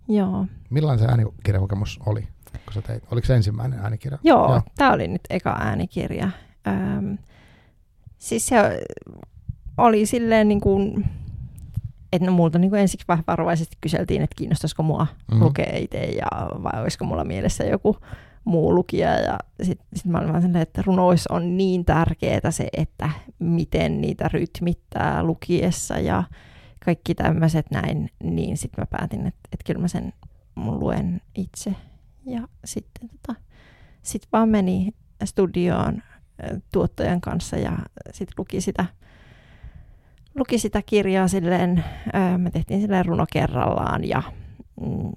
[0.08, 0.46] Joo.
[0.70, 2.28] Millainen se äänikirjakokemus oli?
[2.66, 3.04] Kun sä teit?
[3.12, 4.20] Oliko se ensimmäinen äänikirja?
[4.24, 4.62] Joo, Joo.
[4.76, 6.30] tämä oli nyt eka äänikirja.
[6.68, 7.18] Öm,
[8.18, 8.56] siis se
[9.80, 11.06] oli silleen niin kuin,
[12.14, 15.44] että no multa niin kuin ensiksi vähän varovaisesti kyseltiin, että kiinnostaisiko mua mm-hmm.
[15.44, 16.28] lukea itse ja
[16.64, 17.98] vai olisiko mulla mielessä joku
[18.46, 19.20] muu lukija.
[19.20, 24.02] Ja sitten sit mä olin vaan sellainen, että runous on niin tärkeää se, että miten
[24.02, 26.24] niitä rytmittää lukiessa ja
[26.86, 30.14] kaikki tämmöiset näin, niin sitten mä päätin, että, että kyllä mä sen
[30.56, 31.76] luen itse.
[32.26, 33.40] Ja sitten tota,
[34.02, 34.92] sit vaan meni
[35.24, 36.04] studioon
[36.72, 37.78] tuottajan kanssa ja
[38.12, 38.86] sitten luki sitä
[40.40, 44.24] luki sitä kirjaa silleen, ää, me tehtiin silleen runo kerrallaan ja
[44.82, 45.12] mm,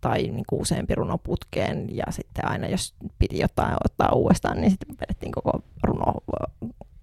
[0.00, 4.70] tai niin kuin useampi runo putkeen ja sitten aina jos piti jotain ottaa uudestaan, niin
[4.70, 6.14] sitten vedettiin koko runo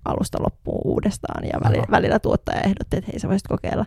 [0.05, 3.85] alusta loppuun uudestaan ja välillä, välillä tuottaja ehdotti, että hei sä voisit kokeilla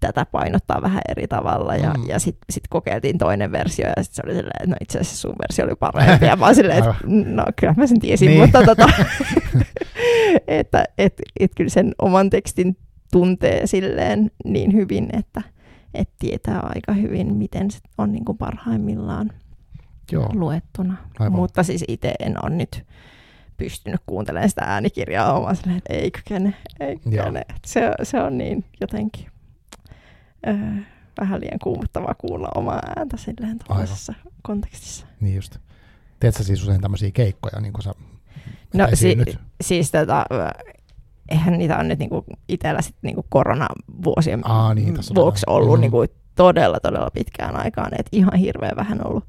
[0.00, 2.08] tätä painottaa vähän eri tavalla ja, mm.
[2.08, 5.20] ja sitten sit kokeiltiin toinen versio ja sitten se oli silleen, että no itse asiassa
[5.20, 6.94] sun versio oli parempi ja mä olin silleen, että
[7.26, 8.40] no kyllä mä sen tiesin, niin.
[8.40, 8.86] mutta tota,
[10.48, 12.76] että et, et kyllä sen oman tekstin
[13.12, 15.42] tuntee silleen niin hyvin, että
[15.94, 19.30] et tietää aika hyvin, miten se on niin kuin parhaimmillaan
[20.12, 20.28] Joo.
[20.34, 20.96] luettuna.
[21.18, 21.32] Aivan.
[21.38, 22.86] Mutta siis itse en ole nyt
[23.56, 27.42] pystynyt kuuntelemaan sitä äänikirjaa omaa silleen, että ei kykene, ei kykene.
[27.66, 29.26] Se, se on niin jotenkin
[30.46, 30.54] öö,
[31.20, 35.06] vähän liian kuumottavaa kuulla omaa ääntä silleen tällaisessa kontekstissa.
[35.20, 35.56] Niin just.
[36.20, 37.92] Teet sä siis usein tämmöisiä keikkoja, niin kuin sä
[38.74, 39.38] No si- nyt?
[39.60, 40.24] siis tota,
[41.28, 45.56] eihän niitä on nyt niinku itsellä sit niinku koronavuosien Aa, niin, vuoksi on.
[45.56, 45.80] ollut mm.
[45.80, 47.90] niinku todella, todella pitkään aikaan.
[47.98, 49.24] Et ihan hirveän vähän ollut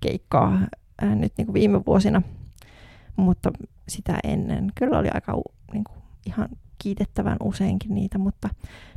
[0.00, 0.58] keikkaa
[1.02, 2.22] ää, nyt niinku viime vuosina,
[3.16, 3.52] mutta
[3.88, 5.40] sitä ennen kyllä oli aika
[5.72, 5.92] niinku,
[6.26, 6.48] ihan
[6.78, 8.48] kiitettävän useinkin niitä, mutta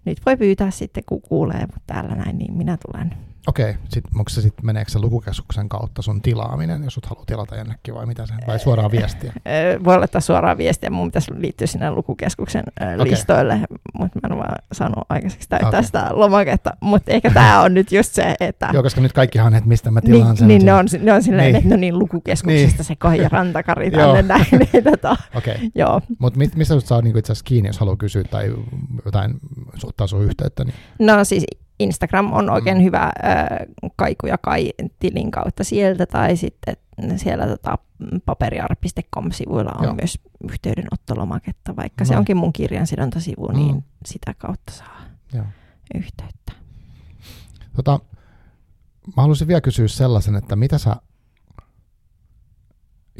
[0.05, 3.13] nyt voi pyytää sitten, kun kuulee täällä näin, niin minä tulen
[3.47, 7.55] Okei, sit, onko se sitten, meneekö se lukukeskuksen kautta sun tilaaminen, jos sut haluaa tilata
[7.55, 9.33] jonnekin vai mitä se, vai suoraan viestiä?
[9.85, 13.09] Voi laittaa suoraan viestiä, mun pitäisi liittyä sinne lukukeskuksen okay.
[13.09, 13.59] listoille,
[13.93, 15.83] mutta mä en vaan sano aikaiseksi täyttää okay.
[15.83, 18.69] sitä lomaketta, mutta ehkä tämä on nyt just se, että...
[18.73, 20.47] Joo, koska nyt kaikkihan, että mistä mä tilaan niin, sen.
[20.47, 21.55] Niin, ne on, ne on silleen, niin.
[21.55, 22.85] että no niin, lukukeskuksesta niin.
[22.85, 24.45] se kohja rantakari tänne näin.
[24.51, 25.69] Niin, tota, Okei, okay.
[25.75, 26.01] joo.
[26.19, 28.53] Mutta mit, mistä sut saa niinku itse asiassa kiinni, jos haluaa kysyä tai
[29.05, 29.33] jotain,
[29.83, 30.63] ottaa sun yhteyttä?
[30.63, 30.75] Niin?
[30.99, 31.45] No siis
[31.83, 32.83] Instagram on oikein mm.
[32.83, 33.11] hyvä äh,
[33.95, 36.75] kaiku ja kai tilin kautta sieltä, tai sitten
[37.15, 37.77] siellä tota,
[38.25, 39.93] paperiar.com-sivuilla on Joo.
[39.93, 42.07] myös yhteydenottolomaketta, vaikka no.
[42.07, 43.55] se onkin mun kirjan sidontasivu, mm.
[43.55, 45.01] niin sitä kautta saa
[45.33, 45.45] Joo.
[45.95, 46.51] yhteyttä.
[47.75, 47.99] Tota,
[49.07, 50.95] mä haluaisin vielä kysyä sellaisen, että mitä sä,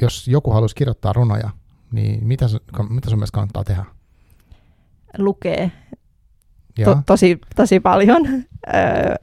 [0.01, 1.49] jos joku haluaisi kirjoittaa runoja,
[1.91, 2.45] niin mitä,
[2.89, 3.85] mitä sun mielestä kannattaa tehdä?
[5.17, 5.71] Lukee
[6.85, 8.27] to, tosi, tosi paljon.
[8.27, 9.15] Öö,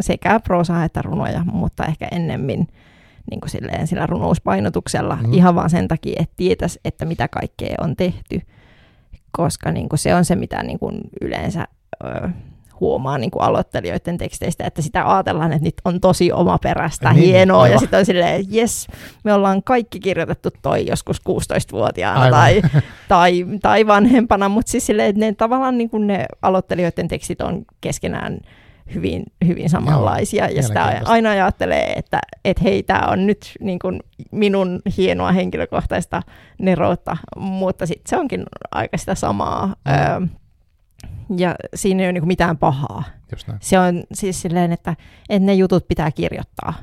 [0.00, 2.68] sekä prosaa että runoja, mutta ehkä ennemmin
[3.30, 5.16] niin kuin silleen, sillä runouspainotuksella.
[5.16, 5.32] Mm.
[5.32, 8.40] ihan vaan sen takia, että tietäisi, että mitä kaikkea on tehty,
[9.30, 11.68] koska niin kuin se on se, mitä niin kuin yleensä
[12.04, 12.28] öö,
[12.84, 17.62] huomaa niin kuin aloittelijoiden teksteistä, että sitä ajatellaan, että nyt on tosi omaperäistä, niin, hienoa,
[17.62, 17.72] aivan.
[17.72, 18.86] ja sitten on silleen, että jes,
[19.24, 22.62] me ollaan kaikki kirjoitettu toi joskus 16-vuotiaana tai,
[23.08, 27.64] tai, tai vanhempana, mutta siis silleen, että ne tavallaan niin kuin ne aloittelijoiden tekstit on
[27.80, 28.38] keskenään
[28.94, 33.78] hyvin, hyvin samanlaisia, Joo, ja sitä aina ajattelee, että, että hei, tämä on nyt niin
[33.78, 34.00] kuin
[34.30, 36.22] minun hienoa henkilökohtaista
[36.58, 39.66] neroutta, mutta sitten se onkin aika sitä samaa.
[39.66, 39.72] Mm.
[39.92, 40.28] Öö,
[41.36, 43.04] ja siinä ei ole niin mitään pahaa.
[43.60, 44.96] Se on siis silleen, että,
[45.28, 46.74] että ne jutut pitää kirjoittaa,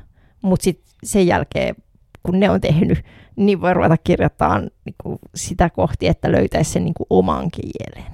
[0.42, 1.74] mutta sitten sen jälkeen,
[2.22, 3.04] kun ne on tehnyt,
[3.36, 8.12] niin voi ruveta kirjoittaa niin kuin sitä kohti, että löytäisi sen niin kuin oman kielen.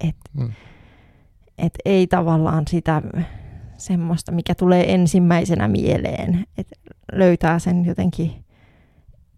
[0.00, 0.52] Et, mm.
[1.58, 3.02] et ei tavallaan sitä
[3.76, 6.76] semmoista, mikä tulee ensimmäisenä mieleen, että
[7.12, 8.44] löytää sen jotenkin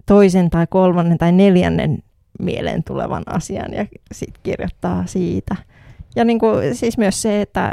[0.06, 2.02] toisen tai kolmannen tai neljännen
[2.38, 5.56] mieleen tulevan asian ja sitten kirjoittaa siitä.
[6.16, 7.72] Ja niin kuin, siis myös se, että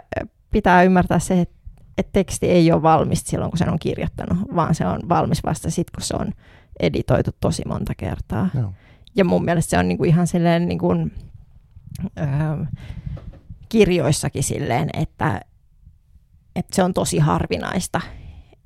[0.52, 1.56] pitää ymmärtää se, että,
[1.98, 5.70] että teksti ei ole valmis silloin, kun sen on kirjoittanut, vaan se on valmis vasta
[5.70, 6.28] sitten, kun se on
[6.80, 8.50] editoitu tosi monta kertaa.
[8.56, 8.74] Joo.
[9.16, 11.12] Ja mun mielestä se on niin kuin ihan silleen niin kuin,
[12.20, 12.68] äh,
[13.70, 15.42] kirjoissakin silleen, että,
[16.56, 18.02] että se on tosi harvinaista,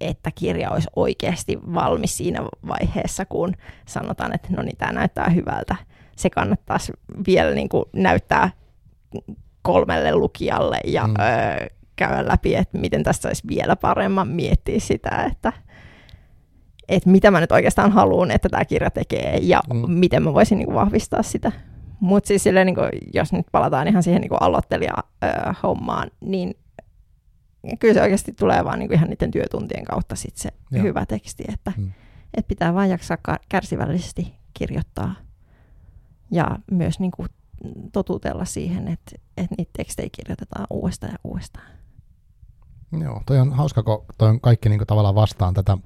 [0.02, 3.54] että kirja olisi oikeasti valmis siinä vaiheessa, kun
[3.88, 5.76] sanotaan, että no niin, tämä näyttää hyvältä.
[6.16, 6.94] Se kannattaisi
[7.28, 8.50] vielä niin kuin näyttää
[9.68, 11.14] kolmelle lukijalle ja mm.
[11.14, 15.54] ö, käydä läpi, että miten tästä saisi vielä paremman miettiä sitä, että,
[16.90, 19.92] että mitä mä nyt oikeastaan haluan, että tämä kirja tekee ja mm.
[19.92, 21.52] miten mä voisin niin kuin, vahvistaa sitä.
[22.00, 26.56] Mutta siis silleen, niin kuin, jos nyt palataan ihan siihen niin aloittelija-hommaan, niin
[27.80, 30.84] kyllä se oikeasti tulee vaan niin kuin ihan niiden työtuntien kautta sit se Joo.
[30.84, 31.92] hyvä teksti, että mm.
[32.38, 33.18] et pitää vain jaksaa
[33.50, 35.16] kärsivällisesti kirjoittaa
[36.32, 37.30] ja myös niin kuin
[37.94, 41.66] totutella siihen, että, että niitä tekstejä kirjoitetaan uudestaan ja uudestaan.
[42.92, 45.78] Joo, toi on hauska, kun toi on kaikki niin kuin tavallaan vastaan tätä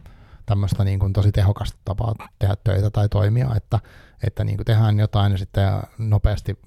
[0.46, 3.80] tämmöistä niin kuin tosi tehokasta tapaa tehdä töitä tai toimia, että,
[4.24, 6.60] että niin kuin tehdään jotain ja sitten nopeasti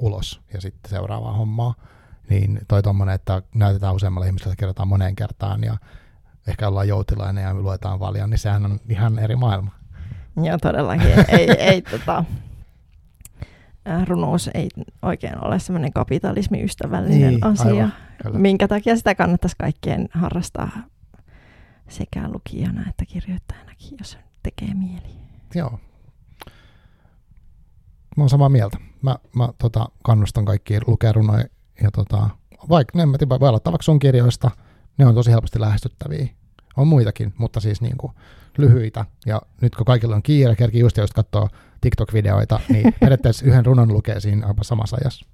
[0.00, 1.74] ulos ja sitten seuraavaa hommaa.
[2.30, 5.76] Niin toi tommonen, että näytetään useammalle ihmiselle, että kerrotaan moneen kertaan ja
[6.46, 9.70] ehkä ollaan joutilainen ja luetaan paljon, niin sehän on ihan eri maailma.
[10.42, 11.10] Joo, todellakin.
[11.28, 12.24] ei, ei, tota,
[14.04, 14.68] runous ei
[15.02, 17.88] oikein ole semmoinen kapitalismiystävällinen niin, asia,
[18.24, 20.70] aivan, minkä takia sitä kannattaisi kaikkien harrastaa
[21.88, 25.18] sekä lukijana että kirjoittajanakin, jos tekee mieli.
[25.54, 25.78] Joo.
[28.16, 28.78] Mä oon samaa mieltä.
[29.02, 31.44] Mä, mä tota, kannustan kaikki lukea runoja
[31.82, 32.30] ja tota,
[32.68, 34.50] vaikka ne mä tiedä, voi aloittaa vaikka sun kirjoista,
[34.98, 36.26] ne on tosi helposti lähestyttäviä.
[36.76, 38.12] On muitakin, mutta siis niin kuin
[38.58, 39.04] lyhyitä.
[39.26, 41.48] Ja nyt kun kaikilla on kiire, kerki just just katsoa
[41.80, 45.26] TikTok-videoita, niin periaatteessa yhden runon lukee siinä samassa ajassa.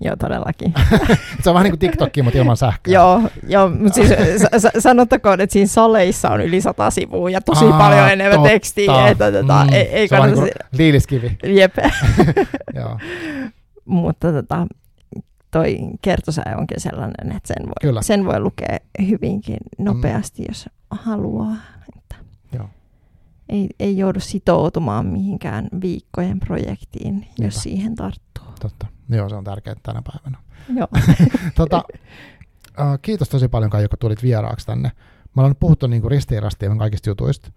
[0.00, 0.74] Joo, todellakin.
[1.42, 2.94] se on vähän niin kuin TikTokki, mutta ilman sähköä.
[2.94, 4.10] joo, joo mutta siis
[4.78, 8.48] sanottakoon, että siinä saleissa on yli sata sivua ja tosi Aa, paljon enemmän totta.
[8.48, 9.08] tekstiä.
[9.08, 11.38] Että, tota, mm, ei, ei se on niin liiliskivi.
[11.44, 11.74] Jep.
[12.74, 12.98] joo.
[13.84, 14.66] mutta tota,
[15.50, 18.02] toi kertosäe onkin sellainen, että sen voi, Kyllä.
[18.02, 18.78] sen voi lukea
[19.08, 20.46] hyvinkin nopeasti, mm.
[20.48, 21.56] jos haluaa.
[23.48, 23.54] Että.
[23.54, 27.44] Ei, ei joudu sitoutumaan mihinkään viikkojen projektiin, Niinpä.
[27.44, 28.44] jos siihen tarttuu.
[28.60, 28.86] Totta.
[29.08, 30.38] Joo, se on tärkeää tänä päivänä.
[30.76, 30.88] Joo.
[31.54, 31.82] tota,
[32.80, 34.92] uh, kiitos tosi paljon, Kai, joka tulit vieraaksi tänne.
[35.36, 37.50] Me ollaan puhuttu niin ristiin rastiin kaikista jutuista.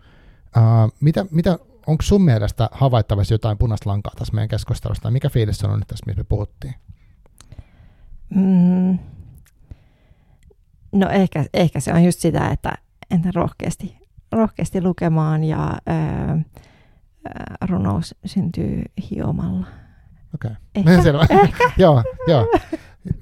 [0.58, 5.12] Uh, mitä, mitä, onko sun mielestä havaittavissa jotain punaista lankaa tässä meidän keskustelusta?
[5.12, 6.74] Mikä fiilis on nyt tässä, missä me puhuttiin?
[8.36, 9.00] Mm,
[10.92, 12.74] no ehkä, ehkä se on just sitä, että
[13.12, 14.01] entä rohkeasti,
[14.32, 16.42] rohkeasti lukemaan ja ää,
[17.70, 18.82] runous syntyy
[19.12, 19.68] hiomalla.
[20.36, 20.52] Okei.
[20.52, 20.56] Okay.
[20.94, 21.04] Ehkä.
[21.04, 21.26] Selvä.
[21.30, 21.72] Ehkä.
[21.78, 22.48] joo, joo.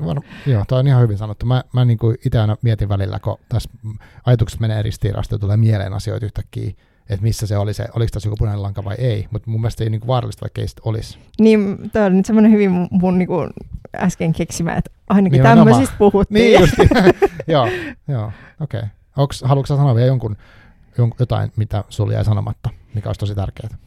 [0.05, 1.45] Var, joo, toi on ihan hyvin sanottu.
[1.45, 3.69] Mä, mä niin kuin itse aina mietin välillä, kun tässä
[4.25, 6.71] ajatukset menee ristiriidasta ja tulee mieleen asioita yhtäkkiä,
[7.09, 9.83] että missä se oli se, oliko tässä joku punainen lanka vai ei, mutta mun mielestä
[9.83, 11.19] ei niin kuin vaarallista, vaikka ei sitä olisi.
[11.39, 13.49] Niin, toi on nyt semmoinen hyvin mun, mun niin kuin
[13.95, 16.43] äsken keksimä, että ainakin niin tämmöisistä puhuttiin.
[16.43, 16.89] Niin justi.
[17.53, 17.67] joo,
[18.07, 18.31] joo,
[18.61, 18.81] okei.
[19.17, 19.37] Okay.
[19.43, 20.37] Haluatko sanoa vielä jonkun,
[21.19, 23.77] jotain, mitä sulla jäi sanomatta, mikä olisi tosi tärkeää?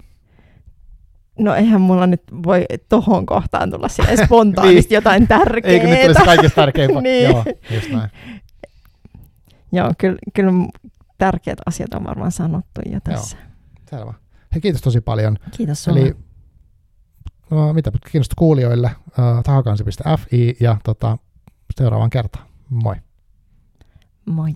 [1.39, 4.97] No eihän mulla nyt voi tohon kohtaan tulla sille spontaanisti niin.
[4.97, 5.73] jotain tärkeää.
[5.73, 7.03] Eikö nyt olisi kaikista tärkeimpää?
[7.13, 7.31] niin.
[7.31, 8.11] Joo, just näin.
[9.73, 10.53] Joo, kyllä, kyllä
[11.19, 13.37] tärkeät asiat on varmaan sanottu jo tässä.
[13.37, 13.47] Joo,
[13.91, 14.15] selvä.
[14.55, 15.39] Hei, kiitos tosi paljon.
[15.57, 16.01] Kiitos sulle.
[16.01, 16.17] Eli
[17.51, 21.19] no, mitä kiinnostaa kuulijoille, uh, tahakansi.fi ja tota,
[21.77, 22.47] seuraavaan kertaan.
[22.71, 22.97] Moi.
[24.27, 24.55] Moi.